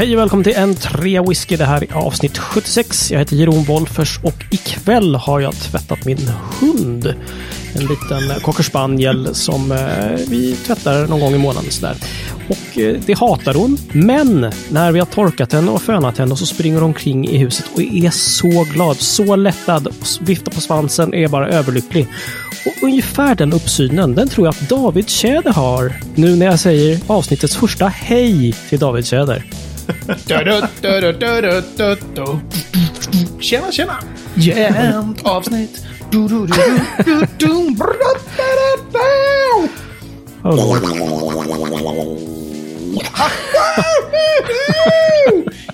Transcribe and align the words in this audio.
Hej 0.00 0.16
och 0.16 0.22
välkommen 0.22 0.44
till 0.44 0.56
en 0.56 0.74
trea 0.74 1.22
whisky. 1.22 1.56
Det 1.56 1.64
här 1.64 1.82
är 1.82 1.96
avsnitt 1.96 2.38
76. 2.38 3.10
Jag 3.10 3.18
heter 3.18 3.36
Jeroen 3.36 3.64
Wolfers 3.64 4.18
och 4.22 4.44
ikväll 4.50 5.14
har 5.14 5.40
jag 5.40 5.54
tvättat 5.54 6.04
min 6.04 6.30
hund. 6.60 7.14
En 7.74 7.80
liten 7.80 8.40
cocker 8.42 8.62
spaniel 8.62 9.34
som 9.34 9.72
eh, 9.72 9.78
vi 10.28 10.56
tvättar 10.56 11.06
någon 11.06 11.20
gång 11.20 11.34
i 11.34 11.38
månaden. 11.38 11.70
Sådär. 11.70 11.96
Och 12.48 12.78
eh, 12.78 13.00
det 13.06 13.18
hatar 13.18 13.54
hon. 13.54 13.78
Men 13.92 14.52
när 14.70 14.92
vi 14.92 14.98
har 14.98 15.06
torkat 15.06 15.52
henne 15.52 15.70
och 15.70 15.82
fönat 15.82 16.18
henne 16.18 16.36
så 16.36 16.46
springer 16.46 16.76
hon 16.76 16.84
omkring 16.84 17.28
i 17.28 17.38
huset 17.38 17.66
och 17.74 17.80
är 17.80 18.10
så 18.10 18.66
glad, 18.72 18.96
så 18.96 19.36
lättad. 19.36 19.88
Viftar 20.20 20.52
på 20.52 20.60
svansen, 20.60 21.14
är 21.14 21.28
bara 21.28 21.48
överlycklig. 21.48 22.06
Och 22.66 22.82
ungefär 22.82 23.34
den 23.34 23.52
uppsynen, 23.52 24.14
den 24.14 24.28
tror 24.28 24.46
jag 24.46 24.52
att 24.52 24.68
David 24.68 25.08
Tjäder 25.08 25.52
har. 25.52 25.92
Nu 26.14 26.36
när 26.36 26.46
jag 26.46 26.60
säger 26.60 27.00
avsnittets 27.06 27.56
första 27.56 27.88
hej 27.88 28.52
till 28.68 28.78
David 28.78 29.06
Tjäder. 29.06 29.44
Tjena, 33.40 33.70
tjena! 33.70 33.98
Jämnt 34.36 35.26
avsnitt. 35.26 35.80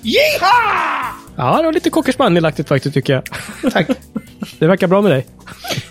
Jiha! 0.03 1.26
Ja, 1.37 1.57
det 1.59 1.65
var 1.65 1.73
lite 1.73 1.91
cocker 1.91 2.13
spanielaktigt 2.13 2.69
faktiskt 2.69 2.95
tycker 2.95 3.13
jag. 3.13 3.23
Tack. 3.73 3.87
Det 4.59 4.67
verkar 4.67 4.87
bra 4.87 5.03
med 5.03 5.11
dig. 5.13 5.27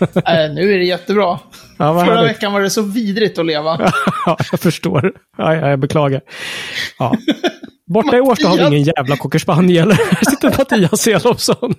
Äh, 0.00 0.54
nu 0.54 0.72
är 0.74 0.78
det 0.78 0.84
jättebra. 0.84 1.38
Ja, 1.78 2.04
Förra 2.04 2.14
härligt. 2.14 2.30
veckan 2.30 2.52
var 2.52 2.60
det 2.60 2.70
så 2.70 2.82
vidrigt 2.82 3.38
att 3.38 3.46
leva. 3.46 3.92
Ja, 4.26 4.36
jag 4.50 4.60
förstår. 4.60 5.12
Ja, 5.38 5.54
ja, 5.54 5.68
jag 5.70 5.78
beklagar. 5.78 6.20
Ja. 6.98 7.16
Borta 7.86 8.16
i 8.16 8.20
Årsta 8.20 8.48
har 8.48 8.56
vi 8.56 8.64
ingen 8.64 8.92
jävla 8.96 9.16
cocker 9.16 9.38
spaniel. 9.38 9.92
Här 9.92 10.30
sitter 10.30 10.54
Mattias 10.58 11.06
Elofsson. 11.06 11.74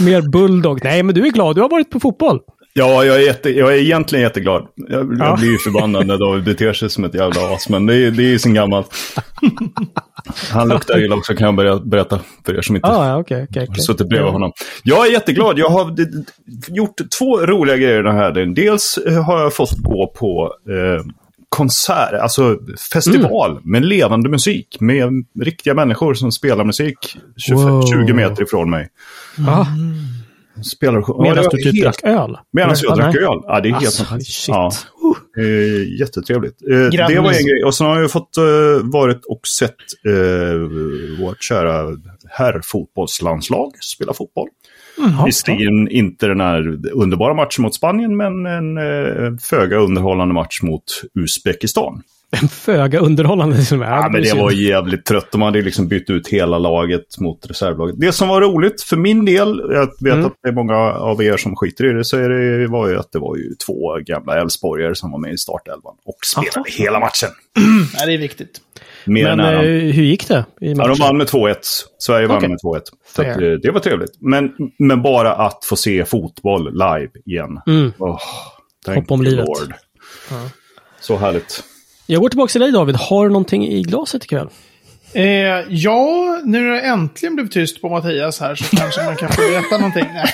Mer 0.00 0.22
bulldog. 0.22 0.84
Nej, 0.84 1.02
men 1.02 1.14
du 1.14 1.26
är 1.26 1.30
glad. 1.30 1.56
Du 1.56 1.60
har 1.62 1.68
varit 1.68 1.90
på 1.90 2.00
fotboll. 2.00 2.40
Ja, 2.76 3.04
jag 3.04 3.16
är, 3.16 3.20
jätte, 3.20 3.50
jag 3.50 3.72
är 3.74 3.78
egentligen 3.78 4.22
jätteglad. 4.22 4.66
Jag, 4.76 5.16
Ja. 5.18 5.26
jag 5.26 5.38
blir 5.38 5.50
ju 5.50 5.58
förbannad 5.58 6.06
när 6.06 6.18
David 6.18 6.44
beter 6.44 6.72
sig 6.72 6.90
som 6.90 7.04
ett 7.04 7.14
jävla 7.14 7.54
as, 7.54 7.68
men 7.68 7.86
det 7.86 7.94
är, 7.94 8.10
det 8.10 8.22
är 8.22 8.26
ju 8.28 8.38
sin 8.38 8.54
gammalt. 8.54 8.90
Han 10.52 10.68
luktar 10.68 11.04
illa 11.04 11.14
också 11.16 11.34
kan 11.34 11.44
jag 11.46 11.54
börja 11.54 11.76
berätta 11.78 12.20
för 12.46 12.58
er 12.58 12.62
som 12.62 12.76
inte 12.76 12.88
Ah, 12.88 13.16
okej, 13.16 13.38
har 13.54 13.62
okej. 13.66 13.74
suttit 13.82 14.08
bredvid 14.08 14.32
honom. 14.32 14.52
Jag 14.82 15.06
är 15.06 15.10
jätteglad. 15.12 15.58
Jag 15.58 15.68
har 15.68 15.96
gjort 16.68 16.94
två 17.18 17.40
roliga 17.46 17.76
grejer 17.76 18.02
den 18.02 18.16
här 18.16 18.32
dagen. 18.32 18.54
Dels 18.54 18.98
eh, 18.98 19.22
har 19.24 19.40
jag 19.40 19.54
fått 19.54 19.78
gå 19.78 20.12
på 20.16 20.54
eh, 20.68 21.04
konsert, 21.48 22.12
alltså 22.22 22.58
festival 22.92 23.50
Mm. 23.50 23.62
med 23.64 23.84
levande 23.84 24.28
musik. 24.28 24.76
Med 24.80 25.08
riktiga 25.40 25.74
människor 25.74 26.14
som 26.14 26.32
spelar 26.32 26.64
musik 26.64 26.96
20, 27.36 27.54
Wow. 27.54 27.82
20 28.06 28.12
meter 28.12 28.42
ifrån 28.42 28.70
mig. 28.70 28.88
Ja, 29.36 29.66
Spelar, 30.62 31.22
medan 31.22 31.44
du 31.44 31.50
typ 31.50 31.64
helt- 31.64 31.82
drack 31.82 32.00
öl. 32.04 32.38
Medan 32.52 32.74
jag 32.82 32.90
Ja, 32.90 33.02
drack 33.02 33.14
öl. 33.16 33.22
Ja, 33.42 33.60
det 33.60 33.68
är 33.68 33.72
helt 33.72 33.84
Alltså, 33.86 34.04
shit. 34.20 34.48
Ja. 34.48 34.70
Eh, 35.38 35.98
jättetrevligt. 36.00 36.62
Eh, 36.62 36.78
det 37.08 37.20
var 37.20 37.32
en 37.32 37.46
grej. 37.46 37.64
Och 37.66 37.74
sen 37.74 37.86
har 37.86 38.00
jag 38.00 38.10
fått 38.10 38.36
eh, 38.36 38.44
varit 38.82 39.24
och 39.24 39.46
sett 39.46 39.74
eh, 40.06 41.24
vårt 41.24 41.42
kära 41.42 41.86
herrfotbollslandslag 42.28 43.72
spela 43.82 44.12
fotboll. 44.14 44.48
Jaha, 44.98 45.24
Visserligen 45.26 45.88
inte 45.88 46.26
den 46.26 46.40
här 46.40 46.78
underbara 46.92 47.34
matchen 47.34 47.62
mot 47.62 47.74
Spanien, 47.74 48.16
men 48.16 48.46
en 48.46 49.38
föga 49.38 49.76
underhållande 49.78 50.34
match 50.34 50.62
mot 50.62 50.84
Uzbekistan. 51.14 52.02
En 52.30 52.48
föga 52.48 52.98
underhållande. 52.98 53.56
Liksom. 53.56 53.80
Ja, 53.80 54.08
men 54.12 54.22
det 54.22 54.34
var 54.34 54.50
jävligt 54.50 55.04
trött. 55.04 55.32
De 55.32 55.42
hade 55.42 55.62
liksom 55.62 55.88
bytt 55.88 56.10
ut 56.10 56.28
hela 56.28 56.58
laget 56.58 57.18
mot 57.20 57.46
reservlaget. 57.50 57.94
Det 57.98 58.12
som 58.12 58.28
var 58.28 58.40
roligt 58.40 58.82
för 58.82 58.96
min 58.96 59.24
del, 59.24 59.62
jag 59.72 59.86
vet 60.04 60.12
Mm. 60.14 60.26
att 60.26 60.32
det 60.42 60.48
är 60.48 60.52
många 60.52 60.76
av 60.94 61.22
er 61.22 61.36
som 61.36 61.56
skiter 61.56 61.90
i 61.90 61.92
det, 61.92 62.04
så 62.04 62.16
är 62.16 62.28
det, 62.28 62.66
var 62.68 62.88
ju 62.88 62.98
att 62.98 63.12
det 63.12 63.18
var 63.18 63.36
ju 63.36 63.54
två 63.66 63.98
gamla 64.06 64.40
Elfsborgare 64.40 64.94
som 64.94 65.10
var 65.10 65.18
med 65.18 65.32
i 65.32 65.38
startelvan 65.38 65.94
och 66.04 66.16
spelade 66.26 66.50
Aha. 66.56 66.64
hela 66.68 67.00
matchen. 67.00 67.28
Nej, 67.96 68.06
det 68.06 68.14
är 68.14 68.18
viktigt. 68.18 68.60
Mer 69.04 69.36
Men 69.36 69.40
eh, 69.40 69.60
hur 69.92 70.02
gick 70.02 70.28
det 70.28 70.44
i 70.60 70.72
Ja, 70.72 70.86
de 70.86 70.98
vann 70.98 71.16
med 71.16 71.26
2-1. 71.26 71.56
Sverige 71.98 72.26
vann 72.26 72.36
Okej. 72.36 72.48
med 72.48 72.58
2-1. 72.64 72.80
Så 73.16 73.22
att, 73.22 73.28
eh, 73.28 73.48
det 73.62 73.70
var 73.70 73.80
trevligt. 73.80 74.12
Men, 74.20 74.50
men 74.78 75.02
bara 75.02 75.32
att 75.34 75.64
få 75.64 75.76
se 75.76 76.04
fotboll 76.04 76.72
live 76.72 77.08
igen. 77.26 77.60
Mm. 77.66 77.92
Oh, 77.98 78.18
thank 78.86 78.98
Hopp 78.98 79.10
om 79.10 79.20
you, 79.22 79.30
livet. 79.30 79.46
Lord. 79.46 79.74
Ja. 80.30 80.36
Så 81.00 81.16
härligt. 81.16 81.62
Jag 82.06 82.22
går 82.22 82.28
tillbaka 82.28 82.50
till 82.50 82.60
dig 82.60 82.72
David. 82.72 82.96
Har 82.96 83.24
du 83.24 83.30
någonting 83.30 83.68
i 83.68 83.82
glaset 83.82 84.24
ikväll? 84.24 84.48
Eh, 85.12 85.24
ja, 85.68 86.40
nu 86.44 86.60
när 86.60 86.70
det 86.70 86.80
äntligen 86.80 87.34
blev 87.34 87.48
tyst 87.48 87.80
på 87.80 87.88
Mattias 87.88 88.40
här 88.40 88.54
så 88.54 88.76
kanske 88.76 89.04
man 89.04 89.16
kan 89.16 89.28
få 89.32 89.42
veta 89.42 89.78
någonting. 89.78 90.06
Nej. 90.14 90.26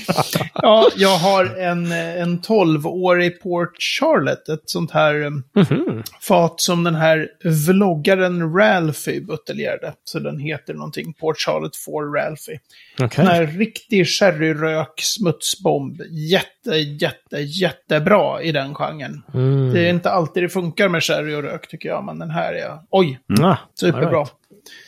ja, 0.54 0.88
jag 0.96 1.18
har 1.18 1.44
en, 1.44 1.92
en 1.92 2.40
12-årig 2.40 3.42
Port 3.42 3.76
Charlotte. 3.82 4.48
Ett 4.48 4.62
sånt 4.70 4.90
här 4.90 5.14
um, 5.22 5.44
Mhm. 5.54 6.02
fat 6.28 6.60
som 6.60 6.84
den 6.84 6.94
här 6.94 7.28
vloggaren 7.44 8.54
Ralphie 8.54 9.20
buteljerade. 9.20 9.92
Så 10.04 10.18
den 10.18 10.38
heter 10.38 10.74
någonting 10.74 11.12
Port 11.14 11.38
Charlotte 11.38 11.76
for 11.76 12.12
Ralphie. 12.14 12.58
Okej. 13.00 13.24
En 13.24 13.26
här 13.30 13.46
riktig 13.46 14.06
sherryrök 14.08 15.00
smutsbomb. 15.00 16.02
Jätte, 16.10 16.70
jätte, 16.76 17.36
jättebra 17.38 18.42
i 18.42 18.52
den 18.52 18.74
genren. 18.74 19.22
Mm. 19.34 19.72
Det 19.74 19.80
är 19.80 19.90
inte 19.90 20.10
alltid 20.10 20.42
det 20.42 20.48
funkar 20.48 20.88
med 20.88 21.02
sherry 21.04 21.34
och 21.34 21.42
rök 21.42 21.68
tycker 21.68 21.88
jag, 21.88 22.04
men 22.04 22.18
den 22.18 22.30
här 22.30 22.52
är... 22.54 22.78
Oj, 22.90 23.18
Ah, 23.42 23.56
superbra. 23.74 24.18
right. 24.18 24.32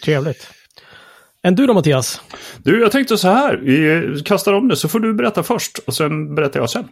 Trevligt. 0.04 0.48
Än 1.44 1.54
du 1.54 1.66
då 1.66 1.74
Mattias? 1.74 2.20
Du, 2.58 2.80
jag 2.80 2.92
tänkte 2.92 3.18
så 3.18 3.28
här. 3.28 3.56
Vi 3.56 4.22
kastar 4.24 4.52
om 4.52 4.68
det 4.68 4.76
så 4.76 4.88
får 4.88 5.00
du 5.00 5.14
berätta 5.14 5.42
först 5.42 5.78
och 5.86 5.94
sen 5.94 6.34
berättar 6.34 6.60
jag 6.60 6.70
sen. 6.70 6.84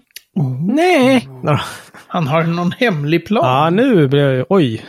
Nej. 0.75 1.29
Nå. 1.43 1.59
Han 2.07 2.27
har 2.27 2.43
någon 2.43 2.73
hemlig 2.73 3.27
plan. 3.27 3.45
Ja, 3.45 3.71
nu 3.71 4.09
blev 4.09 4.33
jag... 4.35 4.47
Oj. 4.49 4.85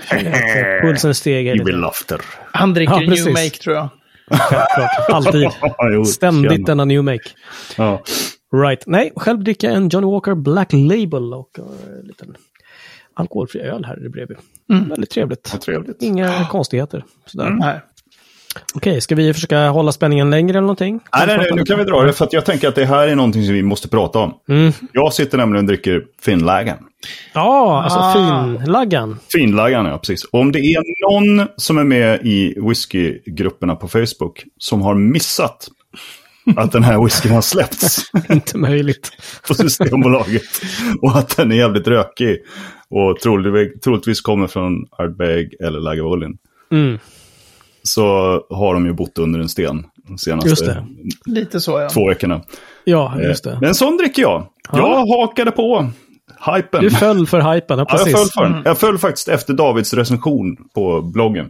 Pulsen 0.81 1.15
steg. 1.15 1.45
You 1.47 1.53
lite. 1.53 1.65
will 1.65 1.79
laughter. 1.79 2.21
Han 2.51 2.73
dricker 2.73 2.93
Ja, 2.93 2.99
New. 2.99 3.27
Make 3.29 3.49
tror 3.49 3.75
jag. 3.75 3.89
Självklart. 4.31 5.09
Alltid. 5.09 5.49
Jo, 5.93 6.05
Ständigt 6.05 6.51
tjena. 6.51 6.65
denna 6.65 6.85
new 6.85 7.03
make. 7.03 7.29
Ja. 7.77 8.01
Right. 8.55 8.83
Nej, 8.87 9.13
själv 9.15 9.43
dricker 9.43 9.67
jag 9.67 9.77
en 9.77 9.89
Johnny 9.89 10.07
Walker 10.07 10.35
Black 10.35 10.73
Label 10.73 11.33
och 11.33 11.49
en 11.99 12.07
liten 12.07 12.35
alkoholfri 13.15 13.61
öl 13.61 13.85
här 13.85 14.09
bredvid. 14.09 14.37
Väldigt 14.89 15.09
trevligt. 15.09 15.49
Vad 15.53 15.61
trevligt. 15.61 16.01
Inga 16.01 16.45
konstigheter. 16.45 17.03
Sådär. 17.25 17.49
Nej. 17.49 17.81
Okej, 18.73 19.01
ska 19.01 19.15
vi 19.15 19.33
försöka 19.33 19.69
hålla 19.69 19.91
spänningen 19.91 20.29
längre 20.29 20.51
eller 20.51 20.61
någonting? 20.61 20.99
Nej, 21.17 21.27
nej, 21.27 21.37
nej, 21.37 21.47
nu 21.55 21.63
kan 21.65 21.77
vi 21.79 21.83
dra 21.85 22.01
det 22.01 22.13
för 22.13 22.25
att 22.25 22.33
jag 22.33 22.45
tänker 22.45 22.67
att 22.67 22.75
det 22.75 22.85
här 22.85 23.07
är 23.07 23.15
någonting 23.15 23.45
som 23.45 23.53
vi 23.53 23.63
måste 23.63 23.87
prata 23.87 24.19
om. 24.19 24.33
Mm. 24.49 24.71
Jag 24.91 25.13
sitter 25.13 25.37
nämligen 25.37 25.65
och 25.65 25.67
dricker 25.67 26.03
Finnlagen. 26.21 26.77
Ja, 27.33 27.83
alltså 27.83 27.99
Ah. 27.99 28.13
finlaggan. 28.59 29.19
Finlagan, 29.31 29.85
ja 29.85 29.97
precis. 29.97 30.23
Och 30.23 30.39
om 30.39 30.51
det 30.51 30.59
är 30.59 30.83
någon 31.11 31.47
som 31.57 31.77
är 31.77 31.83
med 31.83 32.19
i 32.23 32.55
whiskygrupperna 32.67 33.75
på 33.75 33.87
Facebook 33.87 34.43
som 34.57 34.81
har 34.81 34.95
missat 34.95 35.67
att 36.57 36.71
den 36.71 36.83
här 36.83 37.03
whiskyn 37.03 37.31
har 37.31 37.41
släppts 37.41 38.05
Inte 38.29 38.57
möjligt. 38.57 39.11
på 39.47 39.53
Systembolaget 39.53 40.43
och 41.01 41.15
att 41.17 41.37
den 41.37 41.51
är 41.51 41.55
jävligt 41.55 41.87
rökig 41.87 42.37
och 42.89 43.19
troligtvis, 43.19 43.81
troligtvis 43.81 44.21
kommer 44.21 44.47
från 44.47 44.85
Ardbeg 44.91 45.53
eller 45.59 45.79
Lagavulin. 45.79 46.37
Mm. 46.71 46.99
Så 47.83 48.03
har 48.49 48.73
de 48.73 48.85
ju 48.85 48.93
bott 48.93 49.17
under 49.19 49.39
en 49.39 49.49
sten 49.49 49.85
de 49.95 50.11
Just 50.11 50.23
senaste 50.23 50.65
det. 50.65 50.85
Lite 51.25 51.59
så 51.61 51.79
ja. 51.79 51.89
två 51.89 52.07
veckorna. 52.07 52.41
Ja, 52.83 53.13
just 53.21 53.43
det. 53.43 53.51
Eh, 53.51 53.57
Men 53.61 53.75
sån 53.75 53.97
dricker 53.97 54.21
jag. 54.21 54.45
Jag 54.71 55.05
hakade 55.05 55.51
på 55.51 55.89
hypen. 56.55 56.81
Du 56.83 56.89
föll 56.91 57.27
för 57.27 57.53
hypen, 57.53 57.79
ja, 57.79 57.85
Ja, 57.89 57.97
jag 57.97 58.05
precis. 58.05 58.13
föll 58.13 58.27
för 58.27 58.53
den. 58.53 58.61
Jag 58.65 58.77
föll 58.77 58.97
faktiskt 58.97 59.27
efter 59.27 59.53
Davids 59.53 59.93
recension 59.93 60.57
på 60.75 61.01
bloggen. 61.01 61.49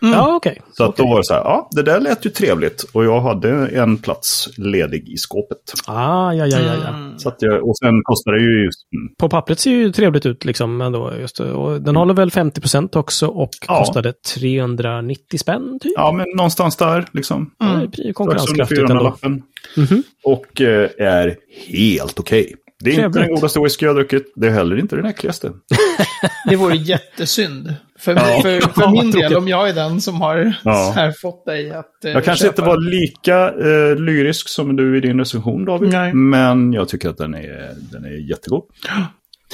Ja, 0.00 0.34
okej. 0.36 0.60
Så 0.72 0.84
att 0.84 0.96
då 0.96 1.06
var 1.06 1.16
det 1.18 1.24
så 1.24 1.34
här, 1.34 1.40
ja, 1.40 1.68
det 1.72 1.82
där 1.82 2.00
lät 2.00 2.26
ju 2.26 2.30
trevligt. 2.30 2.82
Och 2.92 3.04
jag 3.04 3.20
hade 3.20 3.50
en 3.68 3.98
plats 3.98 4.48
ledig 4.56 5.08
i 5.08 5.16
skåpet. 5.16 5.58
Ah, 5.86 6.32
ja, 6.32 6.46
ja, 6.46 6.58
ja, 6.58 6.74
ja. 6.84 6.88
Mm. 6.88 7.18
Så 7.18 7.28
att 7.28 7.36
jag, 7.38 7.68
och 7.68 7.78
sen 7.78 8.02
kostade 8.02 8.36
det 8.38 8.42
ju 8.44 8.64
just, 8.64 8.78
mm, 8.96 9.14
På 9.18 9.28
pappret 9.28 9.60
ser 9.60 9.70
ju 9.70 9.92
trevligt 9.92 10.26
ut 10.26 10.44
liksom 10.44 10.80
ändå. 10.80 11.12
Just 11.20 11.36
det. 11.36 11.52
Och 11.52 11.82
den 11.82 11.96
håller 11.96 12.14
väl 12.14 12.30
50% 12.30 12.96
också 12.96 13.26
och 13.26 13.50
Ja. 13.68 13.78
kostade 13.78 14.12
390 14.34 15.38
spänn 15.38 15.78
typ. 15.82 15.92
ja 15.96 16.12
men 16.12 16.26
någonstans 16.36 16.76
där 16.76 17.06
liksom. 17.12 17.50
Ja, 17.58 17.66
Strax 17.66 17.98
under 17.98 18.12
konkurrenskraftigt 18.12 18.80
ändå. 18.80 18.94
400-lappen. 18.94 19.42
Mhm. 19.76 20.02
Och 20.24 20.60
eh, 20.60 20.90
är 20.98 21.36
helt 21.68 22.18
okej. 22.20 22.54
Det 22.80 22.90
är 22.90 22.94
inte 22.94 23.02
Trevligt. 23.02 23.22
den 23.26 23.34
godaste 23.34 23.60
whisky 23.60 23.86
jag 23.86 23.90
har 23.90 23.94
druckit. 24.00 24.32
Det 24.36 24.46
är 24.46 24.50
heller 24.50 24.78
inte 24.78 24.96
den 24.96 25.04
äckligaste. 25.06 25.52
Det 26.50 26.56
vore 26.56 26.76
jättesynd. 26.76 27.74
För, 27.98 28.14
Ja. 28.14 28.40
för, 28.42 28.60
för 28.80 28.90
min 28.90 29.10
del, 29.10 29.36
om 29.36 29.48
jag 29.48 29.68
är 29.68 29.74
den 29.74 30.00
som 30.00 30.20
har 30.20 30.54
Ja. 30.64 31.12
fått 31.22 31.46
dig 31.46 31.70
att 31.70 32.04
eh, 32.04 32.10
Jag 32.12 32.24
kanske 32.24 32.44
köpa 32.44 32.52
inte 32.52 32.62
var 32.62 32.90
lika 32.90 33.48
eh, 33.48 33.96
lyrisk 33.96 34.48
som 34.48 34.76
du 34.76 34.96
i 34.96 35.00
din 35.00 35.18
recension 35.18 35.64
David. 35.64 35.90
Nej. 35.90 36.14
Men 36.14 36.72
jag 36.72 36.88
tycker 36.88 37.08
att 37.08 37.18
den 37.18 37.34
är, 37.34 37.74
den 37.92 38.04
är 38.04 38.30
jättegod. 38.30 38.62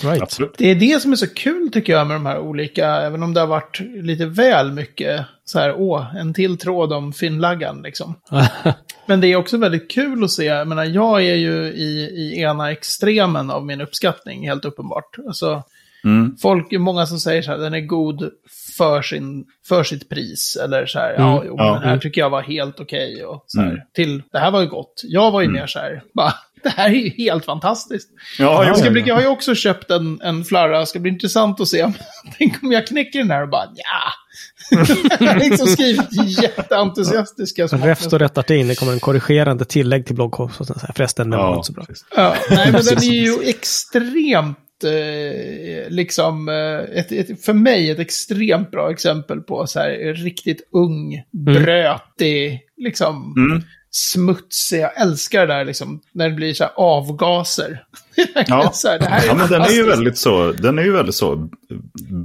Right. 0.02 0.22
Absolut. 0.22 0.54
Det 0.58 0.70
är 0.70 0.74
det 0.74 1.02
som 1.02 1.12
är 1.12 1.16
så 1.16 1.34
kul 1.34 1.70
tycker 1.72 1.92
jag 1.92 2.06
med 2.06 2.16
de 2.16 2.26
här 2.26 2.38
olika, 2.38 2.86
även 2.86 3.22
om 3.22 3.34
det 3.34 3.40
har 3.40 3.46
varit 3.46 3.80
lite 4.02 4.26
väl 4.26 4.72
mycket 4.72 5.24
så 5.44 5.58
här, 5.58 5.74
åh, 5.76 6.16
en 6.16 6.34
till 6.34 6.58
tråd 6.58 6.92
om 6.92 7.12
Finnlaggan 7.12 7.82
liksom. 7.82 8.14
Men 9.06 9.20
det 9.20 9.26
är 9.26 9.36
också 9.36 9.56
väldigt 9.56 9.90
kul 9.90 10.24
att 10.24 10.30
se, 10.30 10.44
jag 10.44 10.68
menar, 10.68 10.84
jag 10.84 11.22
är 11.24 11.34
ju 11.34 11.64
i, 11.72 12.10
i 12.14 12.40
ena 12.40 12.70
extremen 12.72 13.50
av 13.50 13.66
min 13.66 13.80
uppskattning, 13.80 14.48
helt 14.48 14.64
uppenbart. 14.64 15.16
Alltså, 15.26 15.62
Mm. 16.04 16.36
folk, 16.42 16.66
många 16.72 17.06
som 17.06 17.18
säger 17.18 17.42
så 17.42 17.50
här, 17.50 17.58
den 17.58 17.74
är 17.74 17.80
god 17.80 18.30
för, 18.76 19.02
sin, 19.02 19.44
för 19.68 19.84
sitt 19.84 20.08
pris. 20.08 20.56
Eller 20.64 20.86
så 20.86 20.98
här, 20.98 21.14
ja, 21.18 21.42
jo, 21.46 21.54
ja, 21.58 21.64
den 21.72 21.82
här 21.82 21.88
mm. 21.88 22.00
tycker 22.00 22.20
jag 22.20 22.30
var 22.30 22.42
helt 22.42 22.80
okej. 22.80 23.24
och 23.24 23.44
så 23.46 23.60
här, 23.60 23.66
Mm. 23.68 23.80
till, 23.94 24.22
det 24.32 24.38
här 24.38 24.50
var 24.50 24.60
ju 24.60 24.66
gott. 24.66 25.00
Jag 25.04 25.30
var 25.30 25.40
ju 25.42 25.48
mer 25.48 25.66
så 25.66 25.78
här, 25.78 26.02
bara, 26.14 26.34
det 26.62 26.68
här 26.68 26.88
är 26.90 26.94
ju 26.94 27.10
helt 27.10 27.44
fantastiskt. 27.44 28.08
Ja, 28.38 28.64
Jag, 28.66 28.78
ska 28.78 28.90
bli, 28.90 29.02
jag 29.06 29.14
har 29.14 29.22
ju 29.22 29.28
också 29.28 29.54
köpt 29.54 29.90
en, 29.90 30.20
en 30.22 30.44
flarra, 30.44 30.80
det 30.80 30.86
ska 30.86 30.98
bli 30.98 31.10
intressant 31.10 31.60
att 31.60 31.68
se. 31.68 31.82
om- 31.82 31.92
Tänk 32.38 32.62
om 32.62 32.72
jag 32.72 32.86
knäcker 32.86 33.18
den 33.18 33.30
här 33.30 33.42
och 33.42 33.48
bara, 33.48 33.64
ja. 33.74 34.12
jag 35.20 35.28
har 35.32 35.38
liksom 35.38 35.66
skrivit 35.66 36.42
jätteentusiastiska 36.42 37.68
små- 37.68 37.86
Räfst 37.86 38.12
och 38.12 38.18
rättat 38.18 38.50
in. 38.50 38.68
Det 38.68 38.74
kommer 38.74 38.92
en 38.92 39.00
korrigerande 39.00 39.64
tillägg 39.64 40.06
till 40.06 40.14
bloggposten. 40.14 40.76
Förresten, 40.96 41.30
den 41.30 41.40
var 41.40 41.46
Ja, 41.46 41.56
inte 41.56 41.66
så 41.66 41.72
bra. 41.72 41.84
Ja, 42.16 42.36
nej, 42.50 42.72
men 42.72 42.84
den 42.84 42.98
är 42.98 43.02
ju 43.24 43.48
extremt, 43.48 44.58
eh, 44.84 45.88
liksom, 45.90 46.48
eh, 46.48 46.98
ett, 46.98 47.12
ett, 47.12 47.44
för 47.44 47.52
mig 47.52 47.90
ett 47.90 47.98
extremt 47.98 48.70
bra 48.70 48.90
exempel 48.90 49.40
på 49.40 49.66
så 49.66 49.80
här 49.80 50.14
riktigt 50.14 50.68
ung, 50.72 51.22
brötig, 51.32 52.60
liksom 52.76 53.34
Mm. 53.36 53.62
smutsig. 53.90 54.80
Jag 54.80 55.00
älskar 55.00 55.46
det 55.46 55.54
där 55.54 55.64
liksom, 55.64 56.00
när 56.12 56.28
det 56.28 56.34
blir 56.34 56.54
så 56.54 56.64
här 56.64 56.72
avgaser. 56.76 57.84
Ja. 58.46 58.70
så 58.72 58.88
här, 58.88 58.98
det 58.98 59.04
här 59.06 59.22
är 59.22 59.26
Ja, 59.26 59.34
men 59.34 59.48
den 59.48 59.62
är 59.62 59.70
ju 59.74 59.86
väldigt 59.86 60.18
så, 60.18 60.52
den 60.52 60.78
är 60.78 60.82
ju 60.82 60.92
väldigt 60.92 61.14
så 61.14 61.48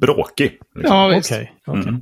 bråkig. 0.02 0.60
Liksom. 0.76 0.96
Ja, 0.96 1.08
visst. 1.08 1.32
Okej. 1.32 1.54
okej. 1.68 1.94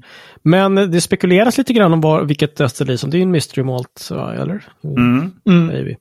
Men 0.44 0.76
det 0.76 1.02
spekuleras 1.02 1.58
lite 1.58 1.74
grann 1.74 1.94
om 1.94 2.02
var, 2.02 2.24
vilket 2.24 2.56
destilleri 2.56 2.98
som... 2.98 3.10
Det 3.10 3.18
är 3.18 3.20
ju 3.20 3.24
en 3.24 3.32
mystery 3.32 3.64
malt, 3.64 4.10
eller? 4.12 4.64
Mm. 4.84 5.32
Mm. 5.50 5.96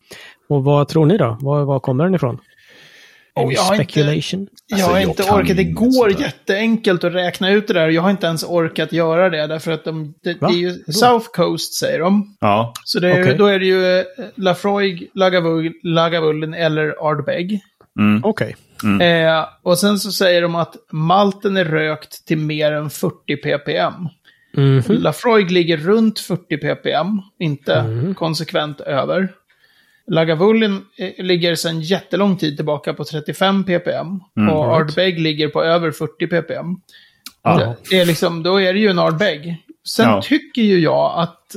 Och 0.49 0.65
vad 0.65 0.89
tror 0.89 1.07
ni 1.07 1.17
då? 1.17 1.39
Var, 1.41 1.65
var 1.65 1.81
kommer 1.81 2.05
den 2.05 2.15
ifrån? 2.15 2.39
Oh, 3.37 3.55
jag 3.55 3.63
har 3.63 3.75
inte- 3.75 3.85
speculation? 3.93 4.49
Jag 4.67 4.77
Alltså, 4.77 4.91
har 4.91 4.99
jag 5.01 5.09
inte 5.11 5.23
orkat. 5.23 5.57
Det 5.57 5.65
går 5.65 5.91
sånt 6.09 6.19
där. 6.19 6.25
jätteenkelt 6.25 7.05
att 7.05 7.15
räkna 7.15 7.51
ut 7.51 7.67
det 7.69 7.75
där. 7.75 7.89
Jag 7.89 8.03
har 8.03 8.11
inte 8.11 8.27
ens 8.27 8.45
orkat 8.45 8.93
göra 8.93 9.31
det. 9.31 9.47
Därför 9.47 9.73
att 9.73 9.85
de, 9.85 10.15
det, 10.23 10.33
det 10.41 10.47
är 10.47 10.51
ju? 10.51 10.93
South 10.93 11.27
Coast 11.35 11.75
säger 11.75 12.01
de. 12.01 12.37
Ja. 12.41 12.73
Så 12.85 13.01
det 13.01 13.09
är, 13.13 13.23
Okej. 13.23 13.35
då 13.39 13.47
är 13.47 13.59
det 13.59 13.67
ju 13.67 13.99
eh, 13.99 14.05
Lafroig, 14.37 15.11
Lagavulin, 15.15 15.73
Lagavulin 15.83 16.55
eller 16.55 17.09
Ardbeg. 17.11 17.61
Mm. 17.99 18.21
Okej. 18.25 18.57
Eh, 19.01 19.45
och 19.63 19.79
sen 19.79 19.99
så 19.99 20.13
säger 20.13 20.43
de 20.43 20.55
att 20.55 20.75
malten 20.93 21.57
är 21.57 21.65
rökt 21.65 22.27
till 22.27 22.39
mer 22.39 22.73
än 22.73 22.91
40 22.91 23.37
ppm. 23.37 24.09
Mhm. 24.57 24.83
Lafroig 24.89 25.51
ligger 25.51 25.77
runt 25.77 26.19
40 26.21 26.57
ppm, 26.57 27.21
inte 27.39 27.75
Mm. 27.75 28.15
konsekvent 28.15 28.81
över. 28.81 29.29
Lagavulin 30.07 30.85
eh, 30.97 31.25
ligger 31.25 31.55
sedan 31.55 31.81
jättelång 31.81 32.37
tid 32.37 32.57
tillbaka 32.57 32.95
på 32.95 33.05
35 33.05 33.65
ppm. 33.65 34.21
och 34.51 34.77
Ardbeg 34.77 35.21
ligger 35.21 35.49
på 35.49 35.65
över 35.65 35.91
40 35.91 36.27
ppm. 36.27 36.77
Det, 37.43 37.77
det 37.91 37.99
är 37.99 38.07
liksom, 38.07 38.43
då 38.43 38.61
är 38.61 38.73
det 38.73 38.79
ju 38.79 38.89
en 38.89 38.99
Ardbeg. 38.99 39.57
Sen 39.89 40.09
Ja. 40.11 40.23
tycker 40.23 40.63
ju 40.63 40.79
jag 40.81 41.13
att, 41.19 41.57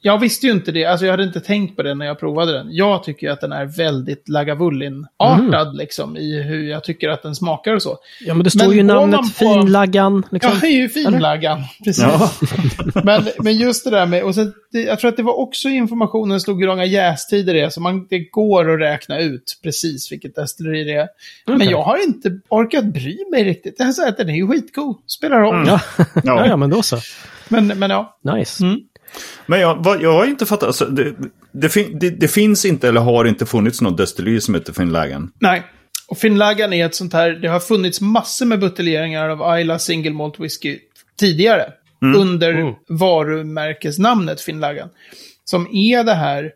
jag 0.00 0.18
visste 0.18 0.46
ju 0.46 0.52
inte 0.52 0.72
det, 0.72 0.84
alltså 0.84 1.06
jag 1.06 1.12
hade 1.12 1.22
inte 1.22 1.40
tänkt 1.40 1.76
på 1.76 1.82
det 1.82 1.94
när 1.94 2.06
jag 2.06 2.20
provade 2.20 2.52
den. 2.52 2.66
Jag 2.70 3.04
tycker 3.04 3.26
ju 3.26 3.32
att 3.32 3.40
den 3.40 3.52
är 3.52 3.64
väldigt 3.64 4.28
Lagavulin-artad 4.28 5.66
Mm. 5.66 5.76
liksom 5.76 6.16
i 6.16 6.42
hur 6.42 6.68
jag 6.70 6.84
tycker 6.84 7.08
att 7.08 7.22
den 7.22 7.34
smakar 7.34 7.74
och 7.74 7.82
så. 7.82 7.98
Ja, 8.20 8.34
men 8.34 8.44
det 8.44 8.50
står 8.50 8.66
Men 8.68 8.76
ju 8.76 8.82
namnet 8.82 9.20
på- 9.20 9.26
Finlaggan. 9.54 10.26
Liksom. 10.30 10.50
Ja, 10.54 10.58
det 10.60 10.66
är 10.66 10.76
ju 10.76 10.88
finlaggan. 10.88 11.62
Precis. 11.84 12.04
Ja. 12.04 12.30
men, 13.04 13.22
men 13.38 13.54
just 13.58 13.84
det 13.84 13.90
där 13.90 14.06
med, 14.06 14.22
och 14.24 14.34
så, 14.34 14.50
det, 14.72 14.82
jag 14.82 14.98
tror 15.00 15.08
att 15.08 15.16
det 15.16 15.22
var 15.22 15.38
också 15.38 15.68
informationen 15.68 16.40
stod 16.40 16.60
hur 16.60 16.66
långa 16.66 16.84
jästider 16.84 17.54
det 17.54 17.60
är, 17.60 17.68
så 17.70 17.80
man, 17.80 18.06
det 18.10 18.18
går 18.18 18.70
att 18.74 18.80
räkna 18.80 19.18
ut 19.20 19.58
precis 19.62 20.12
vilket 20.12 20.34
destilleri 20.34 20.84
det 20.84 20.92
är. 20.94 21.08
Men 21.46 21.56
Okej. 21.56 21.68
jag 21.70 21.82
har 21.82 22.02
inte 22.06 22.40
orkat 22.48 22.84
bry 22.84 23.18
mig 23.30 23.44
riktigt. 23.44 23.74
Jag 23.78 23.94
säger 23.94 24.08
att 24.08 24.16
den 24.16 24.28
är 24.30 24.34
ju 24.34 24.48
skitgod, 24.48 24.96
spelar 25.06 25.40
roll. 25.40 25.64
Ja. 25.66 25.80
ja, 25.98 26.04
Ja. 26.24 26.46
ja, 26.46 26.56
men 26.56 26.70
då 26.70 26.82
så. 26.82 26.96
Men, 27.50 27.66
men 27.66 27.90
ja. 27.90 28.18
Nice. 28.34 28.64
Mm. 28.64 28.78
Men 29.46 29.60
jag, 29.60 29.84
vad, 29.84 30.02
jag 30.02 30.12
har 30.12 30.26
inte 30.26 30.46
fattat, 30.46 30.66
alltså, 30.66 30.84
det, 30.84 31.14
det, 31.52 31.68
fin, 31.68 31.98
det, 32.00 32.10
det 32.10 32.28
finns 32.28 32.64
inte 32.64 32.88
eller 32.88 33.00
har 33.00 33.24
inte 33.24 33.46
funnits 33.46 33.80
något 33.80 33.96
destilleri 33.96 34.40
som 34.40 34.54
heter 34.54 34.72
Finnlägen. 34.72 35.30
Nej. 35.40 35.62
Och 36.08 36.18
Finnlagan 36.18 36.72
är 36.72 36.86
ett 36.86 36.94
sånt 36.94 37.12
här, 37.12 37.30
det 37.30 37.48
har 37.48 37.60
funnits 37.60 38.00
massor 38.00 38.46
med 38.46 38.60
buteljeringar 38.60 39.28
av 39.28 39.42
Ayla 39.42 39.78
Single 39.78 40.12
Malt 40.12 40.40
Whisky 40.40 40.78
tidigare. 41.20 41.64
Under 42.16 42.54
Mm. 42.54 42.74
varumärkesnamnet 42.88 44.40
Finnlagan. 44.40 44.88
Som 45.44 45.68
är 45.72 46.04
det 46.04 46.14
här, 46.14 46.50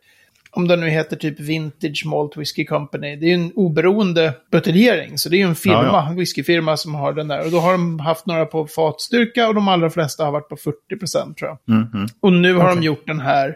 om 0.55 0.69
den 0.69 0.81
nu 0.81 0.89
heter 0.89 1.17
typ 1.17 1.41
Vintage 1.41 2.03
Malt 2.07 2.37
Whisky 2.37 2.65
Company. 2.65 3.17
Det 3.17 3.27
är 3.27 3.29
ju 3.29 3.35
en 3.35 3.53
oberoende 3.55 4.33
buteljering. 4.53 5.19
Så 5.19 5.29
det 5.29 5.37
är 5.37 5.39
ju 5.39 5.45
en 5.45 5.55
firma, 5.55 5.85
Ja, 5.85 6.09
en 6.09 6.17
whiskyfirma 6.17 6.77
som 6.77 6.95
har 6.95 7.13
den 7.13 7.29
där. 7.29 7.45
Och 7.45 7.51
då 7.51 7.59
har 7.59 7.73
de 7.73 8.01
haft 8.01 8.27
några 8.27 8.47
på 8.47 8.67
fatstyrka 8.67 9.49
och 9.49 9.55
de 9.55 9.69
allra 9.69 9.91
flesta 9.91 10.25
har 10.25 10.33
varit 10.33 10.49
på 10.49 10.57
40% 10.57 11.35
tror 11.35 11.51
jag. 11.51 11.77
Mm, 11.77 11.89
mm. 11.95 12.09
Och 12.21 12.33
nu 12.33 12.55
har 12.55 12.69
de 12.69 12.83
gjort 12.83 13.07
den 13.07 13.21
här 13.21 13.55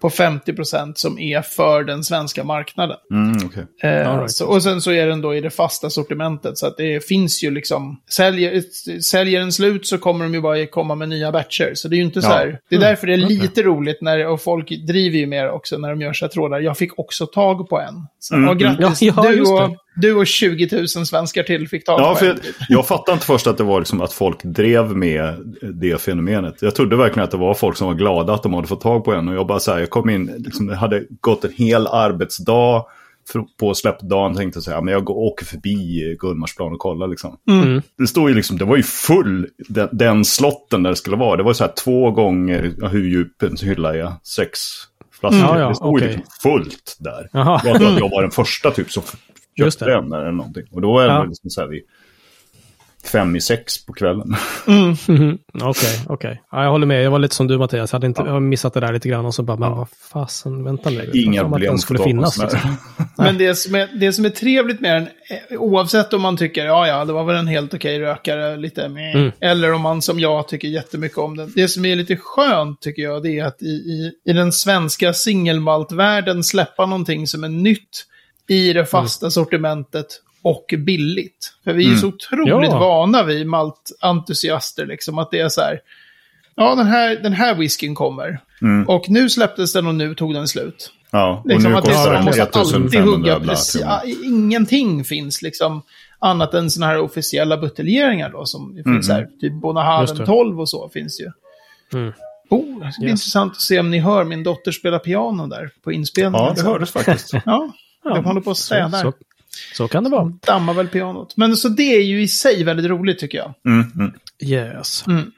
på 0.00 0.08
50% 0.08 0.92
som 0.96 1.18
är 1.18 1.42
för 1.42 1.84
den 1.84 2.04
svenska 2.04 2.44
marknaden. 2.44 2.96
Mm, 3.12 3.36
okej. 3.46 3.66
Eh, 3.82 4.18
right. 4.18 4.30
så, 4.30 4.46
och 4.46 4.62
sen 4.62 4.80
så 4.80 4.90
är 4.92 5.06
den 5.06 5.20
då 5.20 5.34
i 5.34 5.40
det 5.40 5.50
fasta 5.50 5.90
sortimentet. 5.90 6.58
Så 6.58 6.66
att 6.66 6.76
det 6.76 7.06
finns 7.06 7.44
ju 7.44 7.50
liksom, 7.50 8.00
säljer, 8.10 8.62
säljer 9.00 9.40
den 9.40 9.52
slut 9.52 9.86
så 9.86 9.98
kommer 9.98 10.24
de 10.24 10.34
ju 10.34 10.40
bara 10.40 10.66
komma 10.66 10.94
med 10.94 11.08
nya 11.08 11.32
batcher. 11.32 11.70
Så 11.74 11.88
det 11.88 11.94
är 11.96 11.98
ju 11.98 12.04
inte 12.04 12.22
så 12.22 12.28
Ja. 12.28 12.34
här. 12.34 12.60
Det 12.70 12.76
är 12.76 12.80
därför 12.80 13.06
det 13.06 13.12
är 13.12 13.16
lite 13.16 13.62
roligt 13.62 13.98
när, 14.02 14.26
och 14.26 14.40
folk 14.42 14.68
driver 14.68 15.18
ju 15.18 15.26
mer 15.26 15.50
också 15.50 15.78
när 15.78 15.88
de 15.90 16.00
gör 16.00 16.12
så 16.12 16.24
här 16.24 16.30
trådar. 16.30 16.60
Jag 16.60 16.76
fick 16.78 16.98
också 16.98 17.26
tag 17.26 17.68
på 17.68 17.80
en. 17.80 17.94
Så, 18.18 18.34
Mm, 18.34 18.48
och 18.48 18.58
grattis, 18.58 19.02
Ja, 19.02 19.12
ja, 19.16 19.30
du, 19.30 19.40
och, 19.42 19.76
du 19.96 20.14
och 20.14 20.26
20 20.26 20.76
000 20.76 20.88
svenskar 20.88 21.42
till 21.42 21.68
fick 21.68 21.84
tag 21.84 22.00
Ja, 22.00 22.14
för 22.14 22.26
jag, 22.26 22.36
jag 22.68 22.86
fattade 22.86 23.12
inte 23.12 23.26
först 23.26 23.46
att 23.46 23.58
det 23.58 23.64
var 23.64 23.78
liksom 23.80 24.00
att 24.00 24.12
folk 24.12 24.42
drev 24.42 24.96
med 24.96 25.34
det 25.74 26.00
fenomenet. 26.00 26.62
Jag 26.62 26.74
trodde 26.74 26.96
verkligen 26.96 27.24
att 27.24 27.30
det 27.30 27.36
var 27.36 27.54
folk 27.54 27.76
som 27.76 27.86
var 27.86 27.94
glada 27.94 28.34
att 28.34 28.42
de 28.42 28.54
hade 28.54 28.68
fått 28.68 28.80
tag 28.80 29.04
på 29.04 29.12
en. 29.12 29.28
Och 29.28 29.34
jag 29.34 29.46
bara 29.46 29.60
så 29.60 29.72
här, 29.72 29.78
jag 29.78 29.90
kom 29.90 30.10
in, 30.10 30.34
liksom, 30.38 30.66
det 30.66 30.76
hade 30.76 31.04
gått 31.20 31.44
en 31.44 31.52
hel 31.52 31.86
arbetsdag 31.86 32.84
på 33.60 33.74
släppdagen. 33.74 34.36
Tänkte 34.36 34.62
så 34.62 34.70
här, 34.70 34.80
men 34.80 34.92
jag 34.92 35.04
går, 35.04 35.14
åker 35.14 35.46
förbi 35.46 36.16
Gullmarsplan 36.18 36.72
och 36.72 36.78
kollar 36.78 37.08
liksom. 37.08 37.36
Mm. 37.50 37.82
Det 37.98 38.06
stod 38.06 38.28
ju 38.28 38.34
liksom, 38.34 38.58
det 38.58 38.64
var 38.64 38.76
ju 38.76 38.82
full, 38.82 39.48
den, 39.68 39.88
den 39.92 40.24
slotten 40.24 40.82
där 40.82 40.90
det 40.90 40.96
skulle 40.96 41.16
vara. 41.16 41.36
Det 41.36 41.42
var 41.42 41.52
så 41.52 41.64
här 41.64 41.72
två 41.84 42.10
gånger, 42.10 42.74
ja, 42.78 42.88
hur 42.88 43.08
djup 43.08 43.42
en 43.42 43.56
hylla 43.62 43.96
är, 43.96 44.12
sex 44.22 44.60
flaskor. 45.20 45.38
Mm. 45.38 45.50
Ja, 45.50 45.60
ja, 45.60 45.68
det 45.68 45.74
stod 45.74 46.00
ju 46.00 46.06
okej. 46.06 46.16
liksom 46.16 46.32
fullt 46.42 46.96
där. 46.98 47.28
Jaha. 47.32 47.60
Jag 47.64 47.78
tror 47.78 47.92
att 47.92 47.98
jag 47.98 48.10
var 48.10 48.22
den 48.22 48.30
första 48.30 48.70
typ 48.70 48.92
som 48.92 49.02
Just 49.56 49.78
köpte 49.78 49.84
det. 49.94 50.00
den 50.00 50.12
eller 50.12 50.32
någonting. 50.32 50.64
Och 50.72 50.80
då 50.82 50.92
var 50.92 51.02
jag 51.02 51.10
Ja. 51.10 51.24
liksom 51.24 51.50
så 51.50 51.60
här 51.60 51.68
vid 51.68 51.82
fem 53.12 53.36
i 53.36 53.40
sex 53.40 53.86
på 53.86 53.92
kvällen. 53.92 54.34
Mhm. 55.08 55.38
Okej, 55.62 56.00
okej. 56.06 56.42
Ja, 56.52 56.62
jag 56.64 56.70
håller 56.70 56.86
med. 56.86 57.02
Jag 57.04 57.10
var 57.10 57.18
lite 57.18 57.34
som 57.34 57.46
du 57.46 57.58
Mattias. 57.58 57.92
Jag 57.92 57.96
hade 57.96 58.06
inte, 58.06 58.22
jag 58.22 58.32
har 58.32 58.40
missat 58.40 58.74
det 58.74 58.80
där 58.80 58.92
lite 58.92 59.08
grann 59.08 59.26
och 59.26 59.34
så 59.34 59.42
bara, 59.42 59.56
men 59.56 59.70
vad 59.70 59.88
fasen, 60.12 60.64
vänta 60.64 60.90
nu. 60.90 61.10
Inga 61.14 61.40
att 61.40 61.44
problem 61.46 61.62
den 61.66 61.74
att 61.74 61.80
skulle 61.80 61.98
finnas. 62.02 62.38
Liksom. 62.38 62.76
Men 63.18 63.38
det 63.38 63.54
som, 63.54 63.74
är, 63.74 63.88
det 64.00 64.12
som 64.12 64.24
är 64.24 64.30
trevligt 64.30 64.80
med 64.80 64.94
den, 64.94 65.02
eh, 65.52 65.60
oavsett 65.60 66.12
om 66.12 66.22
man 66.22 66.36
tycker, 66.36 66.64
ja 66.66 66.86
ja, 66.86 67.04
det 67.04 67.12
var 67.12 67.24
väl 67.24 67.36
en 67.36 67.46
helt 67.46 67.74
okej 67.74 68.00
rökare, 68.00 68.56
lite 68.56 68.88
med, 68.88 69.16
Mm. 69.16 69.32
eller 69.40 69.72
om 69.72 69.80
man 69.80 70.02
som 70.02 70.20
jag 70.20 70.48
tycker 70.48 70.68
jättemycket 70.68 71.18
om 71.18 71.36
den. 71.36 71.52
Det 71.54 71.68
som 71.68 71.84
är 71.84 71.96
lite 71.96 72.16
skönt 72.16 72.80
tycker 72.80 73.02
jag, 73.02 73.22
det 73.22 73.38
är 73.38 73.44
att 73.44 73.62
i, 73.62 73.66
i, 73.66 74.12
i 74.24 74.32
den 74.32 74.52
svenska 74.52 75.12
singelmaltvärlden 75.12 76.44
släppa 76.44 76.86
någonting 76.86 77.26
som 77.26 77.44
är 77.44 77.48
nytt 77.48 78.04
i 78.48 78.72
det 78.72 78.86
fasta 78.86 79.30
sortimentet 79.30 80.06
och 80.42 80.74
billigt. 80.78 81.52
För 81.64 81.72
vi 81.72 81.86
är 81.86 81.90
ju 81.90 81.96
så 81.96 82.06
otroligt 82.08 82.70
Ja. 82.70 82.78
vana 82.78 83.22
vi 83.22 83.44
maltentusiaster, 83.44 84.86
liksom, 84.86 85.18
att 85.18 85.30
det 85.30 85.40
är 85.40 85.48
så 85.48 85.60
här, 85.60 85.80
ja 86.54 86.74
den 86.74 86.86
här, 86.86 87.16
den 87.16 87.32
här 87.32 87.54
whiskyn 87.54 87.94
kommer. 87.94 88.40
Mm. 88.62 88.88
Och 88.88 89.10
nu 89.10 89.30
släpptes 89.30 89.72
den 89.72 89.86
och 89.86 89.94
nu 89.94 90.14
tog 90.14 90.34
den 90.34 90.48
slut. 90.48 90.92
Ja, 91.10 91.40
och 91.44 91.48
Liksom 91.50 91.72
nu 91.72 91.80
kostar 91.80 92.04
man 92.04 92.14
den 92.14 92.24
måste 92.24 92.42
alltid 92.42 92.60
1500 92.62 93.00
hugga 93.12 93.38
bla, 93.40 93.52
precis. 93.52 93.80
Ja, 93.80 94.02
ingenting 94.24 95.04
finns 95.04 95.42
liksom 95.42 95.82
annat 96.18 96.54
än 96.54 96.70
sådana 96.70 96.92
här 96.92 97.00
officiella 97.00 97.56
buteljeringar 97.56 98.30
då. 98.30 98.44
Som 98.46 98.74
det 98.76 98.82
finns 98.82 99.08
här, 99.08 99.24
typ 99.40 99.50
Mm. 99.50 99.60
Bonahaven 99.60 100.16
det. 100.16 100.26
12 100.26 100.60
och 100.60 100.68
så 100.68 100.88
finns 100.88 101.20
ju. 101.20 101.30
Mm. 101.92 102.12
Oh, 102.50 102.84
det 102.86 102.92
ska 102.92 103.00
bli 103.00 103.08
Ja. 103.08 103.10
intressant 103.10 103.52
att 103.52 103.60
se 103.60 103.80
om 103.80 103.90
ni 103.90 103.98
hör 103.98 104.24
min 104.24 104.42
dotter 104.42 104.72
spela 104.72 104.98
piano 104.98 105.46
där 105.46 105.70
på 105.84 105.92
inspelningen. 105.92 106.46
Ja, 106.46 106.52
det 106.56 106.62
hördes 106.62 106.90
faktiskt. 106.90 107.32
Ja, 107.44 107.72
Ja, 108.08 108.14
de 108.14 108.24
håller 108.24 108.40
på 108.40 108.50
att 108.50 108.56
Så, 108.56 108.64
städa. 108.64 108.90
så, 109.02 109.12
så 109.74 109.88
kan 109.88 110.04
det 110.04 110.10
vara. 110.10 110.32
Dammar 110.46 110.74
väl 110.74 110.88
pianot. 110.88 111.36
Men 111.36 111.56
så 111.56 111.68
det 111.68 111.82
är 111.96 112.02
ju 112.02 112.22
i 112.22 112.28
sig 112.28 112.64
väldigt 112.64 112.86
roligt 112.86 113.18
tycker 113.18 113.38
jag. 113.38 113.54
Mm, 113.66 113.92
mm. 113.94 114.12
Yes. 114.42 115.04
Mm. 115.06 115.32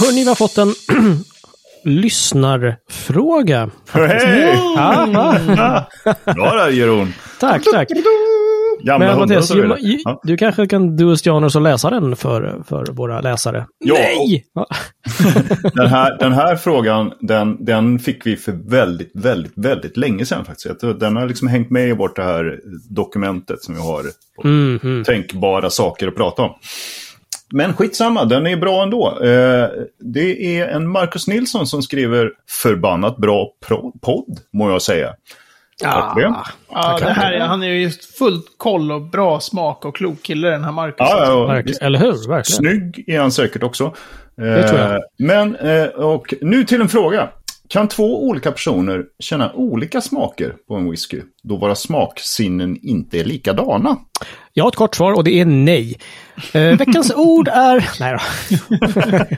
Hörni, 0.00 0.22
vi 0.22 0.28
har 0.28 0.34
fått 0.34 0.58
en 0.58 0.74
lyssnarfråga. 1.84 3.70
Hej! 3.90 4.56
Bra 6.34 6.54
där 6.56 6.68
Jeroen. 6.70 7.14
tack, 7.40 7.64
tack. 7.72 7.88
Gamla 8.82 9.06
Men 9.06 9.18
Mattias, 9.18 9.54
ju- 9.54 9.98
Ja. 10.04 10.20
du 10.22 10.36
kanske 10.36 10.66
kan 10.66 10.96
du 10.96 11.04
och 11.04 11.18
Janus 11.26 11.56
och 11.56 11.62
läsa 11.62 11.90
den 11.90 12.16
för, 12.16 12.62
för 12.68 12.86
våra 12.92 13.20
läsare? 13.20 13.66
Ja. 13.78 13.94
Nej! 13.94 14.44
Den 15.74 15.86
här, 15.86 16.18
den 16.18 16.32
här 16.32 16.56
frågan, 16.56 17.12
den, 17.20 17.64
den 17.64 17.98
fick 17.98 18.26
vi 18.26 18.36
för 18.36 18.52
väldigt, 18.52 19.10
väldigt, 19.14 19.52
väldigt 19.56 19.96
länge 19.96 20.26
sedan 20.26 20.44
faktiskt. 20.44 20.80
Den 21.00 21.16
har 21.16 21.26
liksom 21.26 21.48
hängt 21.48 21.70
med 21.70 21.88
i 21.88 21.92
vårt 21.92 22.16
det 22.16 22.22
här 22.22 22.60
dokumentet 22.90 23.62
som 23.62 23.74
vi 23.74 23.80
har. 23.80 24.04
Mm, 24.44 24.80
mm. 24.82 25.04
Tänkbara 25.04 25.70
saker 25.70 26.08
att 26.08 26.16
prata 26.16 26.42
om. 26.42 26.50
Men 27.52 27.74
skitsamma, 27.74 28.24
den 28.24 28.46
är 28.46 28.56
bra 28.56 28.82
ändå. 28.82 29.18
Eh, 29.22 29.68
det 30.00 30.58
är 30.60 30.68
en 30.68 30.88
Marcus 30.88 31.28
Nilsson 31.28 31.66
som 31.66 31.82
skriver 31.82 32.30
förbannat 32.62 33.16
bra 33.16 33.50
podd, 34.00 34.38
må 34.52 34.70
jag 34.70 34.82
säga. 34.82 35.14
Tack 35.82 36.14
för 36.14 36.20
det. 36.20 36.28
Ah, 36.28 36.46
Ja, 36.70 36.98
det 36.98 37.10
här 37.12 37.32
är, 37.32 37.40
han 37.40 37.62
är 37.62 37.66
ju 37.68 37.82
just 37.82 38.18
fullt 38.18 38.46
koll 38.56 38.92
och 38.92 39.02
bra 39.02 39.40
smak 39.40 39.84
och 39.84 39.96
klok 39.96 40.22
kille 40.22 40.48
den 40.48 40.64
här 40.64 40.72
Marcus. 40.72 40.96
Ja, 40.98 41.24
ja, 41.24 41.62
ja. 41.66 41.86
Eller 41.86 41.98
hur? 41.98 42.28
Verkligen. 42.28 42.44
Snygg 42.44 43.04
är 43.08 43.20
han 43.20 43.32
säkert 43.32 43.62
också. 43.62 43.94
Det 44.36 44.68
tror 44.68 44.80
jag. 44.80 44.90
Eh, 44.94 44.98
Men, 45.18 45.56
eh, 45.56 45.84
och 45.86 46.34
nu 46.40 46.64
till 46.64 46.80
en 46.80 46.88
fråga. 46.88 47.28
Kan 47.68 47.88
två 47.88 48.26
olika 48.28 48.52
personer 48.52 49.04
känna 49.18 49.52
olika 49.52 50.00
smaker 50.00 50.54
på 50.68 50.74
en 50.74 50.90
whisky 50.90 51.20
då 51.42 51.56
våra 51.56 51.74
smaksinnen 51.74 52.78
inte 52.82 53.20
är 53.20 53.24
likadana? 53.24 53.96
Jag 54.52 54.64
har 54.64 54.68
ett 54.68 54.76
kort 54.76 54.94
svar 54.94 55.12
och 55.12 55.24
det 55.24 55.40
är 55.40 55.44
nej. 55.44 55.98
Eh, 56.52 56.62
veckans 56.78 57.12
ord 57.16 57.48
är... 57.48 57.88
Nej 58.00 58.12
då. 58.12 58.76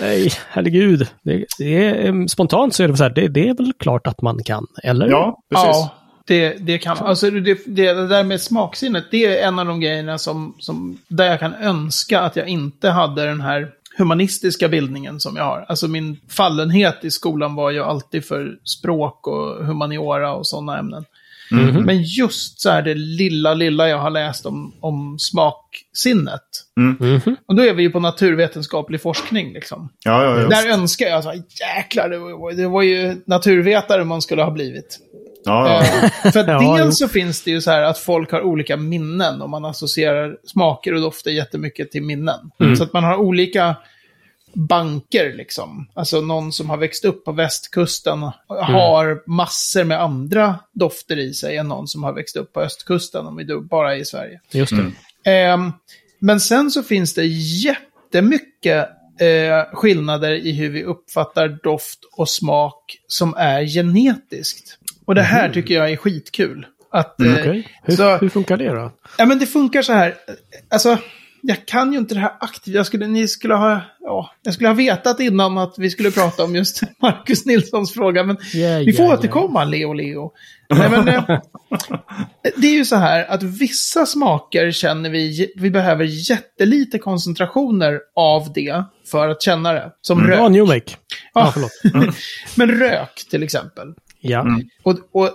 nej, 0.00 0.32
herregud. 0.48 1.08
Det, 1.22 1.44
det 1.58 1.86
är, 1.86 2.28
spontant 2.28 2.74
så 2.74 2.82
är 2.82 2.88
det 2.88 2.96
så 2.96 3.02
här, 3.02 3.10
det, 3.10 3.28
det 3.28 3.48
är 3.48 3.54
väl 3.54 3.72
klart 3.78 4.06
att 4.06 4.22
man 4.22 4.42
kan, 4.44 4.66
eller? 4.82 5.08
Ja, 5.08 5.42
precis. 5.50 5.66
Ja, 5.66 5.94
det, 6.26 6.54
det 6.54 6.78
kan 6.78 6.98
Alltså 6.98 7.30
det, 7.30 7.40
det, 7.40 7.64
det 7.66 8.06
där 8.06 8.24
med 8.24 8.40
smaksinnet, 8.40 9.04
det 9.10 9.26
är 9.26 9.48
en 9.48 9.58
av 9.58 9.66
de 9.66 9.80
grejerna 9.80 10.18
som, 10.18 10.54
som, 10.58 10.98
där 11.08 11.24
jag 11.24 11.40
kan 11.40 11.54
önska 11.54 12.20
att 12.20 12.36
jag 12.36 12.48
inte 12.48 12.90
hade 12.90 13.24
den 13.24 13.40
här 13.40 13.68
humanistiska 13.98 14.68
bildningen 14.68 15.20
som 15.20 15.36
jag 15.36 15.44
har. 15.44 15.64
Alltså 15.68 15.88
min 15.88 16.20
fallenhet 16.28 17.04
i 17.04 17.10
skolan 17.10 17.54
var 17.54 17.70
ju 17.70 17.82
alltid 17.82 18.24
för 18.24 18.58
språk 18.64 19.26
och 19.26 19.66
humaniora 19.66 20.34
och 20.34 20.46
sådana 20.46 20.78
ämnen. 20.78 21.04
Mhm. 21.50 21.82
Men 21.82 22.02
just 22.02 22.60
så 22.60 22.70
här 22.70 22.82
det 22.82 22.94
lilla, 22.94 23.54
lilla 23.54 23.88
jag 23.88 23.98
har 23.98 24.10
läst 24.10 24.46
om, 24.46 24.74
om 24.80 25.16
smaksinnet. 25.18 26.42
Mhm. 26.76 27.36
Och 27.46 27.54
då 27.54 27.62
är 27.62 27.74
vi 27.74 27.82
ju 27.82 27.90
på 27.90 28.00
naturvetenskaplig 28.00 29.02
forskning 29.02 29.52
liksom. 29.52 29.88
Ja, 30.04 30.24
ja, 30.24 30.40
ja. 30.40 30.48
Där 30.48 30.70
önskar 30.72 31.06
jag, 31.06 31.14
alltså, 31.14 31.32
jäklar, 31.60 32.08
det 32.08 32.18
var, 32.18 32.52
det 32.52 32.68
var 32.68 32.82
ju 32.82 33.16
naturvetare 33.26 34.04
man 34.04 34.22
skulle 34.22 34.42
ha 34.42 34.50
blivit. 34.50 34.98
ja, 35.44 35.68
ja. 35.68 36.08
Eh, 36.24 36.32
För 36.32 36.48
Ja, 36.48 36.76
dels 36.76 36.98
så 36.98 37.08
finns 37.08 37.42
det 37.42 37.50
ju 37.50 37.60
så 37.60 37.70
här 37.70 37.82
att 37.82 37.98
folk 37.98 38.32
har 38.32 38.42
olika 38.42 38.76
minnen 38.76 39.42
och 39.42 39.50
man 39.50 39.64
associerar 39.64 40.36
smaker 40.44 40.94
och 40.94 41.00
dofter 41.00 41.30
jättemycket 41.30 41.90
till 41.90 42.02
minnen. 42.02 42.50
Mm. 42.60 42.76
Så 42.76 42.82
att 42.82 42.92
man 42.92 43.04
har 43.04 43.16
olika 43.16 43.76
banker 44.54 45.32
liksom. 45.32 45.88
Alltså 45.94 46.20
någon 46.20 46.52
som 46.52 46.70
har 46.70 46.76
växt 46.76 47.04
upp 47.04 47.24
på 47.24 47.32
västkusten 47.32 48.18
Mm. 48.18 48.32
har 48.48 49.22
massor 49.30 49.84
med 49.84 50.00
andra 50.02 50.58
dofter 50.72 51.18
i 51.18 51.34
sig 51.34 51.56
än 51.56 51.68
någon 51.68 51.88
som 51.88 52.02
har 52.04 52.12
växt 52.12 52.36
upp 52.36 52.52
på 52.52 52.60
östkusten, 52.60 53.26
om 53.26 53.36
vi 53.36 53.46
bara 53.70 53.94
är 53.94 53.98
i 53.98 54.04
Sverige. 54.04 54.40
Just 54.50 54.72
det. 55.24 55.30
Ehm, 55.30 55.72
men 56.18 56.40
sen 56.40 56.70
så 56.70 56.82
finns 56.82 57.14
det 57.14 57.24
jättemycket 57.26 58.88
eh, 59.20 59.64
skillnader 59.76 60.30
i 60.32 60.52
hur 60.52 60.70
vi 60.70 60.84
uppfattar 60.84 61.48
doft 61.62 61.98
och 62.16 62.28
smak 62.28 62.98
som 63.06 63.34
är 63.36 63.64
genetiskt. 63.64 64.78
Och 65.04 65.14
det 65.14 65.22
här 65.22 65.52
tycker 65.52 65.74
jag 65.74 65.90
är 65.92 65.96
skitkul. 65.96 66.66
Att, 66.92 67.20
eh, 67.20 67.26
Mm. 67.26 67.40
Okej. 67.40 67.68
Hur, 67.82 67.96
så, 67.96 68.16
hur 68.16 68.28
funkar 68.28 68.56
det 68.56 68.68
då? 68.68 68.92
ja, 69.18 69.26
men 69.26 69.38
det 69.38 69.46
funkar 69.46 69.82
så 69.82 69.92
här. 69.92 70.14
Alltså, 70.68 70.98
jag 71.42 71.66
kan 71.66 71.92
ju 71.92 71.98
inte 71.98 72.14
det 72.14 72.20
här 72.20 72.32
aktivt. 72.40 72.74
Jag 72.74 72.86
skulle, 72.86 73.06
ni 73.06 73.28
skulle 73.28 73.54
ha, 73.54 73.80
ja, 74.00 74.30
jag 74.42 74.54
skulle 74.54 74.68
ha 74.68 74.74
vetat 74.74 75.20
innan 75.20 75.58
att 75.58 75.74
vi 75.78 75.90
skulle 75.90 76.10
prata 76.10 76.44
om 76.44 76.54
just 76.56 76.80
Marcus 77.02 77.46
Nilssons 77.46 77.94
fråga. 77.94 78.24
Men 78.24 78.36
Ja, 78.54 78.78
vi 78.86 78.92
får 78.92 79.04
ja, 79.04 79.10
ja. 79.12 79.18
återkomma, 79.18 79.64
Leo 79.64 79.92
Leo. 79.92 80.32
Nej, 80.74 80.90
men, 80.90 81.08
eh, 81.08 81.38
det 82.56 82.66
är 82.66 82.74
ju 82.74 82.84
så 82.84 82.96
här 82.96 83.24
att 83.30 83.42
vissa 83.42 84.06
smaker 84.06 84.70
känner 84.70 85.10
vi, 85.10 85.52
vi 85.56 85.70
behöver 85.70 86.04
jättelite 86.30 86.98
koncentrationer 86.98 88.00
av 88.16 88.52
det 88.52 88.84
för 89.10 89.28
att 89.28 89.42
känna 89.42 89.72
det. 89.72 89.92
Som 90.00 90.18
Ja, 90.20 90.26
rök. 90.44 90.50
New 90.50 90.66
Make. 90.66 90.80
Ja, 90.80 90.96
Ja. 91.34 91.50
förlåt. 91.54 92.14
Men 92.56 92.70
rök 92.70 93.26
till 93.30 93.42
exempel. 93.42 93.88
Ja. 94.20 94.46
Och, 94.82 94.98
och 95.12 95.30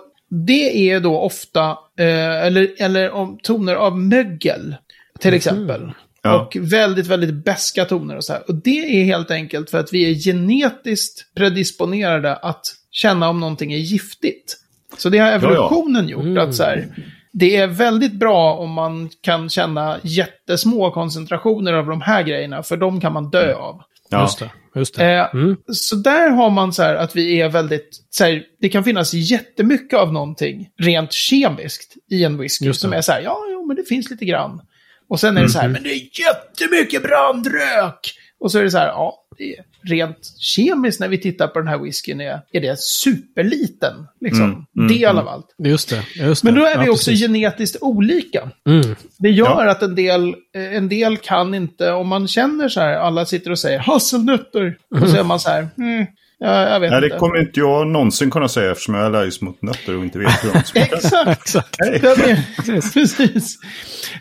det 0.47 0.89
är 0.91 0.99
då 0.99 1.19
ofta, 1.19 1.69
eh, 1.99 2.45
eller, 2.45 2.73
eller 2.77 3.11
om 3.11 3.37
toner 3.43 3.75
av 3.75 3.97
mögel, 3.99 4.75
till 5.19 5.33
exempel. 5.33 5.91
Ja. 6.23 6.41
Och 6.41 6.57
väldigt, 6.71 7.07
väldigt 7.07 7.45
beska 7.45 7.85
toner 7.85 8.15
och 8.17 8.23
så 8.23 8.33
här. 8.33 8.41
Och 8.47 8.55
det 8.55 8.99
är 9.01 9.03
helt 9.03 9.31
enkelt 9.31 9.69
för 9.69 9.77
att 9.79 9.93
vi 9.93 10.11
är 10.11 10.13
genetiskt 10.13 11.35
predisponerade 11.35 12.35
att 12.35 12.65
känna 12.91 13.29
om 13.29 13.39
någonting 13.39 13.73
är 13.73 13.77
giftigt. 13.77 14.57
Så 14.97 15.09
det 15.09 15.17
har 15.17 15.31
evolutionen 15.31 16.07
gjort. 16.07 16.37
Att 16.37 16.55
så 16.55 16.63
här, 16.63 16.87
det 17.33 17.55
är 17.55 17.67
väldigt 17.67 18.13
bra 18.13 18.53
om 18.55 18.71
man 18.71 19.09
kan 19.21 19.49
känna 19.49 19.97
jättesmå 20.03 20.91
koncentrationer 20.91 21.73
av 21.73 21.85
de 21.85 22.01
här 22.01 22.23
grejerna, 22.23 22.63
för 22.63 22.77
de 22.77 23.01
kan 23.01 23.13
man 23.13 23.29
dö 23.29 23.53
av. 23.55 23.81
ja. 24.09 24.21
Just 24.21 24.39
det. 24.39 24.51
Just 24.75 24.95
det. 24.95 25.13
Eh, 25.13 25.35
Mm. 25.35 25.57
Så 25.67 25.95
där 25.95 26.29
har 26.29 26.49
man 26.49 26.73
så 26.73 26.83
här 26.83 26.95
att 26.95 27.15
vi 27.15 27.41
är 27.41 27.49
väldigt, 27.49 28.05
så 28.09 28.23
här, 28.23 28.43
det 28.61 28.69
kan 28.69 28.83
finnas 28.83 29.13
jättemycket 29.13 29.99
av 29.99 30.13
någonting 30.13 30.69
rent 30.77 31.13
kemiskt 31.13 31.93
i 32.11 32.23
en 32.23 32.37
whisky 32.37 32.73
som 32.73 32.93
är 32.93 33.01
så 33.01 33.11
här, 33.11 33.21
ja, 33.21 33.37
jo, 33.51 33.65
men 33.67 33.75
det 33.75 33.83
finns 33.83 34.09
lite 34.09 34.25
grann. 34.25 34.61
Och 35.09 35.19
sen 35.19 35.37
är 35.37 35.41
det 35.41 35.49
så 35.49 35.59
här, 35.59 35.67
men 35.69 35.83
det 35.83 35.89
är 35.89 36.01
jättemycket 36.19 37.03
brandrök! 37.03 38.13
Och 38.39 38.51
så 38.51 38.59
är 38.59 38.63
det 38.63 38.71
så 38.71 38.77
här, 38.77 38.87
ja, 38.87 39.21
det 39.37 39.55
är 39.55 39.63
rent 39.83 40.33
kemiskt 40.39 40.99
när 40.99 41.07
vi 41.07 41.17
tittar 41.17 41.47
på 41.47 41.59
den 41.59 41.67
här 41.67 41.77
whiskyn 41.77 42.21
är, 42.21 42.41
är 42.51 42.61
det 42.61 42.79
superliten, 42.79 43.93
liksom, 44.21 44.43
Mm, 44.43 44.65
mm, 44.77 44.87
del 44.97 45.17
av 45.17 45.27
allt. 45.27 45.55
Just 45.57 45.89
det. 45.89 46.03
Just 46.15 46.43
Men 46.43 46.53
det. 46.53 46.59
då 46.59 46.65
är 46.65 46.77
vi 46.79 46.85
Ja, 46.85 46.91
också 46.91 47.11
precis. 47.11 47.25
genetiskt 47.27 47.77
olika. 47.81 48.49
Mm. 48.69 48.95
Det 49.17 49.29
gör 49.29 49.45
Ja. 49.65 49.71
att 49.71 49.81
en 49.81 49.95
del, 49.95 50.27
eh, 50.55 50.75
en 50.75 50.89
del 50.89 51.17
kan 51.17 51.53
inte, 51.53 51.91
om 51.91 52.07
man 52.07 52.27
känner 52.27 52.69
så 52.69 52.79
här, 52.79 52.93
alla 52.93 53.25
sitter 53.25 53.51
och 53.51 53.59
säger 53.59 53.79
hasselnötter. 53.79 54.77
Och 55.01 55.09
så 55.09 55.17
är 55.17 55.23
man 55.23 55.39
så 55.39 55.49
här, 55.49 55.67
mm, 55.77 56.05
ja, 56.39 56.69
jag 56.69 56.79
vet 56.79 56.91
Nej, 56.91 57.01
det 57.01 57.07
inte. 57.07 57.17
kommer 57.17 57.39
inte 57.39 57.59
jag 57.59 57.87
någonsin 57.87 58.31
kunna 58.31 58.47
säga 58.47 58.71
eftersom 58.71 58.93
jag 58.95 59.01
är 59.03 59.05
allergisk 59.07 59.41
mot 59.41 59.61
nötter 59.61 59.97
och 59.97 60.03
inte 60.03 60.19
vet 60.19 60.43
hur 60.43 60.53
de 60.53 60.59
smakar. 60.65 60.95
Exakt. 60.95 61.27
Exakt. 61.45 61.77
Ja, 62.03 62.15
men- 62.17 62.81
Precis. 62.93 63.57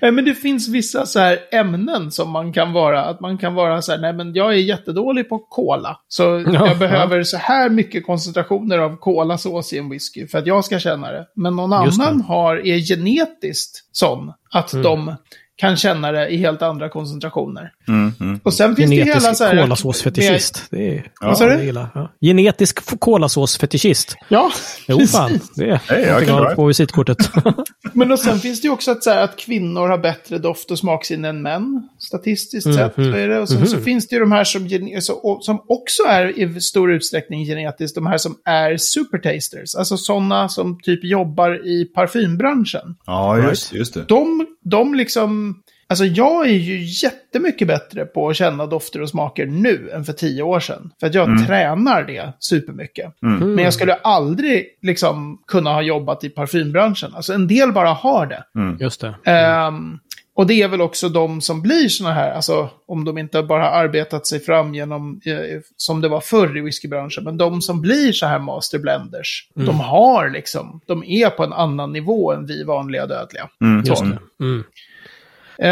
Eh, 0.00 0.12
Men 0.12 0.24
det 0.24 0.34
finns 0.34 0.68
vissa 0.68 1.06
så 1.06 1.18
här 1.20 1.38
ämnen 1.52 2.10
som 2.10 2.30
man 2.30 2.52
kan 2.52 2.72
vara, 2.72 3.04
att 3.04 3.20
man 3.20 3.38
kan 3.38 3.54
vara 3.54 3.82
så 3.82 3.92
här, 3.92 3.98
nej 3.98 4.12
men 4.12 4.34
jag 4.34 4.50
är 4.52 4.56
jättedålig 4.58 5.28
på 5.28 5.38
cola. 5.38 5.96
Så 6.08 6.22
Ja, 6.52 6.66
jag 6.68 6.78
behöver 6.78 7.22
så 7.22 7.36
här 7.36 7.68
mycket 7.70 8.06
koncentrationer 8.06 8.78
av 8.78 8.96
kolasås 8.96 9.72
i 9.72 9.78
en 9.78 9.90
whisky 9.90 10.26
för 10.26 10.38
att 10.38 10.46
jag 10.46 10.64
ska 10.64 10.78
känna 10.78 11.12
det. 11.12 11.26
Men 11.36 11.56
någon 11.56 11.84
Just 11.84 11.98
det. 12.00 12.04
annan 12.06 12.20
har, 12.20 12.56
är 12.66 12.78
genetiskt 12.78 13.88
sån 13.92 14.32
att 14.52 14.72
Mm. 14.72 14.82
de 14.84 15.14
kan 15.56 15.76
känna 15.76 16.12
det 16.12 16.28
i 16.28 16.36
helt 16.36 16.62
andra 16.62 16.88
koncentrationer. 16.88 17.72
Mm, 17.88 18.12
mm. 18.20 18.40
Och 18.42 18.54
sen 18.54 18.76
finns 18.76 18.90
det 18.90 18.96
hela 18.96 19.06
Genetisk 19.10 19.36
så 19.38 19.44
här... 19.44 19.62
kolasåsfetischist. 19.62 20.66
Det 20.70 20.96
är, 20.98 21.06
Vad 21.20 21.38
sa 21.38 21.46
du? 21.46 21.56
det 21.56 21.64
gillar 21.64 21.88
jag. 21.94 22.02
Ja. 22.02 22.10
Genetisk 22.20 22.98
kolasåsfetischist. 23.00 24.16
Ja, 24.28 24.50
Jo, 24.88 24.98
precis. 24.98 25.16
fan. 25.16 25.40
Det 25.56 25.70
är 25.70 25.80
Hej, 25.88 26.02
jag 26.02 26.26
kan 26.26 26.34
ha 26.38 26.54
på 26.54 26.66
visitkortet. 26.66 27.16
Men 27.92 28.12
och 28.12 28.18
sen 28.18 28.38
finns 28.38 28.60
det 28.60 28.66
ju 28.66 28.72
också 28.72 28.90
att, 28.90 29.04
så 29.04 29.10
här, 29.10 29.22
att 29.24 29.36
kvinnor 29.36 29.88
har 29.88 29.98
bättre 29.98 30.38
doft 30.38 30.70
och 30.70 30.78
smaksinne 30.78 31.28
än 31.28 31.42
män. 31.42 31.88
Statistiskt 31.98 32.66
Mhm. 32.66 32.74
sett. 32.76 32.94
Så 32.94 33.02
är 33.02 33.28
det. 33.28 33.38
Och 33.40 33.48
sen 33.48 33.66
så 33.66 33.78
finns 33.78 34.08
det 34.08 34.14
ju 34.16 34.20
de 34.20 34.32
här 34.32 34.44
som, 34.44 34.68
som 35.40 35.64
också 35.68 36.02
är 36.02 36.38
i 36.56 36.60
stor 36.60 36.92
utsträckning 36.92 37.44
genetiskt. 37.44 37.94
De 37.94 38.06
här 38.06 38.18
som 38.18 38.36
är 38.44 38.76
supertasters. 38.76 39.74
Alltså 39.74 39.96
sådana 39.96 40.48
som 40.48 40.80
typ 40.82 41.04
jobbar 41.04 41.66
i 41.66 41.84
parfymbranschen. 41.84 42.96
Ja, 43.06 43.38
just, 43.38 43.72
just 43.74 43.94
det. 43.94 44.04
De, 44.08 44.46
de 44.64 44.94
liksom... 44.94 45.53
Alltså 45.86 46.04
jag 46.04 46.46
är 46.46 46.54
ju 46.54 46.82
jättemycket 46.82 47.68
bättre 47.68 48.04
på 48.04 48.28
att 48.28 48.36
känna 48.36 48.66
dofter 48.66 49.02
och 49.02 49.08
smaker 49.08 49.46
nu 49.46 49.90
än 49.94 50.04
för 50.04 50.12
tio 50.12 50.42
år 50.42 50.60
sedan. 50.60 50.90
För 51.00 51.06
att 51.06 51.14
jag 51.14 51.46
tränar 51.46 52.02
det 52.02 52.32
supermycket. 52.38 53.14
Men 53.20 53.64
jag 53.64 53.74
skulle 53.74 53.94
aldrig 53.94 54.66
liksom 54.82 55.42
kunna 55.46 55.72
ha 55.72 55.82
jobbat 55.82 56.24
i 56.24 56.28
parfymbranschen. 56.28 57.14
Alltså 57.14 57.32
en 57.32 57.46
del 57.46 57.72
bara 57.72 57.88
har 57.88 58.26
det. 58.26 58.44
Just 58.80 59.00
det. 59.00 59.14
Ehm, 59.24 59.98
och 60.36 60.46
det 60.46 60.62
är 60.62 60.68
väl 60.68 60.80
också 60.80 61.08
de 61.08 61.40
som 61.40 61.62
blir 61.62 61.88
såna 61.88 62.12
här, 62.12 62.32
alltså 62.32 62.70
om 62.86 63.04
de 63.04 63.18
inte 63.18 63.42
bara 63.42 63.62
har 63.62 63.70
arbetat 63.70 64.26
sig 64.26 64.40
fram 64.40 64.74
genom, 64.74 65.20
eh, 65.24 65.60
som 65.76 66.00
det 66.00 66.08
var 66.08 66.20
förr 66.20 66.58
i 66.58 66.60
whiskybranschen, 66.60 67.24
men 67.24 67.36
de 67.36 67.62
som 67.62 67.80
blir 67.80 68.12
så 68.12 68.26
här 68.26 68.38
master 68.38 68.78
blenders, 68.78 69.48
de 69.54 69.80
har 69.80 70.30
liksom, 70.30 70.80
de 70.86 71.04
är 71.04 71.30
på 71.30 71.44
en 71.44 71.52
annan 71.52 71.92
nivå 71.92 72.32
än 72.32 72.46
vi 72.46 72.64
vanliga 72.64 73.06
dödliga. 73.06 73.48
Mm, 74.40 74.64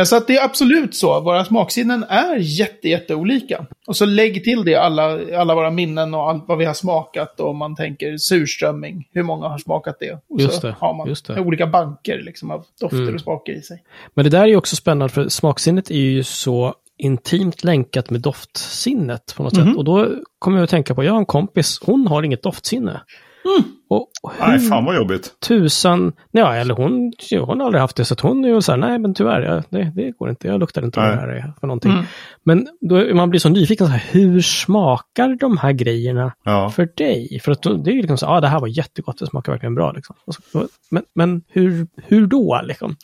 Så 0.07 0.17
att 0.17 0.27
det 0.27 0.37
är 0.37 0.45
absolut 0.45 0.95
så. 0.95 1.21
Våra 1.21 1.45
smaksinnen 1.45 2.05
är 2.09 2.37
jätte, 2.37 2.89
jätteolika. 2.89 3.67
Och 3.87 3.97
så 3.97 4.05
lägg 4.07 4.45
till 4.45 4.65
det 4.65 4.75
alla, 4.75 5.19
alla 5.39 5.55
våra 5.55 5.71
minnen 5.71 6.15
och 6.15 6.31
allt 6.31 6.45
vad 6.49 6.59
vi 6.59 6.65
har 6.65 6.75
smakat. 6.75 7.41
Och 7.41 7.49
om 7.51 7.57
man 7.57 7.77
tänker 7.77 8.17
surströmming, 8.17 9.09
hur 9.13 9.23
många 9.23 9.49
har 9.49 9.59
smakat 9.59 9.97
det? 10.01 10.13
Och 10.29 10.41
Just 10.41 10.61
så 10.61 10.67
det, 10.67 10.77
har 10.79 10.95
man 10.95 11.09
just 11.09 11.27
det. 11.27 11.41
olika 11.41 11.67
banker 11.67 12.23
liksom, 12.23 12.51
av 12.51 12.65
dofter 12.81 12.99
Mm. 12.99 13.15
och 13.15 13.21
smaker 13.21 13.53
i 13.53 13.63
sig. 13.63 13.83
Men 14.15 14.25
det 14.25 14.31
där 14.31 14.43
är 14.43 14.47
ju 14.47 14.57
också 14.57 14.77
spännande 14.77 15.09
för 15.15 15.29
smaksinnet 15.29 15.91
är 15.91 15.95
ju 15.95 16.23
så 16.25 16.75
intimt 16.99 17.65
länkat 17.65 18.11
med 18.11 18.21
doftsinnet 18.21 19.35
på 19.37 19.43
något 19.43 19.53
Mhm. 19.57 19.67
sätt. 19.67 19.77
Och 19.77 19.85
då 19.85 20.09
kommer 20.39 20.57
jag 20.59 20.65
att 20.65 20.71
tänka 20.71 20.95
på, 20.95 21.05
jag 21.05 21.13
har 21.13 21.19
en 21.19 21.27
kompis, 21.27 21.81
hon 21.85 22.07
har 22.07 22.23
inget 22.23 22.43
doftsinne. 22.43 23.01
Mm. 23.45 23.63
Och 23.97 24.33
Nej, 24.41 24.59
fan 24.59 24.85
vad 24.85 24.97
jobbigt. 24.97 25.35
tusan, 25.41 26.13
ja 26.31 26.55
eller 26.55 26.75
hon, 26.75 27.13
hon 27.47 27.61
har 27.61 27.67
aldrig 27.67 27.81
haft 27.81 27.97
det 27.97 28.05
så 28.05 28.15
att 28.15 28.21
hon 28.21 28.45
är 28.45 28.49
ju 28.49 28.63
så 28.63 28.73
här, 28.73 28.79
nej 28.79 28.99
men 28.99 29.15
tyvärr, 29.15 29.41
ja, 29.41 29.63
det, 29.71 29.93
det 29.95 30.11
går 30.11 30.31
inte, 30.31 30.49
jag 30.49 30.61
luktar 30.61 30.85
inte 30.85 31.01
vad 31.01 31.09
det 31.09 31.15
Nej. 31.17 31.25
här 31.25 31.29
är 31.29 31.53
för 31.61 31.67
någonting. 31.67 31.93
Mm. 31.93 32.05
Men 32.45 32.69
då, 32.81 33.15
man 33.15 33.31
blir 33.31 33.41
så 33.41 33.49
nyfiken, 33.49 33.87
så 33.87 33.93
här, 33.93 34.05
hur 34.11 34.41
smakar 34.41 35.37
de 35.41 35.57
här 35.57 35.73
grejerna 35.73 36.33
Ja. 36.45 36.71
för 36.71 36.89
dig? 36.97 37.41
För 37.45 37.53
att 37.53 37.63
det 37.63 37.91
är 37.91 37.95
ju 37.95 38.01
liksom 38.01 38.19
så, 38.19 38.27
ja 38.27 38.31
ah, 38.37 38.41
det 38.41 38.49
här 38.49 38.61
var 38.61 38.69
jättegott, 38.69 39.19
det 39.19 39.27
smakar 39.27 39.53
verkligen 39.53 39.75
bra. 39.75 39.93
Liksom. 39.93 40.17
Så, 40.53 40.67
men 40.91 41.03
men 41.15 41.43
hur, 41.49 41.87
hur 42.07 42.27
då 42.27 42.61
liksom? 42.65 42.97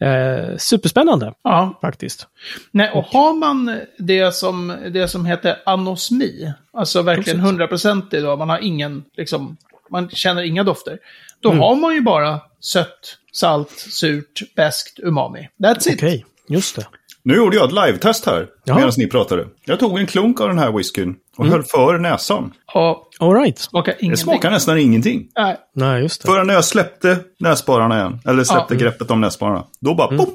Eh, 0.00 0.56
superspännande 0.58 1.32
Ja. 1.44 1.78
faktiskt. 1.80 2.28
Nej, 2.70 2.90
och 2.94 3.04
har 3.04 3.34
man 3.34 3.80
det 3.98 4.34
som, 4.34 4.72
det 4.92 5.08
som 5.08 5.26
heter 5.26 5.56
anosmi, 5.66 6.52
alltså 6.72 7.02
verkligen 7.02 7.40
hundraprocentig 7.40 8.22
då, 8.22 8.36
man 8.36 8.48
har 8.48 8.58
ingen, 8.58 9.04
liksom, 9.16 9.56
man 9.90 10.08
känner 10.10 10.42
inga 10.42 10.62
dofter, 10.64 10.98
då 11.40 11.48
Mm. 11.50 11.60
har 11.62 11.76
man 11.76 11.94
ju 11.94 12.00
bara 12.00 12.40
sött, 12.60 13.18
salt, 13.32 13.70
surt, 13.70 14.42
beskt, 14.56 14.98
umami. 15.02 15.48
That's 15.62 15.88
it. 15.88 15.94
Okej, 15.94 16.24
just 16.48 16.76
det. 16.76 16.86
Nu 17.26 17.34
gjorde 17.34 17.56
jag 17.56 17.64
ett 17.64 17.72
live-test 17.72 18.26
här 18.26 18.48
Ja. 18.64 18.74
medan 18.74 18.92
ni 18.96 19.06
pratade. 19.06 19.46
Jag 19.64 19.78
tog 19.80 19.98
en 19.98 20.06
klunk 20.06 20.40
av 20.40 20.48
den 20.48 20.58
här 20.58 20.72
whiskyn 20.72 21.16
och 21.36 21.46
höll 21.46 21.62
för 21.62 21.98
näsan. 21.98 22.52
Och 22.74 23.08
All 23.20 23.34
right. 23.34 23.58
smakar 23.58 23.94
Det 24.00 24.16
smakar 24.16 24.50
nästan 24.50 24.78
ingenting. 24.78 25.28
Nej. 25.36 25.56
Nej, 25.74 26.02
just 26.02 26.22
det. 26.22 26.28
Förrän 26.28 26.46
när 26.46 26.54
jag 26.54 26.64
släppte 26.64 27.18
näsborrarna 27.38 27.98
igen, 27.98 28.20
eller 28.24 28.44
släppte 28.44 28.74
Ja. 28.74 28.80
greppet 28.80 29.10
om 29.10 29.20
näsborrarna, 29.20 29.64
då 29.80 29.94
bara 29.94 30.16
pop! 30.18 30.34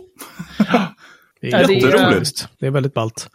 Det 1.41 1.47
Ja, 1.47 1.57
är 1.57 1.67
det 1.67 1.73
är- 1.73 1.85
jätteroligt. 1.87 2.47
Det 2.59 2.65
är 2.67 2.71
väldigt 2.71 2.93
ballt. 2.93 3.29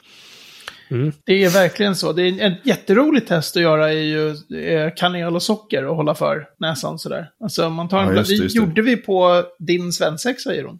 Det 1.26 1.44
är 1.44 1.50
verkligen 1.50 1.96
så. 1.96 2.12
Det 2.12 2.22
är 2.22 2.46
ett 2.52 2.58
jätteroligt 2.66 3.28
test 3.28 3.56
att 3.56 3.62
göra 3.62 3.88
är 3.92 3.96
ju 4.02 4.28
eh, 4.68 4.90
kanel 4.96 5.34
och 5.36 5.42
socker 5.42 5.84
och 5.86 5.96
hålla 5.96 6.14
för 6.14 6.46
näsan 6.58 6.98
sådär. 6.98 7.30
Alltså 7.44 7.70
man 7.70 7.88
tar 7.88 7.98
en 8.02 8.08
Ja, 8.08 8.14
just 8.14 8.30
det, 8.30 8.36
det 8.36 8.42
just 8.42 8.56
det. 8.56 8.60
gjorde 8.60 8.82
vi 8.82 8.96
på 8.96 9.42
din 9.58 9.92
svensexa, 9.92 10.54
Jeroen. 10.54 10.78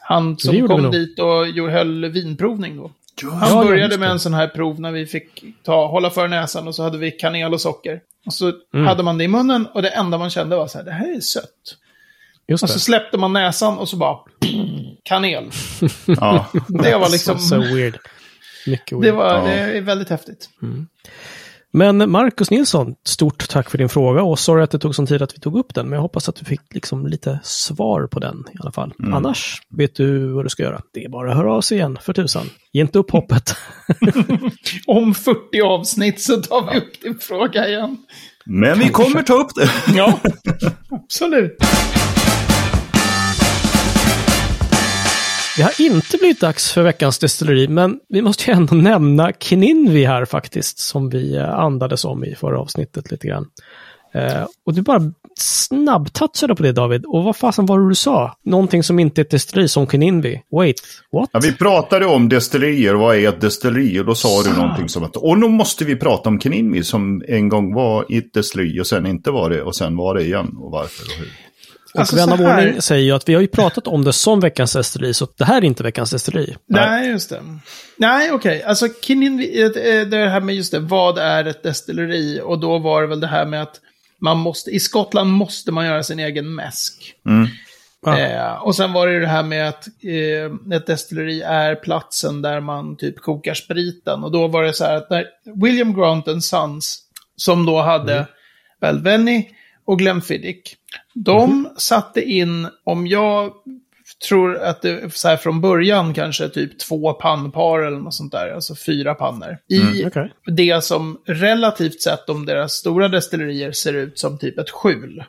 Han 0.00 0.38
som 0.38 0.68
kom 0.68 0.90
dit 0.90 1.18
och 1.18 1.48
gjorde- 1.48 1.72
höll 1.72 2.04
vinprovning 2.08 2.76
då. 2.76 2.90
Han 3.22 3.38
Ja, 3.40 3.48
ja, 3.50 3.64
började 3.64 3.98
med 3.98 4.10
en 4.10 4.20
sån 4.20 4.34
här 4.34 4.48
prov 4.48 4.80
när 4.80 4.92
vi 4.92 5.06
fick 5.06 5.44
ta, 5.64 5.86
hålla 5.86 6.10
för 6.10 6.28
näsan 6.28 6.68
och 6.68 6.74
så 6.74 6.82
hade 6.82 6.98
vi 6.98 7.10
kanel 7.10 7.52
och 7.54 7.60
socker. 7.60 8.00
Och 8.26 8.34
så 8.34 8.52
Mm. 8.74 8.86
hade 8.86 9.02
man 9.02 9.18
det 9.18 9.24
i 9.24 9.28
munnen 9.28 9.66
och 9.66 9.82
det 9.82 9.88
enda 9.88 10.18
man 10.18 10.30
kände 10.30 10.56
var 10.56 10.66
så 10.66 10.78
här, 10.78 10.84
det 10.84 10.92
här 10.92 11.16
är 11.16 11.20
sött. 11.20 11.76
Just 12.48 12.62
Och 12.62 12.68
så 12.68 12.74
det. 12.74 12.80
släppte 12.80 13.18
man 13.18 13.32
näsan 13.32 13.78
och 13.78 13.88
så 13.88 13.96
bara 13.96 14.18
kanel. 15.02 15.44
Ja. 16.06 16.46
Det 16.68 16.96
var 16.96 17.10
liksom, 17.10 17.38
så 17.38 17.56
weird. 17.60 17.98
Mycket 18.70 19.00
det, 19.02 19.12
var, 19.12 19.34
Ja. 19.34 19.44
det 19.44 19.52
är 19.78 19.80
väldigt 19.80 20.08
häftigt. 20.08 20.48
Men 21.72 22.10
Marcus 22.10 22.50
Nilsson, 22.50 22.94
stort 23.04 23.48
tack 23.48 23.70
för 23.70 23.78
din 23.78 23.88
fråga 23.88 24.22
och 24.22 24.38
sorry 24.38 24.62
att 24.62 24.70
det 24.70 24.78
tog 24.78 24.94
sån 24.94 25.06
tid 25.06 25.22
att 25.22 25.34
vi 25.34 25.40
tog 25.40 25.58
upp 25.58 25.74
den, 25.74 25.86
men 25.86 25.92
jag 25.96 26.00
hoppas 26.00 26.28
att 26.28 26.36
du 26.36 26.44
fick 26.44 26.60
liksom 26.74 27.06
lite 27.06 27.40
svar 27.42 28.06
på 28.06 28.20
den 28.20 28.44
i 28.54 28.56
alla 28.60 28.72
fall. 28.72 28.92
Annars 29.12 29.62
vet 29.76 29.94
du 29.94 30.32
vad 30.32 30.44
du 30.44 30.48
ska 30.48 30.62
göra. 30.62 30.80
Det 30.92 31.04
är 31.04 31.08
bara 31.08 31.30
att 31.30 31.36
höra 31.36 31.52
av 31.52 31.60
sig 31.60 31.78
igen, 31.78 31.98
för 32.02 32.12
tusan. 32.12 32.50
Ge 32.72 32.80
inte 32.80 32.98
upp 32.98 33.10
hoppet. 33.10 33.56
Om 34.86 35.14
40 35.14 35.60
avsnitt 35.62 36.20
så 36.20 36.36
tar 36.36 36.72
vi 36.72 36.78
upp 36.78 37.00
din 37.02 37.18
fråga 37.18 37.68
igen. 37.68 37.96
Men 38.44 38.78
vi 38.78 38.88
kommer 38.88 39.22
ta 39.22 39.34
upp 39.34 39.54
det. 39.54 39.70
Ja, 39.96 40.20
absolut. 40.90 41.56
Det 45.58 45.64
har 45.64 45.80
inte 45.80 46.16
blivit 46.16 46.40
dags 46.40 46.72
för 46.72 46.82
veckans 46.82 47.18
destilleri, 47.18 47.68
men 47.68 48.00
vi 48.08 48.22
måste 48.22 48.50
ju 48.50 48.56
ändå 48.56 48.74
nämna 48.74 49.32
Kininvi 49.32 50.04
här 50.04 50.24
faktiskt, 50.24 50.78
som 50.78 51.10
vi 51.10 51.36
eh, 51.36 51.50
andades 51.50 52.04
om 52.04 52.24
i 52.24 52.34
förra 52.34 52.60
avsnittet 52.60 53.10
lite 53.10 53.26
grann. 53.26 53.46
Eh, 54.14 54.46
och 54.66 54.74
du 54.74 54.82
bara 54.82 55.12
snabbtouchade 55.38 56.54
på 56.54 56.62
det 56.62 56.72
David, 56.72 57.04
och 57.06 57.24
vad 57.24 57.36
fasen 57.36 57.66
var 57.66 57.80
det 57.80 57.88
du 57.88 57.94
sa? 57.94 58.36
Någonting 58.44 58.82
som 58.82 58.98
inte 58.98 59.20
är 59.20 59.24
ett 59.24 59.30
destilleri 59.30 59.68
som 59.68 59.86
Kininvi. 59.86 60.42
Wait, 60.52 60.76
what? 61.12 61.30
Ja, 61.32 61.40
vi 61.42 61.52
pratade 61.52 62.06
om 62.06 62.28
destillerier, 62.28 62.94
vad 62.94 63.16
är 63.16 63.28
ett 63.28 63.40
destilleri? 63.40 64.00
Och 64.00 64.04
då 64.04 64.14
sa 64.14 64.42
du 64.42 64.52
någonting 64.60 64.88
som 64.88 65.04
att, 65.04 65.16
och 65.16 65.38
nu 65.38 65.48
måste 65.48 65.84
vi 65.84 65.96
prata 65.96 66.28
om 66.28 66.40
Kininmi 66.40 66.82
som 66.82 67.22
en 67.28 67.48
gång 67.48 67.74
var 67.74 68.04
i 68.08 68.18
ett 68.18 68.34
destilleri 68.34 68.80
och 68.80 68.86
sen 68.86 69.06
inte 69.06 69.30
var 69.30 69.50
det 69.50 69.62
och 69.62 69.76
sen 69.76 69.96
var 69.96 70.14
det 70.14 70.22
igen 70.22 70.56
och 70.58 70.70
varför 70.70 71.04
och 71.04 71.18
hur. 71.18 71.47
Och 71.94 72.00
Alltså, 72.00 72.16
vän 72.16 72.32
av 72.32 72.40
ordning 72.40 72.82
säger 72.82 73.04
ju 73.04 73.12
att 73.12 73.28
vi 73.28 73.34
har 73.34 73.40
ju 73.40 73.48
pratat 73.48 73.86
om 73.86 74.04
det 74.04 74.12
som 74.12 74.40
veckans 74.40 74.72
destilleri, 74.72 75.14
så 75.14 75.28
det 75.36 75.44
här 75.44 75.56
är 75.56 75.64
inte 75.64 75.82
veckans 75.82 76.10
destilleri. 76.10 76.56
Nej, 76.68 77.08
just 77.08 77.30
det. 77.30 77.40
Nej, 77.96 78.32
okej. 78.32 78.62
Alltså, 78.62 78.88
Kinin, 79.02 79.40
eh, 79.40 80.06
det 80.06 80.28
här 80.28 80.40
med 80.40 80.54
just 80.54 80.72
det, 80.72 80.78
vad 80.78 81.18
är 81.18 81.44
ett 81.44 81.62
destilleri? 81.62 82.40
Och 82.44 82.58
då 82.58 82.78
var 82.78 83.02
det 83.02 83.08
väl 83.08 83.20
det 83.20 83.26
här 83.26 83.46
med 83.46 83.62
att 83.62 83.80
man 84.20 84.38
måste, 84.38 84.70
i 84.70 84.80
Skottland 84.80 85.30
måste 85.30 85.72
man 85.72 85.86
göra 85.86 86.02
sin 86.02 86.18
egen 86.18 86.54
mäsk. 86.54 87.14
Ja. 88.04 88.18
Eh, 88.18 88.52
och 88.52 88.76
sen 88.76 88.92
var 88.92 89.06
det 89.06 89.12
ju 89.12 89.20
det 89.20 89.26
här 89.26 89.42
med 89.42 89.68
att 89.68 89.86
eh, 89.86 90.76
ett 90.76 90.86
destilleri 90.86 91.42
är 91.42 91.74
platsen 91.74 92.42
där 92.42 92.60
man 92.60 92.96
typ 92.96 93.20
kokar 93.20 93.54
spriten. 93.54 94.24
Och 94.24 94.32
då 94.32 94.48
var 94.48 94.62
det 94.62 94.72
så 94.72 94.84
här 94.84 94.96
att 94.96 95.10
när 95.10 95.26
William 95.62 95.94
Grant 95.94 96.28
and 96.28 96.44
Sons, 96.44 96.98
som 97.36 97.66
då 97.66 97.80
hade 97.82 98.14
Mm. 98.14 98.26
Balvenie 98.80 99.44
och 99.88 99.98
Glenfiddich, 99.98 100.74
de 101.14 101.50
Mhm. 101.50 101.68
satte 101.76 102.22
in, 102.22 102.68
om 102.84 103.06
jag 103.06 103.52
tror 104.28 104.58
att 104.58 104.82
det 104.82 105.14
så 105.14 105.28
här 105.28 105.36
från 105.36 105.60
början 105.60 106.14
kanske 106.14 106.48
typ 106.48 106.78
två 106.78 107.12
pannpar 107.12 107.78
eller 107.78 107.98
något 107.98 108.14
sånt 108.14 108.32
där, 108.32 108.50
alltså 108.54 108.74
fyra 108.74 109.14
pannor. 109.14 109.58
I 109.68 110.06
Okej. 110.06 110.32
det 110.46 110.84
som 110.84 111.18
relativt 111.26 112.02
sett 112.02 112.28
om 112.28 112.46
deras 112.46 112.72
stora 112.72 113.08
destillerier 113.08 113.72
ser 113.72 113.94
ut 113.94 114.18
som 114.18 114.38
typ 114.38 114.58
ett 114.58 114.70
skjul. 114.70 115.24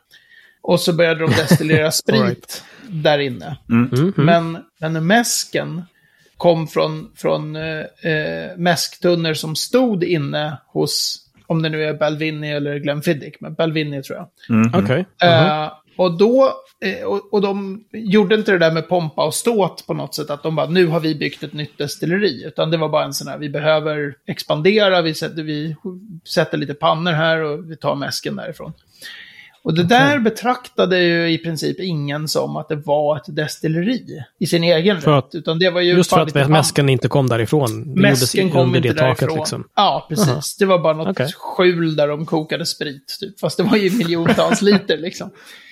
Och 0.62 0.80
så 0.80 0.94
började 0.94 1.20
de 1.20 1.32
destillera 1.32 1.92
sprit 1.92 2.22
right. 2.22 2.64
där 2.90 3.20
inne. 3.20 3.58
Mhm. 3.68 4.14
Men, 4.18 4.58
men 4.80 5.08
mäsken 5.08 5.82
kom 6.38 6.68
från, 6.68 7.12
från 7.16 7.56
eh, 7.56 7.80
eh, 8.12 8.58
mäsktunnor 8.58 9.34
som 9.34 9.56
stod 9.56 10.04
inne 10.04 10.58
hos, 10.68 11.26
om 11.50 11.62
det 11.62 11.70
nu 11.70 11.84
är 11.84 11.94
Balvenie 11.94 12.58
eller 12.58 12.80
Glenfiddich, 12.80 13.36
men 13.40 13.54
Balvenie 13.54 14.04
tror 14.04 14.18
jag. 14.18 14.28
Okej. 14.84 15.06
Eh, 15.24 15.72
och 15.98 16.18
då, 16.18 16.54
eh, 16.86 17.06
och, 17.06 17.34
och 17.34 17.42
de 17.42 17.84
gjorde 17.92 18.36
inte 18.36 18.52
det 18.52 18.58
där 18.58 18.72
med 18.72 18.90
pompa 18.90 19.26
och 19.26 19.34
ståt 19.34 19.88
på 19.88 19.94
något 19.94 20.16
sätt, 20.16 20.30
att 20.30 20.44
de 20.44 20.56
bara, 20.56 20.70
nu 20.70 20.88
har 20.88 21.00
vi 21.00 21.16
byggt 21.16 21.44
ett 21.44 21.54
nytt 21.54 21.78
destilleri, 21.78 22.46
utan 22.46 22.72
det 22.72 22.78
var 22.78 22.90
bara 22.90 23.06
en 23.06 23.14
sån 23.14 23.28
här, 23.28 23.38
vi 23.38 23.50
behöver 23.50 24.16
expandera, 24.26 25.02
vi 25.02 25.14
sätter, 25.14 25.44
vi 25.44 25.76
sätter 26.28 26.58
lite 26.58 26.74
pannor 26.74 27.12
här 27.12 27.44
och 27.44 27.72
vi 27.72 27.78
tar 27.78 27.96
mäsken 27.96 28.36
därifrån. 28.36 28.74
Och 29.70 29.76
det 29.76 29.84
där 29.84 30.20
betraktade 30.20 31.00
ju 31.02 31.32
i 31.32 31.38
princip 31.38 31.80
ingen 31.80 32.28
som 32.28 32.56
att 32.56 32.70
det 32.70 32.76
var 32.76 33.18
ett 33.18 33.36
destilleri 33.36 34.24
i 34.40 34.46
sin 34.48 34.64
egen 34.64 35.02
För 35.02 35.18
att- 35.18 35.26
rätt, 35.26 35.36
utan 35.36 35.60
det 35.60 35.70
var 35.70 35.82
ju 35.82 35.94
Just 35.94 36.10
för 36.10 36.22
att 36.22 36.50
mäsken 36.50 36.90
inte 36.90 37.08
kom 37.08 37.30
därifrån. 37.30 37.94
Det 37.96 38.02
Mäsken 38.02 38.50
kom 38.52 38.62
under 38.62 38.78
inte 38.78 38.90
det 38.90 39.00
taket 39.00 39.20
därifrån. 39.20 39.38
liksom. 39.38 39.64
Ja, 39.76 40.06
precis. 40.10 40.58
Det 40.58 40.66
var 40.66 40.80
bara 40.80 40.94
något 40.94 41.08
Okej. 41.08 41.32
skjul 41.38 41.96
där 41.96 42.08
de 42.08 42.26
kokade 42.26 42.66
sprit, 42.66 43.18
typ. 43.20 43.40
Fast 43.40 43.58
det 43.58 43.64
var 43.64 43.78
ju 43.78 43.92
miljontals 43.92 44.62
liter 44.62 44.98
liksom. 44.98 45.30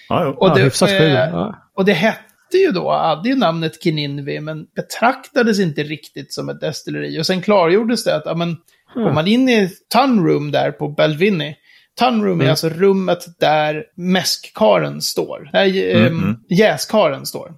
Ja, 0.10 0.24
ja. 0.24 0.30
Och 0.30 0.48
Ja, 0.50 0.54
det, 0.56 0.82
eh, 0.82 0.88
skjul. 1.00 1.12
Ja. 1.12 1.56
och 1.76 1.86
det 1.86 1.94
hette 1.94 2.58
ju 2.66 2.72
då, 2.72 2.92
hade 2.92 3.30
ju 3.30 3.36
namnet 3.36 3.84
Kininvi, 3.84 4.40
men 4.40 4.66
betraktades 4.76 5.60
inte 5.60 5.84
riktigt 5.84 6.34
som 6.34 6.50
ett 6.50 6.62
destilleri. 6.62 7.20
Och 7.22 7.26
sen 7.26 7.42
klargjordes 7.42 8.04
det 8.04 8.16
att, 8.16 8.24
ja 8.26 8.36
men, 8.36 8.58
går 8.94 9.14
man 9.14 9.28
in 9.28 9.50
i 9.50 9.70
Tunroom 9.94 10.52
där 10.52 10.72
på 10.72 10.90
Belvini, 10.90 11.56
Tunroom 12.00 12.34
Mm. 12.34 12.46
är 12.48 12.50
alltså 12.50 12.70
rummet 12.70 13.26
där 13.40 13.84
mäskkaren 13.96 15.02
står. 15.02 15.50
Där 15.54 15.96
mm 15.96 16.36
jäskaren 16.50 17.26
står. 17.26 17.54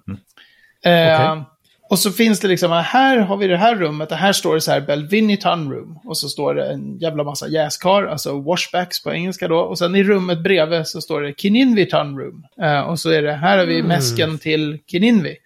Eh, 0.84 0.92
Mm. 0.92 1.38
Okej. 1.38 1.44
Och 1.90 1.98
så 1.98 2.10
finns 2.10 2.40
det 2.40 2.48
liksom, 2.48 2.70
här 2.72 3.16
har 3.18 3.36
vi 3.36 3.46
det 3.46 3.56
här 3.56 3.76
rummet, 3.76 4.10
och 4.12 4.16
här 4.18 4.32
står 4.32 4.54
det 4.54 4.60
så 4.60 4.70
här 4.72 4.80
Belvini 4.80 5.36
Tunroom. 5.36 5.98
Och 6.04 6.18
så 6.18 6.28
står 6.28 6.54
det 6.54 6.72
en 6.72 6.98
jävla 6.98 7.24
massa 7.24 7.48
jäskar, 7.48 8.02
alltså 8.06 8.40
washbacks 8.40 9.02
på 9.02 9.12
engelska 9.12 9.48
då. 9.48 9.58
Och 9.58 9.78
sen 9.78 9.94
i 9.96 10.02
rummet 10.04 10.42
bredvid 10.42 10.86
så 10.86 11.00
står 11.00 11.20
det 11.22 11.34
Kininvi 11.40 11.86
Tunroom. 11.86 12.44
Eh, 12.62 12.80
och 12.80 12.98
så 13.00 13.10
är 13.10 13.22
det, 13.22 13.32
här 13.32 13.58
har 13.58 13.66
vi 13.66 13.82
mäsken 13.82 14.38
till 14.38 14.78
Kininvi. 14.86 15.36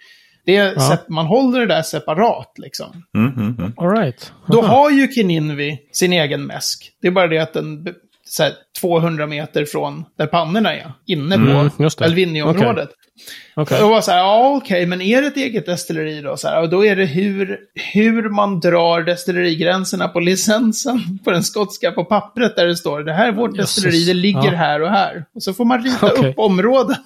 Det 0.46 0.56
är, 0.56 0.74
sep- 0.74 1.04
Man 1.08 1.26
håller 1.26 1.60
det 1.60 1.66
där 1.66 1.82
separat 1.82 2.52
liksom. 2.56 3.02
Mm, 3.16 3.32
mm, 3.36 3.56
mm. 3.58 3.72
All 3.76 3.90
right. 3.90 4.32
Då 4.48 4.62
har 4.62 4.90
ju 4.90 5.08
Kininvi 5.12 5.78
sin 5.92 6.12
egen 6.12 6.46
mäsk. 6.46 6.90
Det 7.02 7.06
är 7.06 7.12
bara 7.12 7.26
det 7.26 7.38
att 7.38 7.52
den 7.52 7.86
så 8.36 8.42
här, 8.42 8.52
200 8.80 9.26
meter 9.26 9.64
från 9.64 10.04
där 10.18 10.26
pannorna 10.26 10.74
är, 10.74 10.92
inne 11.06 11.36
på 11.36 11.42
Mm, 11.42 11.70
just 11.78 11.98
det. 12.74 12.94
Okej. 13.56 13.82
Och 13.82 13.90
var 13.90 14.00
så 14.00 14.10
här, 14.10 14.18
ja 14.18 14.56
okej, 14.62 14.86
men 14.86 15.00
är 15.00 15.20
det 15.22 15.26
ett 15.28 15.36
eget 15.36 15.66
destilleri 15.66 16.20
då? 16.20 16.36
Så 16.36 16.48
här, 16.48 16.62
och 16.62 16.68
då 16.70 16.84
är 16.84 16.96
det 16.96 17.04
hur, 17.04 17.58
hur 17.92 18.28
man 18.28 18.60
drar 18.60 19.02
destillerigränserna 19.02 20.08
på 20.08 20.20
licensen 20.20 21.18
på 21.24 21.30
den 21.30 21.42
skotska 21.42 21.92
på 21.92 22.04
pappret 22.04 22.56
där 22.56 22.66
det 22.66 22.76
står 22.76 23.00
det 23.02 23.12
här 23.12 23.28
är 23.28 23.32
vårt 23.32 23.56
Jösses. 23.56 23.74
destilleri, 23.74 24.04
det 24.04 24.14
ligger 24.14 24.52
Ja. 24.52 24.58
här 24.58 24.82
och 24.82 24.88
här. 24.90 25.24
Och 25.34 25.42
så 25.42 25.54
får 25.54 25.64
man 25.64 25.84
rita 25.84 26.06
Okej. 26.06 26.30
upp 26.30 26.38
området. 26.38 27.00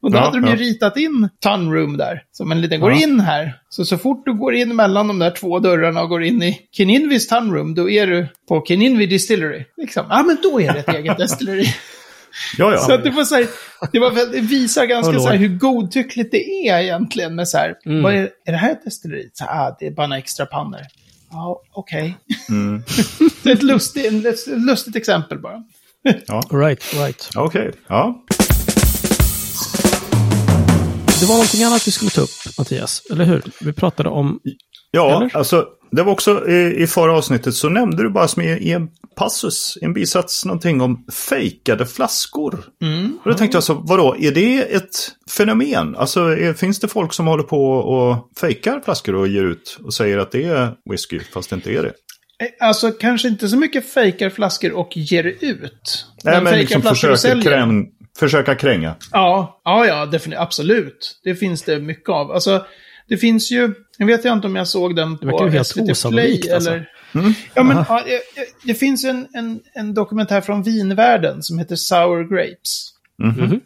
Och 0.00 0.10
då 0.10 0.18
Ja, 0.18 0.22
hade 0.22 0.40
de 0.40 0.46
ju 0.46 0.52
ja. 0.52 0.56
ritat 0.60 0.96
in 0.96 1.28
Tunroom 1.42 1.96
där. 1.96 2.22
Som 2.32 2.52
en 2.52 2.60
liten, 2.60 2.80
går 2.80 2.92
in 2.92 3.20
här. 3.20 3.54
Så 3.68 3.84
så 3.84 3.98
fort 3.98 4.22
du 4.24 4.34
går 4.34 4.54
in 4.54 4.76
mellan 4.76 5.08
de 5.08 5.18
där 5.18 5.30
två 5.30 5.58
dörrarna 5.58 6.02
och 6.02 6.08
går 6.08 6.24
in 6.24 6.42
i 6.42 6.58
Kininvis 6.76 7.28
Tunroom, 7.28 7.74
då 7.74 7.90
är 7.90 8.06
du 8.06 8.26
på 8.48 8.64
Kininvi 8.68 9.06
Distillery. 9.06 9.64
Liksom. 9.76 10.06
Ja, 10.10 10.22
men 10.26 10.36
då 10.42 10.60
är 10.60 10.72
det 10.72 10.78
ett 10.78 10.94
eget 10.94 11.18
destilleri. 11.18 11.64
Ja, 12.58 12.78
Så 12.78 12.90
ja. 12.90 12.94
att 12.94 13.04
det, 13.04 13.10
var 13.10 13.24
så 13.24 13.34
här, 13.34 13.46
det, 13.92 13.98
var, 13.98 14.32
det 14.32 14.40
visar 14.40 14.84
ganska 14.86 15.12
så 15.20 15.28
här, 15.28 15.36
hur 15.36 15.48
godtyckligt 15.58 16.30
det 16.32 16.68
är 16.68 16.78
egentligen. 16.82 17.34
Med 17.34 17.48
så 17.48 17.58
här, 17.58 17.74
Mm. 17.86 18.02
vad 18.02 18.14
är, 18.14 18.30
är 18.46 18.52
det 18.52 18.58
här 18.58 18.72
ett 18.72 18.84
destilleri? 18.84 19.30
Så, 19.32 19.44
här, 19.44 19.66
ah, 19.66 19.76
det 19.80 19.86
är 19.86 19.90
bara 19.90 20.06
några 20.06 20.18
extra 20.18 20.46
pannor. 20.46 20.80
Ja, 21.30 21.62
okej. 21.72 22.16
Mm. 22.48 22.82
det 23.42 23.50
är 23.50 23.54
ett 23.54 23.62
lustigt, 23.62 24.26
ett 24.26 24.46
lustigt 24.46 24.96
exempel 24.96 25.38
bara. 25.38 25.62
Right, 26.50 26.94
right. 26.94 27.30
Okej. 27.36 27.70
Ja. 27.88 28.24
Det 31.20 31.26
var 31.26 31.34
någonting 31.34 31.64
annat 31.64 31.86
vi 31.88 31.90
skulle 31.92 32.10
ta 32.10 32.20
upp, 32.20 32.58
Mattias. 32.58 33.02
Eller 33.10 33.24
hur? 33.24 33.42
Vi 33.60 33.72
pratade 33.72 34.08
om... 34.08 34.40
Ja, 34.90 35.16
Eller? 35.16 35.36
alltså 35.36 35.66
det 35.92 36.02
var 36.02 36.12
också 36.12 36.48
i, 36.48 36.82
i 36.82 36.86
förra 36.86 37.12
avsnittet 37.12 37.54
så 37.54 37.68
nämnde 37.68 38.02
du 38.02 38.10
bara 38.10 38.28
som 38.28 38.42
i, 38.42 38.46
i 38.50 38.72
en 38.72 38.88
passus, 39.16 39.78
i 39.82 39.84
en 39.84 39.92
bisats, 39.92 40.44
någonting 40.44 40.80
om 40.80 41.04
fejkade 41.12 41.86
flaskor. 41.86 42.64
Mm. 42.82 43.18
Och 43.24 43.30
då 43.30 43.36
tänkte 43.36 43.56
jag 43.56 43.64
så, 43.64 43.74
vadå, 43.74 44.16
är 44.18 44.30
det 44.32 44.58
ett 44.74 45.10
fenomen? 45.30 45.96
Alltså 45.96 46.20
är, 46.20 46.52
finns 46.52 46.80
det 46.80 46.88
folk 46.88 47.12
som 47.12 47.26
håller 47.26 47.42
på 47.42 47.72
och 47.72 48.30
fejkar 48.40 48.80
flaskor 48.84 49.14
och 49.14 49.28
ger 49.28 49.44
ut 49.44 49.78
och 49.84 49.94
säger 49.94 50.18
att 50.18 50.32
det 50.32 50.44
är 50.44 50.72
whisky 50.90 51.20
fast 51.20 51.50
det 51.50 51.56
inte 51.56 51.70
är 51.72 51.82
det? 51.82 51.88
Eh, 51.88 52.68
Alltså 52.68 52.90
kanske 52.90 53.28
inte 53.28 53.48
så 53.48 53.56
mycket 53.56 53.92
fejkar 53.92 54.30
flaskor 54.30 54.72
och 54.72 54.96
ger 54.96 55.24
ut. 55.24 56.06
Nej, 56.24 56.42
men 56.42 56.52
fejkar 56.52 56.78
liksom 56.78 57.16
säljer. 57.16 57.42
kräm, 57.44 57.86
försöka 58.18 58.54
kränga. 58.54 58.94
Ja, 59.12 59.60
ja, 59.64 59.86
ja 59.86 60.06
definitivt. 60.06 60.42
Absolut. 60.42 61.20
Det 61.24 61.34
finns 61.34 61.62
det 61.62 61.80
mycket 61.80 62.08
av. 62.08 62.30
Alltså, 62.30 62.64
det 63.10 63.16
finns 63.16 63.50
ju, 63.50 63.74
jag 63.98 64.06
vet 64.06 64.24
inte 64.24 64.46
om 64.46 64.56
jag 64.56 64.68
såg 64.68 64.96
den 64.96 65.16
verkar 65.16 65.38
på 65.38 65.44
ju 65.44 65.50
helt 65.50 65.66
SVT 65.66 66.10
Play 66.10 66.50
alltså. 66.52 66.70
eller... 66.70 66.90
Ja, 67.54 67.62
men 67.62 67.76
ja, 67.76 68.02
det, 68.06 68.20
det 68.64 68.74
finns 68.74 69.04
en, 69.04 69.28
en, 69.34 69.60
en 69.74 69.94
dokumentär 69.94 70.40
från 70.40 70.62
vinvärlden 70.62 71.42
som 71.42 71.58
heter 71.58 71.76
Sour 71.76 72.36
Grapes. 72.36 72.88
Mhm. 73.18 73.60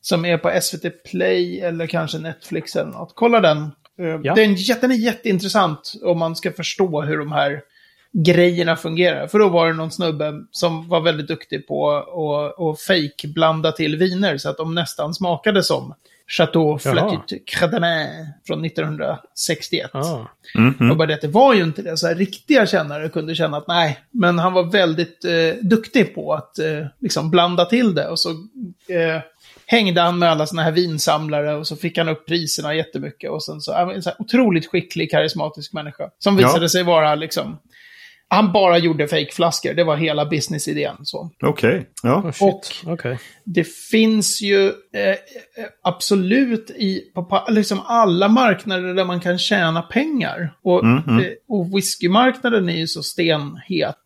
Som 0.00 0.24
är 0.24 0.38
på 0.38 0.60
SVT 0.60 1.04
Play 1.04 1.60
eller 1.60 1.86
kanske 1.86 2.18
Netflix 2.18 2.76
eller 2.76 2.90
något. 2.90 3.12
Kolla 3.14 3.40
den. 3.40 3.58
Eh, 3.58 4.20
Ja. 4.22 4.34
Den, 4.34 4.56
den 4.80 4.90
är 4.90 4.94
jätteintressant 4.96 5.92
om 6.02 6.18
man 6.18 6.36
ska 6.36 6.52
förstå 6.52 7.02
hur 7.02 7.18
de 7.18 7.32
här 7.32 7.60
grejerna 8.12 8.76
fungerar. 8.76 9.26
För 9.26 9.38
då 9.38 9.48
var 9.48 9.66
det 9.66 9.72
någon 9.72 9.90
snubbe 9.90 10.32
som 10.50 10.88
var 10.88 11.00
väldigt 11.00 11.28
duktig 11.28 11.68
på 11.68 11.90
att 11.90 12.60
att 12.60 12.80
fake 12.80 13.28
blanda 13.34 13.72
till 13.72 13.96
viner 13.96 14.38
så 14.38 14.50
att 14.50 14.56
de 14.56 14.74
nästan 14.74 15.14
smakade 15.14 15.62
som 15.62 15.94
Chateau. 16.28 16.78
Flatit 16.78 17.48
Credanin 17.48 18.26
från 18.46 18.64
1961. 18.64 19.90
Ah. 19.94 20.26
Mhm. 20.54 20.90
Och 20.90 20.96
bara 20.96 21.06
det 21.06 21.14
att 21.14 21.20
det 21.20 21.28
var 21.28 21.54
ju 21.54 21.62
inte 21.62 21.82
det. 21.82 21.96
Så 21.96 22.06
här, 22.06 22.14
riktiga 22.14 22.66
kännare 22.66 23.08
kunde 23.08 23.34
känna 23.34 23.56
att 23.56 23.68
nej, 23.68 23.98
men 24.10 24.38
han 24.38 24.52
var 24.52 24.62
väldigt 24.64 25.24
eh, 25.24 25.54
duktig 25.62 26.14
på 26.14 26.32
att 26.34 26.58
eh, 26.58 26.86
liksom 27.00 27.30
blanda 27.30 27.64
till 27.64 27.94
det. 27.94 28.08
Och 28.08 28.18
så 28.20 28.30
eh, 28.88 29.20
hängde 29.66 30.00
han 30.00 30.18
med 30.18 30.30
alla 30.30 30.46
såna 30.46 30.62
här 30.62 30.72
vinsamlare 30.72 31.54
och 31.54 31.66
så 31.66 31.76
fick 31.76 31.98
han 31.98 32.08
upp 32.08 32.26
priserna 32.26 32.74
jättemycket. 32.74 33.30
Och 33.30 33.44
sen 33.44 33.60
så, 33.60 33.70
ja, 33.72 33.92
en 33.92 34.02
så 34.02 34.10
här 34.10 34.16
otroligt 34.20 34.66
skicklig, 34.66 35.10
karismatisk 35.10 35.72
människa. 35.72 36.10
Som 36.18 36.38
Ja. 36.38 36.46
visade 36.48 36.68
sig 36.68 36.82
vara 36.82 37.14
liksom, 37.14 37.58
han 38.28 38.52
bara 38.52 38.78
gjorde 38.78 39.08
fejkflaskor. 39.08 39.74
Det 39.74 39.84
var 39.84 39.96
hela 39.96 40.26
businessidén. 40.26 40.96
Så. 41.04 41.30
Okej, 41.42 41.86
ja. 42.02 42.16
Oh, 42.18 42.30
shit. 42.32 42.42
Och- 42.42 42.92
Okej. 42.92 43.18
Det 43.44 43.64
finns 43.64 44.40
ju 44.42 44.66
eh, 44.68 45.08
eh, 45.10 45.16
absolut 45.82 46.70
i 46.70 47.10
på, 47.14 47.24
på 47.24 47.44
liksom 47.48 47.80
alla 47.86 48.28
marknader 48.28 48.94
där 48.94 49.04
man 49.04 49.20
kan 49.20 49.38
tjäna 49.38 49.82
pengar. 49.82 50.54
Och, 50.62 50.84
Mhm. 50.84 51.18
eh, 51.20 51.26
och 51.48 51.76
whiskymarknaden 51.76 52.68
är 52.68 52.76
ju 52.76 52.86
så 52.86 53.02
stenhet. 53.02 53.96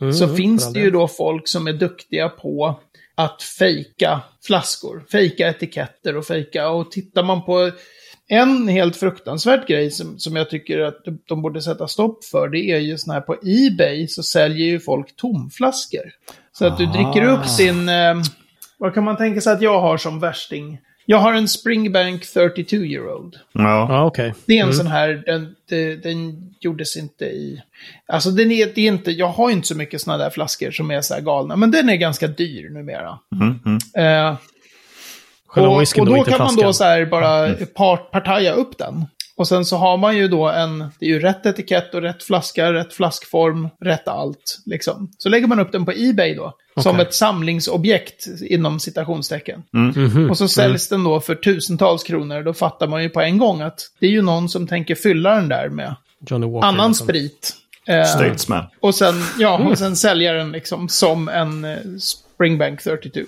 Mm, 0.00 0.12
så 0.12 0.28
för 0.28 0.36
finns 0.36 0.72
det 0.72 0.80
ju 0.80 0.90
då 0.90 1.08
folk 1.08 1.48
som 1.48 1.66
är 1.66 1.72
duktiga 1.72 2.28
på 2.28 2.80
att 3.14 3.42
fejka 3.42 4.20
flaskor, 4.46 5.04
fejka 5.12 5.48
etiketter 5.48 6.16
och 6.16 6.26
fejka. 6.26 6.68
Och 6.70 6.90
tittar 6.90 7.22
man 7.22 7.44
på 7.44 7.70
en 8.28 8.68
helt 8.68 8.96
fruktansvärd 8.96 9.66
grej 9.68 9.90
som, 9.90 10.18
som 10.18 10.36
jag 10.36 10.50
tycker 10.50 10.78
att 10.80 11.04
de, 11.04 11.18
de 11.28 11.42
borde 11.42 11.62
sätta 11.62 11.88
stopp 11.88 12.24
för, 12.24 12.48
det 12.48 12.58
är 12.58 12.78
ju 12.78 12.98
sån 12.98 13.14
här 13.14 13.20
på 13.20 13.36
Ebay 13.42 14.08
så 14.08 14.22
säljer 14.22 14.66
ju 14.66 14.80
folk 14.80 15.16
tomflaskor. 15.16 16.12
Så 16.52 16.66
att 16.66 16.78
du 16.78 16.86
dricker 16.86 17.22
Ah. 17.24 17.30
upp 17.30 17.46
sin, 17.46 17.88
eh, 17.88 18.14
vad 18.78 18.94
kan 18.94 19.04
man 19.04 19.16
tänka 19.16 19.40
sig 19.40 19.52
att 19.52 19.62
jag 19.62 19.80
har 19.80 19.96
som 19.96 20.20
värsting? 20.20 20.78
Jag 21.10 21.18
har 21.18 21.32
en 21.32 21.48
Springbank 21.48 22.26
32 22.26 22.76
year 22.76 23.14
old. 23.14 23.36
Ja. 23.52 23.86
Ja, 23.90 24.04
okej. 24.04 24.34
Det 24.46 24.58
är 24.58 24.62
en 24.64 24.74
sån 24.74 24.86
här, 24.86 25.22
den, 25.26 25.54
den, 25.68 26.00
den 26.00 26.42
gjordes 26.60 26.96
inte 26.96 27.24
i... 27.24 27.62
Alltså 28.06 28.30
den 28.30 28.52
är, 28.52 28.66
det 28.74 28.80
är 28.80 28.88
inte, 28.88 29.10
jag 29.10 29.28
har 29.28 29.50
inte 29.50 29.68
så 29.68 29.74
mycket 29.76 30.00
såna 30.00 30.18
där 30.18 30.30
flaskor 30.30 30.70
som 30.70 30.90
är 30.90 31.00
så 31.00 31.14
här 31.14 31.20
galna, 31.20 31.56
men 31.56 31.70
den 31.70 31.88
är 31.88 31.96
ganska 31.96 32.26
dyr 32.26 32.70
numera. 32.70 33.18
Mm, 33.32 33.58
mm. 33.66 33.78
Eh, 34.30 34.36
Själva 35.48 35.70
och, 35.70 35.76
och 35.76 36.06
då, 36.06 36.16
då 36.16 36.24
kan 36.24 36.38
man 36.38 36.56
då 36.56 36.72
så 36.72 36.84
här 36.84 37.06
bara 37.06 37.54
part, 37.74 38.10
partaja 38.10 38.52
upp 38.52 38.78
den. 38.78 39.06
Och 39.36 39.48
sen 39.48 39.64
så 39.64 39.76
har 39.76 39.96
man 39.96 40.16
ju 40.16 40.28
då 40.28 40.48
en, 40.48 40.78
det 40.78 41.06
är 41.06 41.10
ju 41.10 41.20
rätt 41.20 41.46
etikett 41.46 41.94
och 41.94 42.02
rätt 42.02 42.22
flaska, 42.22 42.72
rätt 42.72 42.92
flaskform, 42.92 43.68
rätt 43.80 44.08
allt. 44.08 44.58
Liksom. 44.66 45.10
Så 45.18 45.28
lägger 45.28 45.46
man 45.46 45.60
upp 45.60 45.72
den 45.72 45.84
på 45.84 45.92
Ebay 45.96 46.34
då, 46.34 46.52
som 46.76 46.94
Okej. 46.94 47.06
ett 47.06 47.14
samlingsobjekt 47.14 48.26
inom 48.40 48.80
citationstecken. 48.80 49.62
Mhm. 49.72 50.30
Och 50.30 50.38
så 50.38 50.48
säljs 50.48 50.88
den 50.88 51.04
då 51.04 51.20
för 51.20 51.34
tusentals 51.34 52.02
kronor. 52.02 52.42
Då 52.42 52.54
fattar 52.54 52.86
man 52.86 53.02
ju 53.02 53.08
på 53.08 53.20
en 53.20 53.38
gång 53.38 53.60
att 53.60 53.80
det 54.00 54.06
är 54.06 54.10
ju 54.10 54.22
någon 54.22 54.48
som 54.48 54.66
tänker 54.66 54.94
fylla 54.94 55.34
den 55.34 55.48
där 55.48 55.68
med 55.68 55.94
Walker. 56.30 56.68
annan 56.68 56.90
liksom. 56.90 57.06
sprit. 57.06 57.56
Eh, 57.86 58.04
Statesman. 58.04 58.64
och 58.80 58.94
sen, 58.94 59.14
ja, 59.38 59.58
och 59.58 59.78
sen 59.78 59.96
sälja 59.96 60.32
den 60.32 60.52
liksom 60.52 60.88
som 60.88 61.28
en 61.28 61.64
eh, 61.64 61.78
Springbank 62.34 62.82
32. 62.82 63.20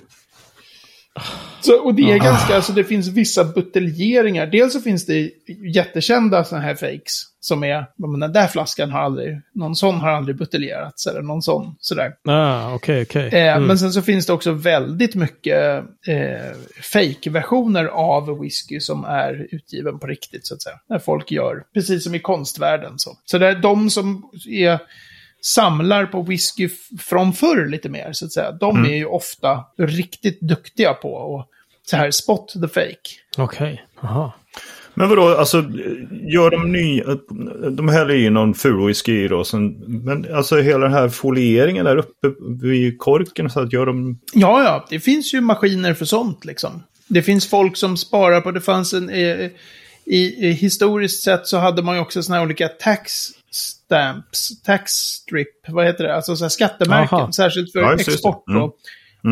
Så, 1.60 1.84
och 1.84 1.94
det 1.94 2.02
är 2.12 2.18
ganska, 2.18 2.56
alltså 2.56 2.72
det 2.72 2.84
finns 2.84 3.08
vissa 3.08 3.44
buteljeringar. 3.44 4.46
Dels 4.46 4.72
så 4.72 4.80
finns 4.80 5.06
det 5.06 5.30
jättekända 5.74 6.44
sådana 6.44 6.64
här 6.64 6.74
fakes. 6.74 7.26
Som 7.42 7.64
är, 7.64 7.86
men 7.96 8.20
den 8.20 8.32
där 8.32 8.46
flaskan 8.46 8.90
har 8.90 9.00
aldrig, 9.00 9.40
någon 9.54 9.76
sån 9.76 9.94
har 9.94 10.08
aldrig 10.10 10.36
buteljerats. 10.36 11.06
Eller 11.06 11.22
någon 11.22 11.42
sån, 11.42 11.74
sådär. 11.78 12.12
Ah, 12.28 12.74
okej, 12.74 13.02
okej. 13.02 13.28
Eh, 13.28 13.56
Mm. 13.56 13.66
Men 13.66 13.78
sen 13.78 13.92
så 13.92 14.02
finns 14.02 14.26
det 14.26 14.32
också 14.32 14.52
väldigt 14.52 15.14
mycket 15.14 15.84
eh, 16.06 16.56
fake-versioner 16.92 17.84
av 17.84 18.40
whisky 18.40 18.80
som 18.80 19.04
är 19.04 19.46
utgiven 19.50 19.98
på 19.98 20.06
riktigt, 20.06 20.46
så 20.46 20.54
att 20.54 20.62
säga. 20.62 20.76
När 20.88 20.98
folk 20.98 21.30
gör, 21.30 21.62
precis 21.74 22.04
som 22.04 22.14
i 22.14 22.18
konstvärlden. 22.20 22.92
Så, 22.96 23.18
så 23.24 23.38
det 23.38 23.46
är 23.48 23.54
de 23.54 23.90
som 23.90 24.30
är, 24.48 24.78
samlar 25.42 26.06
på 26.06 26.22
whisky 26.22 26.68
från 26.98 27.32
förr 27.32 27.66
lite 27.66 27.88
mer, 27.88 28.12
så 28.12 28.24
att 28.24 28.32
säga. 28.32 28.52
De 28.52 28.84
är 28.84 28.96
ju 28.96 29.04
ofta 29.04 29.64
riktigt 29.78 30.40
duktiga 30.40 30.94
på 30.94 31.38
att 31.38 31.48
så 31.90 31.96
här, 31.96 32.10
spot 32.10 32.52
the 32.52 32.68
fake. 32.68 33.10
Okej. 33.38 33.84
Aha. 34.02 34.34
Men 34.94 35.08
vadå, 35.08 35.28
alltså 35.28 35.64
gör 36.22 36.50
de 36.50 36.72
ny... 36.72 37.02
De 37.70 37.88
häller 37.88 38.14
i 38.14 38.30
någon 38.30 38.54
fulwhisky 38.54 39.24
i 39.24 39.28
då. 39.28 39.44
Sen, 39.44 39.68
men 40.04 40.34
alltså 40.34 40.60
hela 40.60 40.78
den 40.78 40.92
här 40.92 41.08
folieringen 41.08 41.84
där 41.84 41.96
uppe 41.96 42.28
vid 42.62 42.98
korken. 42.98 43.50
Så 43.50 43.60
att 43.60 43.72
gör 43.72 43.86
de... 43.86 44.18
Ja, 44.34 44.62
ja, 44.62 44.86
det 44.90 45.00
finns 45.00 45.34
ju 45.34 45.40
maskiner 45.40 45.94
för 45.94 46.04
sånt 46.04 46.44
liksom. 46.44 46.82
Det 47.08 47.22
finns 47.22 47.50
folk 47.50 47.76
som 47.76 47.96
sparar 47.96 48.40
på, 48.40 48.50
det 48.50 48.60
fanns 48.60 48.92
en, 48.92 49.10
eh, 49.10 49.50
i, 50.04 50.48
i 50.48 50.52
historiskt 50.52 51.22
sett 51.22 51.46
så 51.46 51.58
hade 51.58 51.82
man 51.82 51.94
ju 51.94 52.00
också 52.00 52.22
såna 52.22 52.36
här 52.36 52.44
olika 52.44 52.68
tax 52.68 53.28
stamps, 53.50 54.62
tax 54.62 54.92
strip, 54.92 55.48
vad 55.68 55.86
heter 55.86 56.04
det, 56.04 56.14
alltså 56.16 56.36
så 56.36 56.44
här 56.44 56.48
skattemärken, 56.48 57.18
Aha. 57.18 57.32
särskilt 57.32 57.72
för 57.72 57.80
Ja, 57.80 57.94
export 57.94 58.48
Mm. 58.48 58.60
då. 58.60 58.74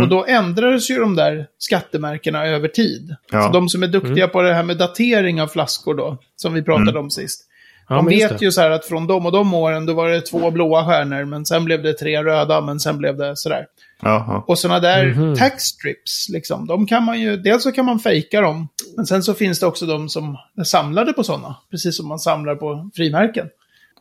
Och 0.02 0.08
då 0.08 0.24
ändrades 0.28 0.90
ju 0.90 0.98
de 1.00 1.16
där 1.16 1.46
skattemärkena 1.58 2.46
över 2.46 2.68
tid. 2.68 3.14
Ja. 3.32 3.42
Så 3.42 3.48
de 3.52 3.68
som 3.68 3.82
är 3.82 3.86
duktiga 3.86 4.28
på 4.28 4.42
det 4.42 4.54
här 4.54 4.62
med 4.62 4.76
datering 4.76 5.42
av 5.42 5.46
flaskor 5.48 5.94
då, 5.94 6.18
som 6.36 6.54
vi 6.54 6.62
pratade 6.62 6.98
om 6.98 7.10
sist. 7.10 7.44
Ja, 7.88 7.94
de 7.96 8.06
vet 8.06 8.42
ju 8.42 8.52
så 8.52 8.60
här 8.60 8.70
att 8.70 8.84
från 8.84 9.06
de 9.06 9.26
och 9.26 9.32
de 9.32 9.54
åren 9.54 9.86
då 9.86 9.94
var 9.94 10.08
det 10.10 10.20
två 10.20 10.50
blåa 10.50 10.86
stjärnor, 10.86 11.24
men 11.24 11.46
sen 11.46 11.64
blev 11.64 11.82
det 11.82 11.92
tre 11.92 12.24
röda, 12.24 12.60
men 12.60 12.80
sen 12.80 12.98
blev 12.98 13.16
det 13.16 13.36
sådär. 13.36 13.66
Jaha. 14.02 14.42
Och 14.46 14.58
sådana 14.58 14.80
där 14.80 15.06
Mhm. 15.06 15.36
tax 15.36 15.62
strips, 15.64 16.28
liksom, 16.28 16.66
de 16.66 16.86
kan 16.86 17.04
man 17.04 17.20
ju, 17.20 17.36
dels 17.36 17.62
så 17.62 17.72
kan 17.72 17.84
man 17.84 17.98
fejka 17.98 18.40
dem, 18.40 18.68
men 18.96 19.06
sen 19.06 19.22
så 19.22 19.34
finns 19.34 19.60
det 19.60 19.66
också 19.66 19.86
de 19.86 20.08
som 20.08 20.36
är 20.58 20.64
samlade 20.64 21.12
på 21.12 21.24
sådana, 21.24 21.56
precis 21.70 21.96
som 21.96 22.08
man 22.08 22.18
samlar 22.18 22.54
på 22.54 22.90
frimärken. 22.96 23.46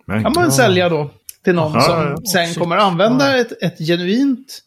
Men, 0.07 0.23
kan 0.23 0.33
man 0.35 0.43
Ja. 0.43 0.51
sälja 0.51 0.89
då 0.89 1.09
till 1.43 1.55
någon 1.55 1.71
Ja, 1.73 1.81
som 1.81 1.95
ja, 2.03 2.17
sen 2.33 2.47
shit. 2.47 2.59
kommer 2.59 2.77
använda 2.77 3.37
ett, 3.37 3.63
ett 3.63 3.77
genuint 3.87 4.59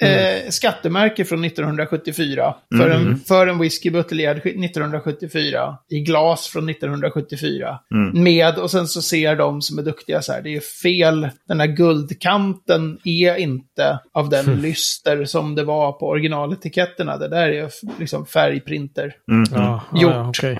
eh, 0.00 0.50
skattemärke 0.50 1.24
från 1.24 1.44
1974. 1.44 2.54
För, 2.76 2.90
en, 2.90 3.18
för 3.18 3.46
en 3.46 3.58
whisky 3.58 3.90
buteljerad 3.90 4.36
1974. 4.36 5.76
I 5.90 6.00
glas 6.00 6.46
från 6.46 6.68
1974. 6.68 7.78
Med, 8.12 8.58
och 8.58 8.70
sen 8.70 8.86
så 8.88 9.02
ser 9.02 9.36
de 9.36 9.62
som 9.62 9.78
är 9.78 9.82
duktiga 9.82 10.22
så 10.22 10.32
här, 10.32 10.42
det 10.42 10.56
är 10.56 10.60
fel. 10.60 11.28
Den 11.48 11.60
här 11.60 11.66
guldkanten 11.66 12.98
är 13.04 13.36
inte 13.36 13.98
av 14.14 14.28
den 14.28 14.46
lyster 14.60 15.24
som 15.24 15.54
det 15.54 15.64
var 15.64 15.92
på 15.92 16.06
originaletiketterna. 16.08 17.16
Det 17.16 17.28
där 17.28 17.48
är 17.48 17.70
liksom 17.98 18.26
färgprinter. 18.26 19.14
Ja, 19.54 19.82
Gjort. 19.94 20.12
Ja, 20.12 20.14
ja, 20.14 20.28
okej. 20.28 20.58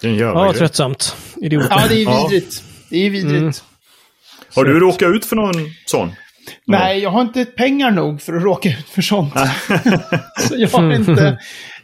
Så. 0.00 0.06
Ja, 0.08 0.52
Det 0.52 0.58
tröttsamt. 0.58 1.16
Idiot. 1.36 1.66
Ja, 1.70 1.82
det 1.88 1.94
är 1.94 2.04
Ja. 2.04 2.28
vidrigt. 2.30 2.62
Det 2.90 3.06
är 3.06 3.10
vidrigt. 3.10 3.64
Har 4.54 4.64
du 4.64 4.80
råkat 4.80 5.08
ut 5.08 5.24
för 5.24 5.36
någon 5.36 5.54
sån? 5.86 6.12
Nej, 6.64 6.98
jag 6.98 7.10
har 7.10 7.20
inte 7.22 7.44
pengar 7.44 7.90
nog 7.90 8.22
för 8.22 8.32
att 8.36 8.42
råka 8.42 8.68
ut 8.68 8.88
för 8.88 9.02
sånt. 9.02 9.34
så 10.48 10.54
jag 10.56 10.68
har 10.68 10.92
inte... 10.92 11.38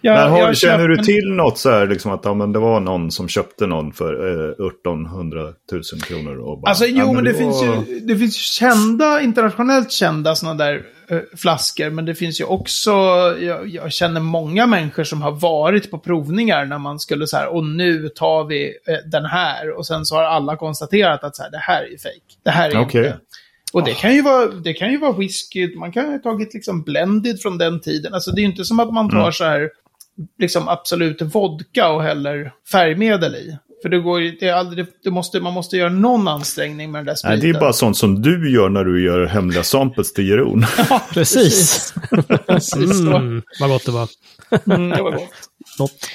Jag, 0.05 0.15
Men 0.15 0.31
har, 0.31 0.55
känner 0.55 0.89
du 0.89 0.95
köper- 0.97 1.05
till 1.05 1.33
något 1.33 1.59
så 1.59 1.71
här, 1.71 1.87
liksom 1.87 2.13
att 2.13 2.21
ja, 2.25 2.35
men 2.35 2.53
det 2.53 2.59
var 2.59 2.81
någon 2.81 3.11
som 3.11 3.29
köpte 3.29 3.67
någon 3.67 3.93
för 3.93 4.13
eh, 4.15 4.67
1800 4.67 5.43
000 5.73 5.83
kronor? 6.05 6.37
Och 6.39 6.61
bara, 6.61 6.69
Alltså, 6.69 6.85
jo, 6.87 7.13
men 7.13 7.25
det, 7.25 7.33
var- 7.33 7.39
finns 7.39 7.63
ju 7.63 8.01
det 8.01 8.17
finns 8.17 8.37
ju 8.39 8.43
kända, 8.67 9.21
internationellt 9.21 9.93
kända 9.93 10.35
sådana 10.35 10.65
där 10.65 10.83
eh, 11.11 11.19
flaskor. 11.37 11.91
Men 11.91 12.05
det 12.05 12.15
finns 12.15 12.41
ju 12.41 12.45
också, 12.45 12.91
jag, 13.41 13.69
jag 13.69 13.93
känner 13.93 14.21
många 14.21 14.67
människor 14.67 15.05
som 15.05 15.23
har 15.23 15.33
varit 15.33 15.91
på 15.91 15.99
provningar 15.99 16.65
när 16.65 16.79
man 16.79 16.99
skulle 16.99 17.27
så 17.27 17.37
här, 17.37 17.49
och 17.49 17.65
nu 17.65 18.09
tar 18.09 18.45
vi 18.45 18.67
eh, 18.67 19.11
den 19.11 19.25
här. 19.25 19.71
Och 19.79 19.87
sen 19.87 20.05
så 20.07 20.17
har 20.17 20.23
alla 20.25 20.57
konstaterat 20.57 21.25
att 21.25 21.37
så 21.37 21.43
här, 21.43 21.51
det 21.51 21.59
här 21.59 21.83
är 21.83 21.89
ju 21.89 21.99
fake. 21.99 22.41
Det 22.45 22.51
här 22.51 22.71
är 22.71 22.81
Okej. 22.81 23.01
inte. 23.07 23.19
Och 23.73 23.85
det 23.85 23.95
kan, 23.95 24.15
ju 24.15 24.23
vara, 24.23 24.47
det 24.47 24.73
kan 24.73 24.91
ju 24.93 24.99
vara 24.99 25.13
whisky, 25.13 25.77
man 25.77 25.93
kan 25.93 26.11
ha 26.13 26.19
tagit 26.19 26.55
liksom 26.55 26.83
blended 26.83 27.41
från 27.41 27.59
den 27.59 27.81
tiden. 27.81 28.15
Alltså 28.15 28.31
det 28.31 28.39
är 28.41 28.43
ju 28.43 28.49
inte 28.49 28.65
som 28.65 28.81
att 28.81 28.93
man 28.93 29.11
tar 29.11 29.19
Mm. 29.21 29.33
så 29.33 29.45
här, 29.45 29.71
liksom 30.39 30.69
absolut 30.69 31.23
vodka 31.23 31.89
och 31.89 32.03
häller 32.03 32.53
färgmedel 32.73 33.35
i. 33.35 33.59
För 33.83 33.89
det 33.89 33.99
går 33.99 34.21
det 34.21 34.49
är 34.49 34.53
aldrig, 34.53 34.87
det 35.03 35.11
måste, 35.11 35.41
man 35.41 35.53
måste 35.53 35.77
göra 35.77 35.91
någon 35.91 36.29
ansträngning 36.29 36.93
med 36.93 36.99
den 36.99 37.07
där 37.07 37.15
spriten. 37.15 37.39
Nej, 37.39 37.53
det 37.53 37.59
är 37.59 37.61
bara 37.61 37.73
sånt 37.73 37.97
som 37.97 38.23
du 38.23 38.53
gör 38.53 38.69
när 38.69 38.85
du 38.85 39.05
gör 39.05 39.27
hemliga 39.27 39.63
samples 39.63 40.13
till 40.13 40.29
Jeroen. 40.29 40.67
Ja, 40.91 41.03
Precis. 41.13 41.95
precis. 42.47 43.01
Mm, 43.01 43.43
vad 43.61 43.71
gott 43.71 43.87
det 43.87 43.93
var. 43.93 44.09
Mm, 44.67 44.91
det 44.91 45.03
var 45.03 45.13
gott. 45.13 45.31
Gott. 45.79 46.09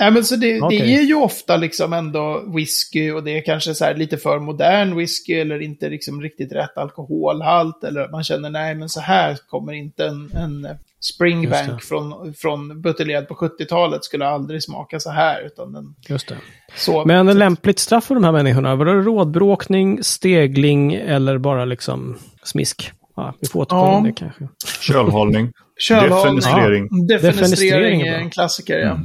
Nej, 0.00 0.10
men 0.10 0.24
så 0.24 0.36
det, 0.36 0.62
Okej. 0.62 0.78
det 0.78 0.94
är 0.94 1.02
ju 1.02 1.14
ofta 1.14 1.56
liksom 1.56 1.92
ändå 1.92 2.44
whisky 2.54 3.10
och 3.10 3.24
det 3.24 3.38
är 3.38 3.44
kanske 3.44 3.74
så 3.74 3.84
här 3.84 3.94
lite 3.94 4.16
för 4.16 4.38
modern 4.38 4.96
whisky 4.96 5.32
eller 5.32 5.62
inte 5.62 5.88
liksom 5.88 6.22
riktigt 6.22 6.52
rätt 6.52 6.78
alkoholhalt. 6.78 7.84
Eller 7.84 8.00
att 8.00 8.10
man 8.10 8.24
känner 8.24 8.50
nej 8.50 8.74
men 8.74 8.88
så 8.88 9.00
här 9.00 9.38
kommer 9.48 9.72
inte 9.72 10.06
en, 10.06 10.30
en 10.34 10.68
Springbank 11.04 11.82
från, 11.82 12.34
från 12.34 12.80
buteljerad 12.82 13.28
på 13.28 13.34
70-talet 13.34 14.04
skulle 14.04 14.26
aldrig 14.26 14.62
smaka 14.62 15.00
så 15.00 15.10
här. 15.10 15.46
Utan 15.46 15.72
den 15.72 15.94
Just 16.08 16.28
det. 16.28 16.36
så, 16.76 17.04
Men 17.04 17.28
en 17.28 17.38
lämpligt 17.38 17.78
straff 17.78 18.04
för 18.04 18.14
de 18.14 18.24
här 18.24 18.32
människorna? 18.32 18.76
Var 18.76 18.84
det 18.84 18.92
rådbråkning, 18.92 20.02
stegling 20.04 20.94
eller 20.94 21.38
bara 21.38 21.64
liksom 21.64 22.18
smisk? 22.42 22.92
Ja, 23.16 23.34
vi 23.40 23.48
får 23.48 23.60
återkomma 23.60 23.92
Ja. 23.92 24.00
det 24.06 24.12
kanske. 24.12 24.48
Kölhållning. 24.80 25.52
Kölhållning. 25.80 26.34
Defenestrering. 26.36 27.06
Defenestrering 27.06 27.32
Defenestrering 27.36 28.00
är 28.00 28.18
en 28.18 28.30
klassiker, 28.30 28.78
ja. 28.78 28.98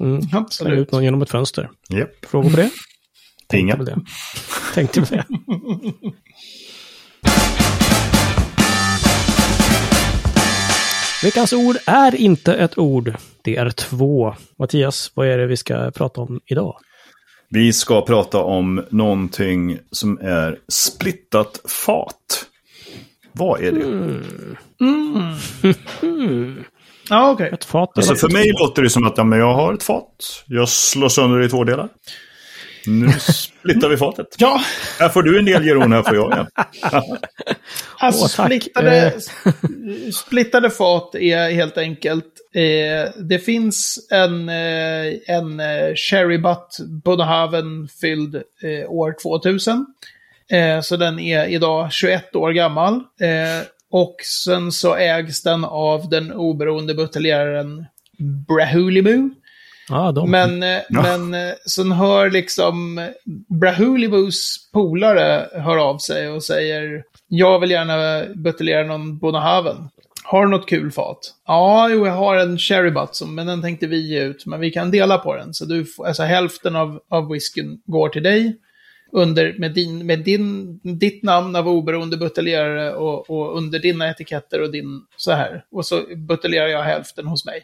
Mm. 0.00 0.22
Slänger 0.22 0.36
Absolut. 0.44 0.78
ut 0.78 0.92
någon 0.92 1.04
genom 1.04 1.22
ett 1.22 1.30
fönster. 1.30 1.70
Japp. 1.88 2.10
Frågor 2.30 2.50
på 2.50 2.56
det? 2.56 2.70
Inga. 3.54 3.76
Tänkte 3.76 3.76
väl 3.76 3.84
det. 3.84 4.74
Tänkte 4.74 5.00
väl 5.00 5.08
det. 5.10 5.24
Veckans 11.24 11.52
ord 11.52 11.76
är 11.86 12.14
inte 12.14 12.54
ett 12.54 12.78
ord. 12.78 13.14
Det 13.42 13.56
är 13.56 13.70
två. 13.70 14.34
Mattias, 14.58 15.10
vad 15.14 15.28
är 15.28 15.38
det 15.38 15.46
vi 15.46 15.56
ska 15.56 15.90
prata 15.90 16.20
om 16.20 16.40
idag? 16.46 16.76
Vi 17.48 17.72
ska 17.72 18.00
prata 18.00 18.38
om 18.38 18.84
någonting 18.90 19.78
som 19.90 20.18
är 20.18 20.58
splittat 20.68 21.60
fat. 21.86 22.46
Vad 23.32 23.60
är 23.60 23.72
det? 23.72 24.20
Ja, 27.08 27.30
okej. 27.32 27.50
Ett 27.52 27.64
fat 27.64 27.90
Alltså 27.96 28.14
för 28.14 28.28
mig 28.28 28.52
låter 28.60 28.82
det 28.82 28.90
som 28.90 29.04
att 29.04 29.18
ja, 29.18 29.24
men 29.24 29.38
jag 29.38 29.54
har 29.54 29.74
ett 29.74 29.82
fat. 29.82 30.44
Jag 30.46 30.68
slår 30.68 31.08
sönder 31.08 31.38
det 31.38 31.46
i 31.46 31.48
två 31.48 31.64
delar. 31.64 31.88
Nu 32.86 33.10
splittar 33.10 33.88
vi 33.88 33.96
fatet. 33.96 34.26
Ja, 34.38 34.60
Här 34.98 35.08
får 35.08 35.22
du 35.22 35.38
en 35.38 35.44
del 35.44 35.66
Jeroen, 35.66 35.92
här 35.92 36.02
får 36.02 36.16
jag 36.16 36.38
en. 36.38 36.46
Alltså 37.98 38.40
Åh, 38.42 38.46
splittade, 38.46 39.06
Eh. 39.06 39.12
splittade 40.12 40.70
fat 40.70 41.14
är 41.14 41.50
helt 41.50 41.78
enkelt, 41.78 42.24
eh, 42.54 43.12
det 43.24 43.38
finns 43.38 44.08
en, 44.10 44.48
eh, 44.48 45.12
en 45.26 45.60
eh, 45.60 45.94
Sherry 45.94 46.38
Butt 46.38 46.76
Bonahaven 47.04 47.88
fylld 48.00 48.34
eh, 48.34 48.90
år 48.90 49.14
2000. 49.22 49.86
Eh, 50.50 50.80
så 50.80 50.96
den 50.96 51.18
är 51.18 51.46
idag 51.46 51.92
21 51.92 52.36
år 52.36 52.50
gammal. 52.50 53.00
Och 53.90 54.16
sen 54.44 54.72
så 54.72 54.94
ägs 54.94 55.42
den 55.42 55.64
av 55.64 56.08
den 56.08 56.32
oberoende 56.32 56.94
buteljeraren 56.94 57.86
Brahulibu. 58.48 59.30
Ja, 59.88 60.12
de. 60.12 60.30
Men, 60.30 60.62
eh, 60.62 60.78
men 60.90 61.34
eh, 61.34 61.54
sen 61.66 61.92
hör 61.92 62.30
liksom 62.30 63.06
Brahulibus 63.60 64.70
polare 64.72 65.48
hör 65.52 65.76
av 65.76 65.98
sig 65.98 66.28
och 66.28 66.42
säger 66.44 67.02
jag 67.28 67.60
vill 67.60 67.70
gärna 67.70 68.24
buteljera 68.34 68.86
någon 68.86 69.18
Bonahaven. 69.18 69.76
Har 70.24 70.44
du 70.44 70.50
något 70.50 70.68
kul 70.68 70.90
fat? 70.92 71.18
Ja, 71.46 71.88
jo, 71.90 72.06
jag 72.06 72.12
har 72.14 72.36
en 72.36 72.58
Cherry 72.58 72.90
Butt, 72.90 73.14
som- 73.14 73.34
men 73.34 73.46
den 73.46 73.62
tänkte 73.62 73.86
vi 73.86 74.08
ge 74.08 74.20
ut. 74.24 74.46
Men 74.46 74.60
vi 74.60 74.70
kan 74.70 74.90
dela 74.90 75.18
på 75.18 75.36
den. 75.36 75.54
Så 75.54 75.64
du 75.64 75.84
får, 75.84 76.06
alltså 76.06 76.22
hälften 76.22 76.76
av, 76.76 77.00
av 77.08 77.28
whiskyn 77.28 77.80
går 77.86 78.08
till 78.08 78.22
dig. 78.22 78.56
Under, 79.12 79.54
med 79.58 79.72
din, 79.74 80.06
med 80.06 80.18
din, 80.20 80.78
ditt 80.82 81.22
namn 81.22 81.56
av 81.56 81.68
oberoende 81.68 82.16
buteljerare 82.16 82.94
och, 82.94 83.30
och 83.30 83.56
under 83.56 83.78
dina 83.78 84.10
etiketter 84.10 84.62
och 84.62 84.70
din 84.72 85.00
så 85.16 85.32
här. 85.32 85.64
Och 85.72 85.86
så 85.86 86.00
buteljerar 86.16 86.66
jag 86.68 86.82
hälften 86.82 87.26
hos 87.26 87.46
mig. 87.46 87.60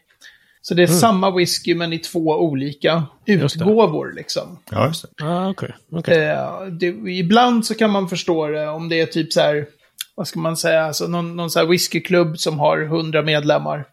Så 0.63 0.75
det 0.75 0.83
är 0.83 0.87
samma 0.87 1.31
whisky 1.37 1.75
men 1.75 1.93
i 1.93 1.99
två 1.99 2.21
olika 2.21 3.05
Just 3.27 3.59
det. 3.59 3.65
utgåvor 3.65 4.13
liksom. 4.17 4.59
Ja, 4.71 4.87
just 4.87 5.03
det. 5.17 5.25
Ah, 5.25 5.49
okej. 5.49 5.75
okej. 5.93 6.25
Eh, 6.29 6.63
det, 6.67 6.87
ibland 7.11 7.67
så 7.67 7.75
kan 7.75 7.91
man 7.91 8.09
förstå 8.09 8.47
det 8.49 8.69
om 8.69 8.89
det 8.89 9.01
är 9.01 9.07
typ 9.07 9.33
så 9.33 9.41
här, 9.41 9.67
vad 10.15 10.29
ska 10.29 10.39
man 10.41 10.57
säga, 10.57 10.85
alltså 10.85 11.07
någon, 11.07 11.37
någon 11.37 11.51
så 11.51 11.59
här 11.59 11.67
whiskyklubb 11.67 12.39
som 12.39 12.59
har 12.59 12.83
100 12.83 13.23
medlemmar. 13.23 13.85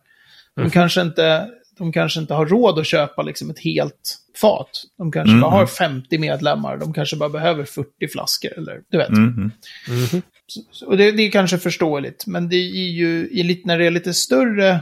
De, 0.55 0.69
kanske 0.69 1.01
inte, 1.01 1.47
de 1.77 1.91
kanske 1.91 2.19
inte 2.19 2.33
har 2.33 2.45
råd 2.45 2.79
att 2.79 2.87
köpa 2.87 3.21
liksom 3.21 3.49
ett 3.49 3.59
helt 3.59 4.17
fat. 4.41 4.69
De 4.97 5.11
kanske 5.11 5.35
bara 5.41 5.51
har 5.51 5.65
50 5.65 6.17
medlemmar, 6.17 6.77
de 6.77 6.93
kanske 6.93 7.15
bara 7.15 7.29
behöver 7.29 7.63
40 7.63 8.07
flaskor 8.11 8.51
eller 8.57 8.81
du 8.91 8.97
vet. 8.97 9.09
Mhm. 9.09 9.51
Så- 10.71 10.85
Och 10.85 10.97
det, 10.97 11.11
det 11.11 11.23
är 11.23 11.31
kanske 11.31 11.57
förståeligt, 11.57 12.27
men 12.27 12.49
det 12.49 12.55
är 12.55 12.89
ju 12.89 13.29
i 13.31 13.61
när 13.65 13.77
det 13.77 13.85
är 13.85 13.91
lite 13.91 14.13
större, 14.13 14.79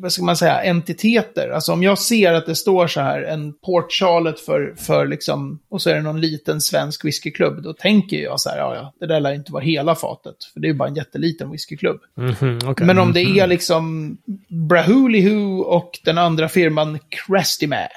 vad 0.00 0.12
ska 0.12 0.22
man 0.24 0.36
säga, 0.36 0.62
entiteter. 0.62 1.50
Alltså 1.50 1.72
om 1.72 1.82
jag 1.82 1.98
ser 1.98 2.32
att 2.32 2.46
det 2.46 2.54
står 2.54 2.86
så 2.86 3.00
här, 3.00 3.22
en 3.22 3.52
Port 3.52 3.92
Charlotte 3.92 4.40
för, 4.40 4.74
för 4.76 5.06
liksom, 5.06 5.58
och 5.68 5.82
så 5.82 5.90
är 5.90 5.94
det 5.94 6.02
någon 6.02 6.20
liten 6.20 6.60
svensk 6.60 7.04
whiskyklubb, 7.04 7.62
då 7.62 7.72
tänker 7.72 8.16
jag 8.16 8.40
så 8.40 8.50
här, 8.50 8.58
ja 8.58 8.74
ja, 8.74 8.92
det 9.00 9.06
där 9.06 9.20
lär 9.20 9.32
inte 9.32 9.52
vara 9.52 9.62
hela 9.62 9.94
fatet, 9.94 10.36
för 10.52 10.60
det 10.60 10.66
är 10.66 10.70
ju 10.70 10.74
bara 10.74 10.88
en 10.88 10.94
jätteliten 10.94 11.50
whiskyklubb. 11.50 12.00
Mhm, 12.14 12.58
okej. 12.64 12.86
Men 12.86 12.98
om 12.98 13.12
det 13.12 13.22
är 13.22 13.46
liksom 13.46 14.16
Brahulihu 14.48 15.58
och 15.58 15.98
den 16.04 16.18
andra 16.18 16.48
firman 16.48 16.98
Crestimä, 17.08 17.88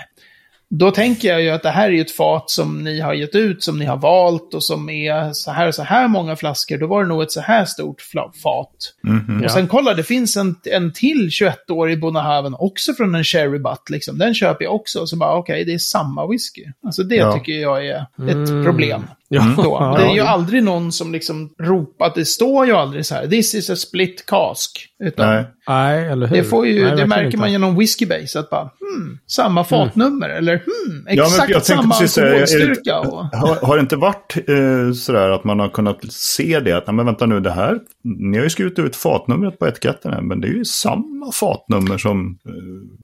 då 0.70 0.92
tänker 0.92 1.28
jag 1.28 1.42
ju 1.42 1.50
att 1.50 1.64
det 1.64 1.70
här 1.70 1.88
är 1.88 1.92
ju 1.92 2.02
ett 2.02 2.12
fat 2.16 2.50
som 2.50 2.84
ni 2.84 3.00
har 3.00 3.14
gett 3.14 3.36
ut, 3.36 3.64
som 3.64 3.80
ni 3.80 3.86
har 3.86 3.98
valt 3.98 4.54
och 4.54 4.64
som 4.64 4.90
är 4.90 5.34
så 5.34 5.52
här 5.52 5.68
och 5.68 5.76
så 5.76 5.84
här 5.84 6.08
många 6.08 6.36
flaskor. 6.36 6.78
Då 6.78 6.88
var 6.88 7.04
det 7.04 7.10
nog 7.10 7.22
ett 7.22 7.32
så 7.32 7.42
här 7.42 7.66
stort 7.66 8.02
fat. 8.44 8.76
Mhm. 9.04 9.44
Och 9.44 9.52
sen 9.52 9.68
kolla, 9.68 9.94
det 9.94 10.04
finns 10.04 10.38
en, 10.38 10.56
en 10.72 10.94
till 10.94 11.30
21-årig 11.30 12.00
Bonahaven, 12.00 12.56
också 12.60 12.94
från 12.94 13.16
en 13.16 13.24
Cherry 13.24 13.60
Butt. 13.60 13.90
Liksom. 13.90 14.18
Den 14.18 14.34
köper 14.34 14.64
jag 14.66 14.76
också. 14.76 15.06
Så 15.08 15.18
bara, 15.18 15.36
okej, 15.36 15.66
det 15.66 15.74
är 15.74 15.78
samma 15.78 16.28
whisky. 16.28 16.66
Alltså 16.86 17.04
det 17.04 17.16
Ja. 17.16 17.34
tycker 17.34 17.52
jag 17.52 17.86
är 17.88 18.02
ett 18.02 18.66
problem. 18.66 19.04
Ja, 19.32 19.54
Då. 19.58 19.64
ja, 19.80 19.96
det 19.98 20.04
är 20.04 20.12
ju 20.12 20.18
ja. 20.18 20.28
aldrig 20.28 20.64
någon 20.64 20.92
som 20.92 21.12
liksom 21.12 21.50
ropar, 21.60 22.12
det 22.16 22.26
står 22.26 22.66
ju 22.66 22.74
aldrig 22.74 23.06
så 23.06 23.16
här, 23.16 23.28
this 23.28 23.56
is 23.56 23.70
a 23.70 23.76
split 23.76 24.26
cask. 24.26 24.86
Utan 25.04 25.34
Nej. 25.36 25.46
Nej, 25.68 26.08
eller 26.08 26.28
hur? 26.28 26.36
det, 26.38 26.44
får 26.44 26.68
ju, 26.68 26.84
Nej, 26.86 26.96
det 26.98 27.06
märker 27.06 27.26
inte. 27.26 27.38
man 27.38 27.52
genom 27.52 27.76
Whiskybase, 27.78 28.40
att 28.40 28.50
bara, 28.50 28.62
hmm, 28.80 29.20
samma 29.28 29.64
fatnummer, 29.64 30.30
eller 30.30 30.54
hmm, 30.58 31.08
exakt 31.08 31.38
tänkte 31.38 31.62
samma 31.66 31.96
alkoholstyrka. 31.96 33.00
Och, 33.00 33.26
Har, 33.26 33.66
har 33.68 33.76
det 33.76 33.82
inte 33.82 33.96
varit 33.96 34.38
eh, 34.48 34.94
sådär 34.94 35.30
att 35.30 35.44
man 35.44 35.60
har 35.60 35.70
kunnat 35.70 36.12
se 36.14 36.60
det? 36.60 36.72
Att, 36.78 36.88
nej, 36.88 36.96
men 36.96 37.06
vänta 37.06 37.26
nu, 37.26 37.40
det 37.40 37.52
här, 37.52 37.80
ni 38.04 38.38
har 38.38 38.44
ju 38.44 38.50
skrivit 38.50 38.80
ut 38.80 38.96
fatnumret 38.96 39.60
på 39.60 39.68
etiketten 39.68 40.14
här, 40.14 40.22
men 40.22 40.42
det 40.42 40.48
är 40.48 40.54
ju 40.54 40.66
samma 40.66 41.32
fatnummer 41.34 41.98
som 41.98 42.38
eh, 42.46 42.52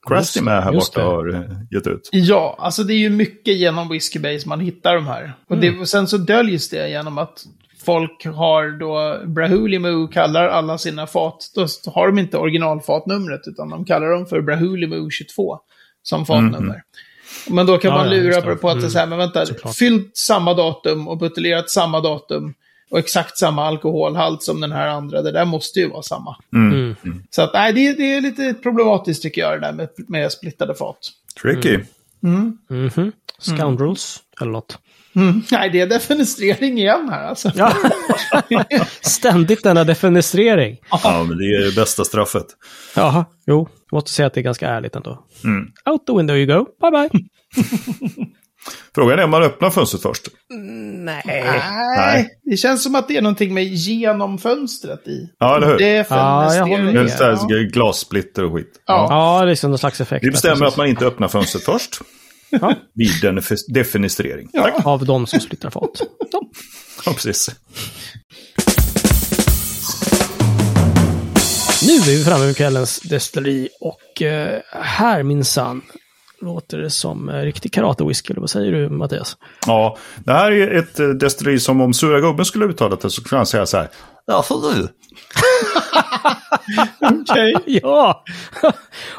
Crusty 0.07 0.41
med 0.41 0.63
här 0.63 0.71
borta 0.73 1.01
har 1.01 1.33
eh, 1.33 1.41
gett 1.71 1.88
ut. 1.88 2.09
ja, 2.11 2.55
alltså 2.59 2.83
det 2.83 2.93
är 2.93 2.97
ju 2.97 3.09
mycket 3.09 3.55
genom 3.55 3.89
Whiskybase 3.89 4.49
man 4.49 4.59
hittar 4.59 4.95
de 4.95 5.07
här. 5.07 5.33
Och, 5.49 5.55
Mm. 5.55 5.73
det, 5.75 5.79
och 5.81 5.88
sen 5.88 6.07
så 6.07 6.14
döljs 6.17 6.69
det 6.69 6.89
genom 6.89 7.17
att 7.17 7.45
folk 7.86 8.25
har 8.25 8.80
då 8.80 9.21
Brahulimu 9.25 10.08
kallar 10.08 10.47
alla 10.47 10.78
sina 10.78 11.08
fat, 11.08 11.51
då 11.56 11.67
har 11.91 12.08
de 12.08 12.19
inte 12.19 12.38
originalfatnumret 12.38 13.41
utan 13.47 13.69
de 13.69 13.86
kallar 13.86 14.10
dem 14.10 14.25
för 14.25 14.41
Brahulimu 14.41 15.10
22 15.12 15.60
som 16.04 16.25
fatnummer. 16.25 16.84
Men 17.49 17.65
då 17.65 17.78
kan 17.78 17.91
Ja, 17.91 17.97
man 17.97 18.06
ja, 18.06 18.12
lura 18.12 18.25
just 18.28 18.43
på, 18.43 18.49
det. 18.49 18.56
på 18.56 18.69
att 18.69 18.80
det 18.82 18.86
är 18.88 18.89
så 18.89 18.99
här, 18.99 19.06
men 19.08 19.17
vänta, 19.17 19.45
Såklart. 19.45 19.75
fyllt 19.75 20.17
samma 20.17 20.54
datum 20.54 21.08
och 21.08 21.17
buteljerat 21.17 21.69
samma 21.69 22.01
datum 22.01 22.54
och 22.89 22.99
exakt 22.99 23.38
samma 23.38 23.65
alkoholhalt 23.65 24.43
som 24.43 24.62
den 24.62 24.71
här 24.71 24.88
andra, 24.88 25.21
det 25.21 25.32
där 25.32 25.45
måste 25.45 25.80
ju 25.80 25.89
vara 25.89 26.01
samma. 26.01 26.36
Mm. 26.54 26.95
Så 27.30 27.41
att, 27.41 27.54
nej, 27.54 27.73
det, 27.73 27.93
det 27.93 28.13
är 28.15 28.21
lite 28.21 28.54
problematiskt 28.54 29.21
tycker 29.21 29.41
jag 29.41 29.62
det 29.62 29.67
där 29.67 29.73
med, 29.73 29.89
med 30.08 30.32
splittade 30.32 30.75
fat. 30.75 30.97
Tricky. 31.41 31.80
Mhm. 32.25 33.11
Scoundrels, 33.39 34.19
eller 34.41 34.51
något. 34.51 34.77
Mm. 35.15 35.41
Nej, 35.51 35.69
det 35.69 35.81
är 35.81 35.88
defenestrering 35.88 36.77
igen 36.77 37.09
här 37.09 37.23
alltså. 37.27 37.51
Ja. 37.55 37.73
Ständigt 39.01 39.63
denna 39.63 39.83
defenestrering. 39.83 40.77
Ja, 40.89 41.25
men 41.27 41.38
det 41.38 41.43
är 41.43 41.65
det 41.65 41.75
bästa 41.75 42.05
straffet. 42.05 42.45
Jaha, 42.95 43.25
jo. 43.47 43.67
Jag 43.91 43.97
måste 43.97 44.11
säga 44.11 44.25
att 44.27 44.33
det 44.33 44.39
är 44.41 44.43
ganska 44.43 44.67
ärligt 44.69 44.95
ändå. 44.95 45.25
Mm. 45.43 45.65
Out 45.89 46.05
the 46.07 46.13
window 46.17 46.38
you 46.38 46.45
go. 46.59 46.65
Bye 46.81 46.91
bye. 46.91 47.09
Frågan 48.95 49.19
är 49.19 49.23
om 49.23 49.29
man 49.29 49.43
öppnar 49.43 49.69
fönstret 49.69 50.01
först. 50.03 50.27
Nej. 50.49 51.21
Nej, 51.97 52.29
det 52.43 52.57
känns 52.57 52.83
som 52.83 52.95
att 52.95 53.07
det 53.07 53.17
är 53.17 53.21
någonting 53.21 53.53
med 53.53 53.63
genom 53.63 54.38
fönstret 54.38 55.07
i. 55.07 55.29
Ja, 55.39 55.57
eller 55.57 55.67
hur? 55.67 55.77
Defenestrering. 55.77 56.19
Ja, 56.19 56.55
jag 56.55 56.67
håller 56.67 56.93
Det 56.93 56.99
är 56.99 57.03
med. 57.03 57.11
så 57.11 57.23
här 57.23 57.71
glassplitter 57.71 58.43
och 58.43 58.53
skit. 58.53 58.81
Ja. 58.85 59.07
Ja, 59.09 59.39
det 59.39 59.45
är 59.45 59.49
liksom 59.49 59.69
någon 59.71 59.77
slags 59.77 60.01
effekt. 60.01 60.25
Vi 60.25 60.31
bestämmer 60.31 60.65
att 60.65 60.77
man 60.77 60.88
inte 60.88 61.05
öppnar 61.05 61.27
fönstret 61.27 61.63
först. 61.63 61.99
Ja. 62.49 62.75
Vid 62.93 63.12
denif- 63.21 63.73
defenestrering. 63.73 64.49
Ja. 64.53 64.63
Tack. 64.63 64.86
Av 64.86 65.05
de 65.05 65.27
som 65.27 65.39
splittrar 65.39 65.69
fat. 65.71 66.01
Ja. 66.31 66.41
Ja, 67.05 67.13
precis. 67.13 67.49
Nu 71.88 71.93
är 71.93 72.05
vi 72.05 72.23
framme 72.23 72.45
vid 72.45 72.58
kvällens 72.58 72.99
destilleri 72.99 73.69
och 73.81 74.21
eh, 74.21 74.62
här 74.71 75.23
minsann 75.23 75.81
låter 76.41 76.77
det 76.77 76.89
som 76.89 77.29
eh, 77.29 77.36
riktig 77.41 77.73
karate-whisky. 77.73 78.34
Vad 78.39 78.49
säger 78.49 78.71
du 78.71 78.89
Mattias? 78.89 79.38
Ja, 79.67 79.97
det 80.25 80.31
här 80.34 80.51
är 80.51 80.71
ett 80.79 80.99
eh, 80.99 81.08
destilleri 81.08 81.60
som 81.60 81.81
om 81.81 81.93
sura 81.93 82.19
gubben 82.19 82.45
skulle 82.45 82.65
uttala 82.65 82.95
det 82.95 83.01
så 83.01 83.10
skulle 83.21 83.38
han 83.38 83.45
säga 83.45 83.65
så 83.65 83.77
här. 83.77 83.89
Ja, 84.25 84.43
för 84.43 84.55
du. 84.55 84.81
Okej. 87.31 87.53
Ja! 87.65 88.23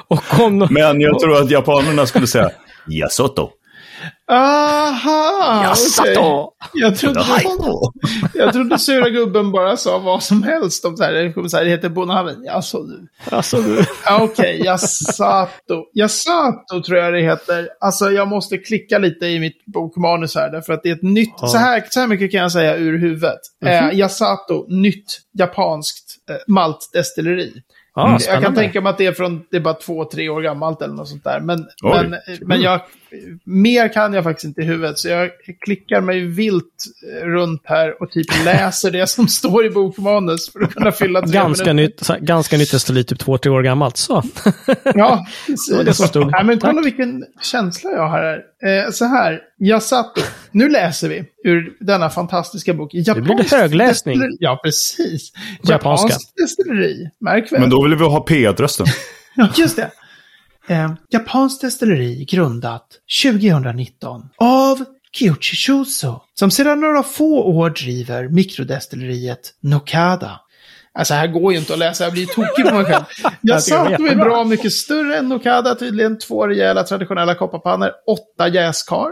och 0.08 0.40
om 0.40 0.58
nå- 0.58 0.66
Men 0.70 1.00
jag 1.00 1.18
tror 1.18 1.42
att 1.42 1.50
japanerna 1.50 2.06
skulle 2.06 2.26
säga 2.26 2.50
Yasoto. 2.88 3.50
Aha. 4.32 5.62
Yasato! 5.64 6.50
Jag 6.72 6.96
trodde, 6.96 7.24
jag 8.34 8.52
trodde 8.52 8.78
sura 8.78 9.08
gubben 9.10 9.52
bara 9.52 9.76
sa 9.76 9.98
vad 9.98 10.22
som 10.22 10.42
helst 10.42 10.84
om 10.84 10.96
så 10.96 11.04
här. 11.04 11.12
Det 11.12 11.32
kommer 11.32 11.48
så 11.48 11.56
här, 11.56 11.64
det 11.64 11.70
heter 11.70 11.88
Bonaven. 11.88 12.36
Alltså 12.50 12.78
du. 12.82 13.06
Okej, 14.20 14.62
Yasato. 14.64 15.84
Yasato 15.94 16.82
tror 16.86 16.98
jag 16.98 17.12
det 17.12 17.20
heter. 17.20 17.68
Alltså 17.80 18.10
jag 18.10 18.28
måste 18.28 18.58
klicka 18.58 18.98
lite 18.98 19.26
i 19.26 19.38
mitt 19.40 19.64
bokmanus 19.66 20.34
här. 20.34 20.50
Därför 20.50 20.72
att 20.72 20.82
det 20.82 20.88
är 20.90 20.94
ett 20.94 21.02
nytt. 21.02 21.34
Ja. 21.40 21.46
Så, 21.46 21.58
här, 21.58 21.84
så 21.90 22.00
här 22.00 22.06
mycket 22.06 22.30
kan 22.32 22.40
jag 22.40 22.52
säga 22.52 22.76
ur 22.76 22.98
huvudet. 22.98 23.38
eh, 23.66 23.98
Yasato, 23.98 24.66
nytt 24.68 25.18
japanskt 25.38 26.05
maltdestilleri. 26.46 27.62
Ja, 27.94 28.18
jag 28.28 28.42
kan 28.42 28.54
tänka 28.54 28.80
mig 28.80 28.90
att 28.90 28.98
det 28.98 29.06
är 29.06 29.12
från, 29.12 29.44
det 29.50 29.56
är 29.56 29.60
bara 29.60 29.74
två, 29.74 30.04
tre 30.04 30.28
år 30.28 30.42
gammalt 30.42 30.82
eller 30.82 30.94
något 30.94 31.08
sånt 31.08 31.24
där. 31.24 31.40
Men, 31.40 31.58
Oj. 31.82 32.08
men, 32.08 32.16
men 32.40 32.60
jag, 32.60 32.80
mer 33.44 33.92
kan 33.92 34.12
jag 34.12 34.24
faktiskt 34.24 34.44
inte 34.44 34.60
i 34.60 34.64
huvudet. 34.64 34.98
Så 34.98 35.08
jag 35.08 35.30
klickar 35.64 36.00
mig 36.00 36.20
vilt 36.26 36.84
eh, 37.22 37.26
runt 37.26 37.62
här 37.64 38.02
och 38.02 38.10
typ 38.10 38.26
läser 38.44 38.90
det 38.90 39.06
som 39.06 39.28
står 39.28 39.66
i 39.66 39.70
bokmanus 39.70 40.52
för 40.52 40.60
att 40.62 40.74
kunna 40.74 40.92
fylla 40.92 41.22
tre 41.22 41.32
Ganska 41.32 41.74
minuter. 41.74 42.14
nytt, 42.14 42.26
ganska 42.26 42.56
nytt 42.56 42.70
destilleri, 42.72 43.04
typ 43.04 43.18
två, 43.18 43.38
tre 43.38 43.52
år 43.52 43.62
gammalt. 43.62 43.96
Så. 43.96 44.22
Ja, 44.94 45.26
precis. 45.46 45.76
var 45.76 45.84
det 45.84 45.94
som 45.94 46.06
stod. 46.06 46.30
Nej, 46.30 46.44
men 46.44 46.58
kolla 46.60 46.82
vilken 46.82 47.24
känsla 47.42 47.90
jag 47.90 48.08
har 48.08 48.18
här. 48.18 48.84
Eh, 48.86 48.90
så 48.90 49.04
här, 49.04 49.40
Yasato. 49.60 50.20
Nu 50.50 50.68
läser 50.68 51.08
vi 51.08 51.24
ur 51.44 51.76
denna 51.80 52.10
fantastiska 52.10 52.74
bok. 52.74 52.90
Japanskt 52.94 53.24
blir 53.26 53.36
det 53.50 53.56
högläsning. 53.56 54.16
destilleri- 54.18 54.36
Ja, 54.38 54.60
precis. 54.64 55.32
Japanskt 55.68 56.36
destilleri. 56.36 57.08
Märk 57.20 57.52
väl. 57.52 57.60
Men 57.60 57.70
då 57.70 57.82
vill 57.82 57.94
vi 57.98 58.04
ha 58.04 58.24
P1-rösten. 58.28 58.86
Ja, 59.38 59.48
just 59.56 59.76
det. 59.76 59.90
Eh, 60.68 60.92
japanskt 61.10 61.60
destilleri 61.60 62.24
grundat 62.24 62.86
2019 63.22 64.22
av 64.36 64.84
Kyuchi 65.12 65.56
Shuso, 65.56 66.20
som 66.34 66.50
sedan 66.50 66.80
några 66.80 67.02
få 67.02 67.42
år 67.42 67.70
driver 67.70 68.28
mikrodestilleriet 68.28 69.54
Nokada. 69.60 70.40
Alltså 70.98 71.14
här 71.14 71.26
går 71.26 71.52
ju 71.52 71.58
inte 71.58 71.72
att 71.72 71.78
läsa, 71.78 72.04
jag 72.04 72.12
blir 72.12 72.26
tokig 72.26 72.68
på 72.68 72.74
mig 72.74 72.84
själv. 72.84 73.04
Jag 73.40 73.62
sa 73.62 73.78
att 73.78 73.84
de 73.86 73.94
är 73.94 74.00
jättebra. 74.02 74.24
bra 74.24 74.44
mycket 74.44 74.72
större 74.72 75.16
än 75.18 75.28
Nokada, 75.28 75.74
tydligen 75.74 76.18
två 76.18 76.46
rejäla 76.46 76.84
traditionella 76.84 77.34
kopparpannor, 77.34 77.90
åtta 78.06 78.48
jäskar. 78.48 79.08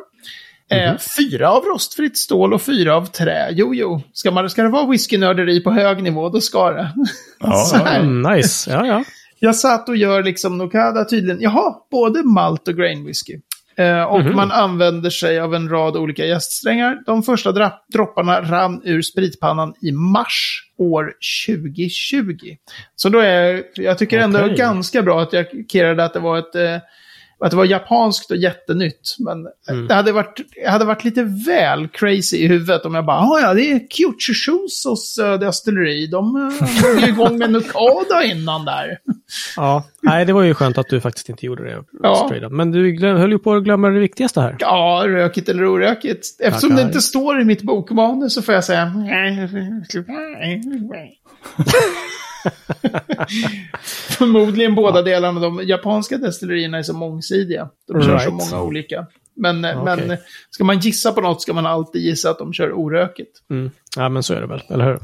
Eh, 0.70 0.92
fyra 1.16 1.50
av 1.50 1.64
rostfritt 1.64 2.18
stål 2.18 2.54
och 2.54 2.62
fyra 2.62 2.96
av 2.96 3.06
trä. 3.06 3.48
Jo, 3.50 3.74
jo. 3.74 4.02
Ska, 4.12 4.30
man, 4.30 4.50
ska 4.50 4.62
det 4.62 4.68
vara 4.68 4.86
whiskynörderi 4.86 5.60
på 5.60 5.70
hög 5.70 6.02
nivå, 6.02 6.28
då 6.28 6.40
ska 6.40 6.70
det. 6.70 6.92
Ja. 7.40 7.80
Mm, 8.00 8.32
nice. 8.32 8.70
Ja, 8.70 8.86
ja. 8.86 9.04
Jag 9.44 9.56
satt 9.56 9.88
och 9.88 9.96
gör 9.96 10.22
liksom 10.22 10.58
Nokada 10.58 11.04
tydligen, 11.04 11.40
jaha, 11.40 11.74
både 11.90 12.22
malt 12.22 12.68
och 12.68 12.76
grain 12.76 13.06
whisky. 13.06 13.40
Eh, 13.76 14.02
och 14.02 14.24
man 14.24 14.50
använder 14.50 15.10
sig 15.10 15.40
av 15.40 15.54
en 15.54 15.68
rad 15.68 15.96
olika 15.96 16.26
jäststrängar. 16.26 17.02
De 17.06 17.22
första 17.22 17.72
dropparna 17.92 18.40
rann 18.40 18.82
ur 18.84 19.02
spritpannan 19.02 19.74
i 19.82 19.92
mars 19.92 20.70
år 20.78 21.12
2020. 21.46 22.36
Så 22.96 23.08
då 23.08 23.18
är 23.18 23.62
jag 23.74 23.98
tycker 23.98 24.18
ändå 24.18 24.38
Okej. 24.38 24.56
ganska 24.56 25.02
bra 25.02 25.22
att 25.22 25.32
jag 25.32 25.46
markerade 25.54 26.04
att 26.04 26.12
det 26.12 26.20
var 26.20 26.38
ett 26.38 26.54
eh, 26.54 26.76
att 27.44 27.50
det 27.50 27.56
var 27.56 27.64
japanskt 27.64 28.30
och 28.30 28.36
jättenytt. 28.36 29.16
Men 29.18 29.46
det, 29.88 29.94
hade 29.94 30.12
varit, 30.12 30.40
det 30.54 30.70
hade 30.70 30.84
varit 30.84 31.04
lite 31.04 31.22
väl 31.46 31.88
crazy 31.88 32.36
i 32.36 32.46
huvudet 32.46 32.84
om 32.84 32.94
jag 32.94 33.04
bara, 33.04 33.16
"Ah, 33.20 33.40
ja, 33.42 33.54
det 33.54 33.70
är 33.70 33.78
Kyuchi-Shusos 33.78 35.22
uh, 35.32 35.38
destilleri. 35.40 36.06
De 36.06 36.36
uh, 36.36 36.48
drog 36.82 37.00
ju 37.00 37.08
igång 37.08 37.38
med 37.38 37.50
Nokada 37.50 38.24
innan 38.24 38.64
där. 38.64 38.98
ja. 39.56 39.84
Nej, 40.02 40.24
det 40.24 40.32
var 40.32 40.42
ju 40.42 40.54
skönt 40.54 40.78
att 40.78 40.88
du 40.88 41.00
faktiskt 41.00 41.28
inte 41.28 41.46
gjorde 41.46 41.64
det. 41.64 41.84
Ja. 42.02 42.30
Men 42.50 42.70
du 42.70 42.92
glöm, 42.92 43.16
höll 43.16 43.32
ju 43.32 43.38
på 43.38 43.54
att 43.54 43.64
glömma 43.64 43.88
det 43.88 44.00
viktigaste 44.00 44.40
här. 44.40 44.56
Ja, 44.58 45.04
rökigt 45.06 45.48
eller 45.48 45.72
orökigt. 45.74 46.26
Eftersom 46.40 46.70
Tackar. 46.70 46.82
det 46.82 46.88
inte 46.88 47.00
står 47.00 47.40
i 47.40 47.44
mitt 47.44 47.62
bokmanus 47.62 48.34
så 48.34 48.42
får 48.42 48.54
jag 48.54 48.64
säga... 48.64 48.92
Förmodligen 54.18 54.74
båda 54.74 55.02
delarna. 55.02 55.40
De 55.40 55.60
japanska 55.64 56.18
destillerierna 56.18 56.78
är 56.78 56.82
så 56.82 56.94
mångsidiga. 56.94 57.68
De 57.88 58.02
kör 58.02 58.18
så 58.18 58.30
Right. 58.30 58.50
många 58.52 58.62
olika. 58.62 59.06
Men, 59.36 59.64
Okej. 59.64 60.06
men 60.06 60.16
ska 60.50 60.64
man 60.64 60.78
gissa 60.78 61.12
på 61.12 61.20
något 61.20 61.42
ska 61.42 61.52
man 61.52 61.66
alltid 61.66 62.02
gissa 62.02 62.30
att 62.30 62.38
de 62.38 62.52
kör 62.52 62.72
orökigt. 62.72 63.38
Mm. 63.50 63.70
Ja, 63.96 64.08
men 64.08 64.22
så 64.22 64.34
är 64.34 64.40
det 64.40 64.46
väl, 64.46 64.62
eller 64.68 64.84
hur? 64.84 64.98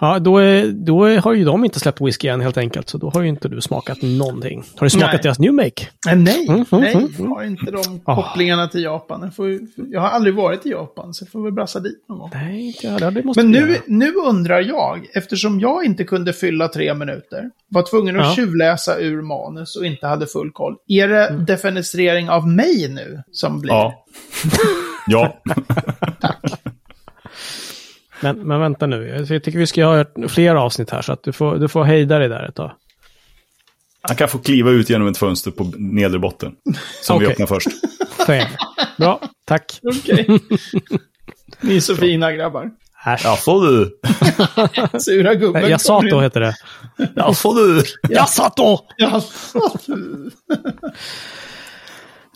Ja, 0.00 0.18
då, 0.18 0.38
är, 0.38 0.66
då 0.72 1.04
är, 1.04 1.18
har 1.18 1.34
ju 1.34 1.44
de 1.44 1.64
inte 1.64 1.80
släppt 1.80 2.00
whisky 2.00 2.28
än 2.28 2.40
helt 2.40 2.56
enkelt, 2.56 2.88
så 2.88 2.98
då 2.98 3.10
har 3.10 3.22
ju 3.22 3.28
inte 3.28 3.48
du 3.48 3.60
smakat 3.60 3.98
någonting. 4.02 4.64
Har 4.76 4.86
du 4.86 4.90
smakat 4.90 5.12
Nej. 5.12 5.20
deras 5.22 5.38
new 5.38 5.52
make? 5.54 5.88
Nej, 6.06 6.16
nej, 6.16 6.46
Mm, 6.48 6.64
mm, 6.72 6.80
nej. 6.82 6.92
mm, 6.94 7.08
Jag 7.18 7.26
har 7.26 7.42
inte 7.44 7.70
de 7.70 8.00
Ah. 8.04 8.14
kopplingarna 8.22 8.68
till 8.68 8.82
Japan. 8.82 9.20
Jag, 9.22 9.34
får, 9.36 9.58
jag 9.90 10.00
har 10.00 10.08
aldrig 10.08 10.34
varit 10.34 10.66
i 10.66 10.70
Japan, 10.70 11.14
så 11.14 11.24
jag 11.24 11.30
får 11.32 11.42
väl 11.42 11.52
brassa 11.52 11.80
dit 11.80 12.04
någon 12.08 12.18
gång. 12.18 12.30
Nej, 12.34 12.66
inte 12.66 12.86
jag. 12.86 13.14
Det 13.14 13.22
måste 13.24 13.42
Men 13.42 13.50
nu, 13.52 13.76
nu 13.86 14.12
undrar 14.12 14.60
jag, 14.60 15.06
eftersom 15.14 15.60
jag 15.60 15.84
inte 15.84 16.04
kunde 16.04 16.32
fylla 16.32 16.68
tre 16.68 16.94
minuter, 16.94 17.50
var 17.68 17.82
tvungen 17.90 18.20
att 18.20 18.26
Ja. 18.26 18.34
tjuvläsa 18.34 18.98
ur 18.98 19.22
manus 19.22 19.76
och 19.76 19.86
inte 19.86 20.06
hade 20.06 20.26
full 20.26 20.50
koll. 20.52 20.76
Är 20.88 21.08
det 21.08 21.26
Mm. 21.26 21.44
defenestrering 21.44 22.28
av 22.30 22.48
mig 22.48 22.88
nu 22.88 23.22
som 23.32 23.60
blir? 23.60 23.72
Ja. 23.72 24.04
Ja. 25.06 25.34
Men, 28.24 28.38
men 28.48 28.60
vänta 28.60 28.86
nu, 28.86 29.26
jag 29.28 29.44
tycker 29.44 29.58
vi 29.58 29.66
ska 29.66 29.84
ha 29.84 30.04
fler 30.28 30.54
avsnitt 30.54 30.90
här, 30.90 31.02
så 31.02 31.12
att 31.12 31.22
du 31.22 31.32
får, 31.32 31.56
du 31.56 31.68
får 31.68 31.84
hejda 31.84 32.18
dig 32.18 32.28
där 32.28 32.48
ett 32.48 32.54
tag. 32.54 32.72
Han 34.00 34.16
kan 34.16 34.28
få 34.28 34.38
kliva 34.38 34.70
ut 34.70 34.90
genom 34.90 35.08
ett 35.08 35.18
fönster 35.18 35.50
på 35.50 35.72
nedre 35.76 36.18
botten. 36.18 36.52
Som 37.02 37.18
vi 37.18 37.26
Okej. 37.26 37.32
öppnar 37.32 37.46
först. 37.46 37.68
Fair. 38.26 38.48
Bra, 38.96 39.20
tack. 39.44 39.80
Okej. 39.82 40.26
Ni 41.60 41.76
är 41.76 41.80
så 41.80 41.96
fina 41.96 42.32
grabbar. 42.32 42.70
Äsch. 43.06 43.20
Ja, 43.24 43.36
får 43.36 43.66
du. 43.66 43.98
Sura 45.00 45.34
gubben. 45.34 45.70
Jag 45.70 45.80
sa 45.80 45.98
kommer 45.98 46.10
då 46.10 46.16
in. 46.16 46.22
heter 46.22 46.40
det. 46.40 46.54
Ja, 47.14 47.34
får 47.34 47.54
du. 47.54 47.82
Jag 48.08 48.28
satt 48.28 48.56
då! 48.56 48.86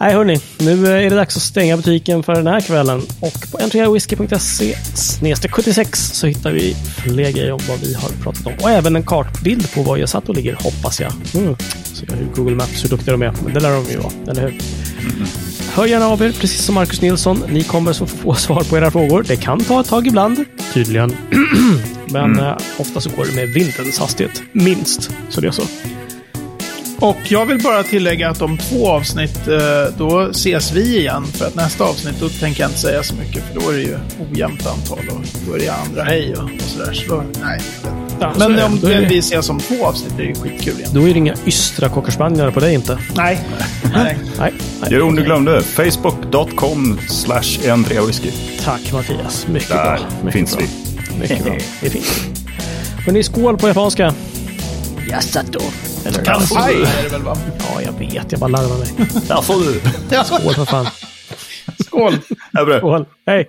Nej 0.01 0.15
hörni, 0.15 0.41
nu 0.59 0.87
är 0.87 1.11
det 1.11 1.17
dags 1.17 1.37
att 1.37 1.43
stänga 1.43 1.77
butiken 1.77 2.23
för 2.23 2.35
den 2.35 2.47
här 2.47 2.61
kvällen. 2.61 3.03
Och 3.21 3.51
på 3.53 3.59
entreawhisky.se 3.59 4.75
76 5.51 6.01
så 6.01 6.27
hittar 6.27 6.53
vi 6.53 6.75
fler 6.75 7.31
grejer 7.31 7.53
om 7.53 7.61
vad 7.69 7.79
vi 7.81 7.95
har 7.95 8.09
pratat 8.23 8.47
om. 8.47 8.53
Och 8.63 8.71
även 8.71 8.97
en 8.97 9.03
kartbild 9.03 9.73
på 9.75 9.83
var 9.83 9.97
Yasato 9.97 10.33
ligger, 10.33 10.55
hoppas 10.55 11.01
jag. 11.01 11.13
Mm. 11.35 11.57
Så 11.85 12.05
jag 12.09 12.17
hur 12.17 12.27
Google 12.35 12.57
Maps, 12.57 12.85
hur 12.85 12.89
duktiga 12.89 13.13
de 13.13 13.23
är. 13.23 13.33
Men 13.45 13.55
det 13.55 13.61
lär 13.61 13.73
de 13.73 13.85
ju 13.91 13.99
vara, 13.99 14.13
eller 14.31 14.43
hur? 14.43 14.61
Hör 15.75 15.87
gärna 15.87 16.07
av 16.07 16.23
er, 16.23 16.33
precis 16.33 16.65
som 16.65 16.75
Marcus 16.75 17.01
Nilsson. 17.01 17.45
Ni 17.49 17.63
kommer 17.63 17.93
så 17.93 18.07
få 18.07 18.35
svar 18.35 18.65
på 18.71 18.77
era 18.77 18.91
frågor. 18.91 19.25
Det 19.29 19.37
kan 19.37 19.61
ta 19.61 19.81
ett 19.81 19.89
tag 19.89 20.07
ibland. 20.07 20.45
tydligen. 20.75 21.17
Men 22.11 22.39
eh, 22.39 22.57
ofta 22.79 23.01
så 23.01 23.11
går 23.11 23.25
det 23.25 23.35
med 23.35 23.49
vindens 23.49 23.99
hastighet. 23.99 24.43
Minst. 24.53 25.11
Så 25.29 25.41
det 25.41 25.47
är 25.47 25.51
så. 25.51 25.63
Och 27.01 27.17
jag 27.29 27.47
vill 27.47 27.63
bara 27.63 27.83
tillägga 27.83 28.31
att 28.31 28.43
om 28.43 28.59
två 28.59 28.89
avsnitt, 28.89 29.49
eh, 29.49 29.95
då 29.99 30.21
ses 30.31 30.73
vi 30.73 30.99
igen. 30.99 31.25
För 31.33 31.47
att 31.47 31.55
nästa 31.55 31.85
avsnitt, 31.85 32.15
då 32.21 32.29
tänker 32.29 32.61
jag 32.63 32.69
inte 32.69 32.81
säga 32.81 33.03
så 33.03 33.15
mycket. 33.15 33.43
För 33.53 33.61
då 33.61 33.71
är 33.71 33.75
det 33.75 33.81
ju 33.83 33.99
ojämnt 34.33 34.67
antal 34.67 34.99
och 34.99 35.21
då 35.47 35.55
är 35.55 35.59
det 35.59 35.69
andra 35.69 36.03
hej 36.05 36.35
och, 36.37 36.43
och 36.45 36.51
sådär. 36.67 36.93
Så 36.93 37.23
nej. 37.43 37.61
Ja, 38.21 38.33
Men 38.39 38.53
det. 38.57 38.65
om 38.65 38.81
det- 38.81 39.07
vi 39.09 39.19
ses 39.19 39.49
om 39.51 39.61
två 39.61 39.87
avsnitt, 39.87 40.13
det 40.17 40.23
är 40.23 40.27
ju 40.27 40.35
skitkul 40.35 40.75
igen. 40.79 40.91
Då 40.93 41.01
är 41.09 41.13
det 41.13 41.19
inga 41.19 41.35
ystra 41.47 41.89
cockerspaniare 41.89 42.51
på 42.53 42.61
dig 42.61 42.75
inte. 42.75 42.99
Nej. 43.17 43.41
nej. 43.95 44.19
Nej. 44.39 44.53
nej. 44.81 44.93
Jeroen, 44.93 45.15
du 45.15 45.23
glömde. 45.25 45.63
Facebook.com 45.63 47.01
slash 47.09 47.59
en 47.69 47.83
whisky. 48.07 48.31
Tack 48.65 48.93
Mattias. 48.93 49.47
Mycket 49.47 49.69
Där 49.69 49.85
bra. 49.85 49.99
Mycket 50.25 50.33
finns 50.33 50.57
bra. 50.57 50.67
vi. 51.15 51.21
Mycket 51.21 51.45
bra. 51.45 51.55
Det 51.81 51.91
finns 51.91 52.05
vi. 52.27 53.03
Hörni, 53.07 53.23
skål 53.23 53.59
på 53.59 53.69
japanska. 53.69 54.15
Yasato. 55.11 55.61
Eller 56.09 56.25
Kansai 56.25 56.83
är 56.83 57.03
det 57.03 57.09
väl 57.09 57.23
va? 57.23 57.37
Ja, 57.59 57.83
jag 57.83 57.93
vet. 57.93 58.33
Jag 58.33 58.41
bara 58.41 58.49
larvar 58.49 58.79
mig. 58.79 58.89
Där 59.29 59.43
får 59.43 59.55
du. 59.55 59.81
Skål 60.25 60.55
för 60.55 60.65
fan. 60.65 60.87
Skål! 61.87 62.15
Skål. 62.79 63.05
Hej. 63.27 63.49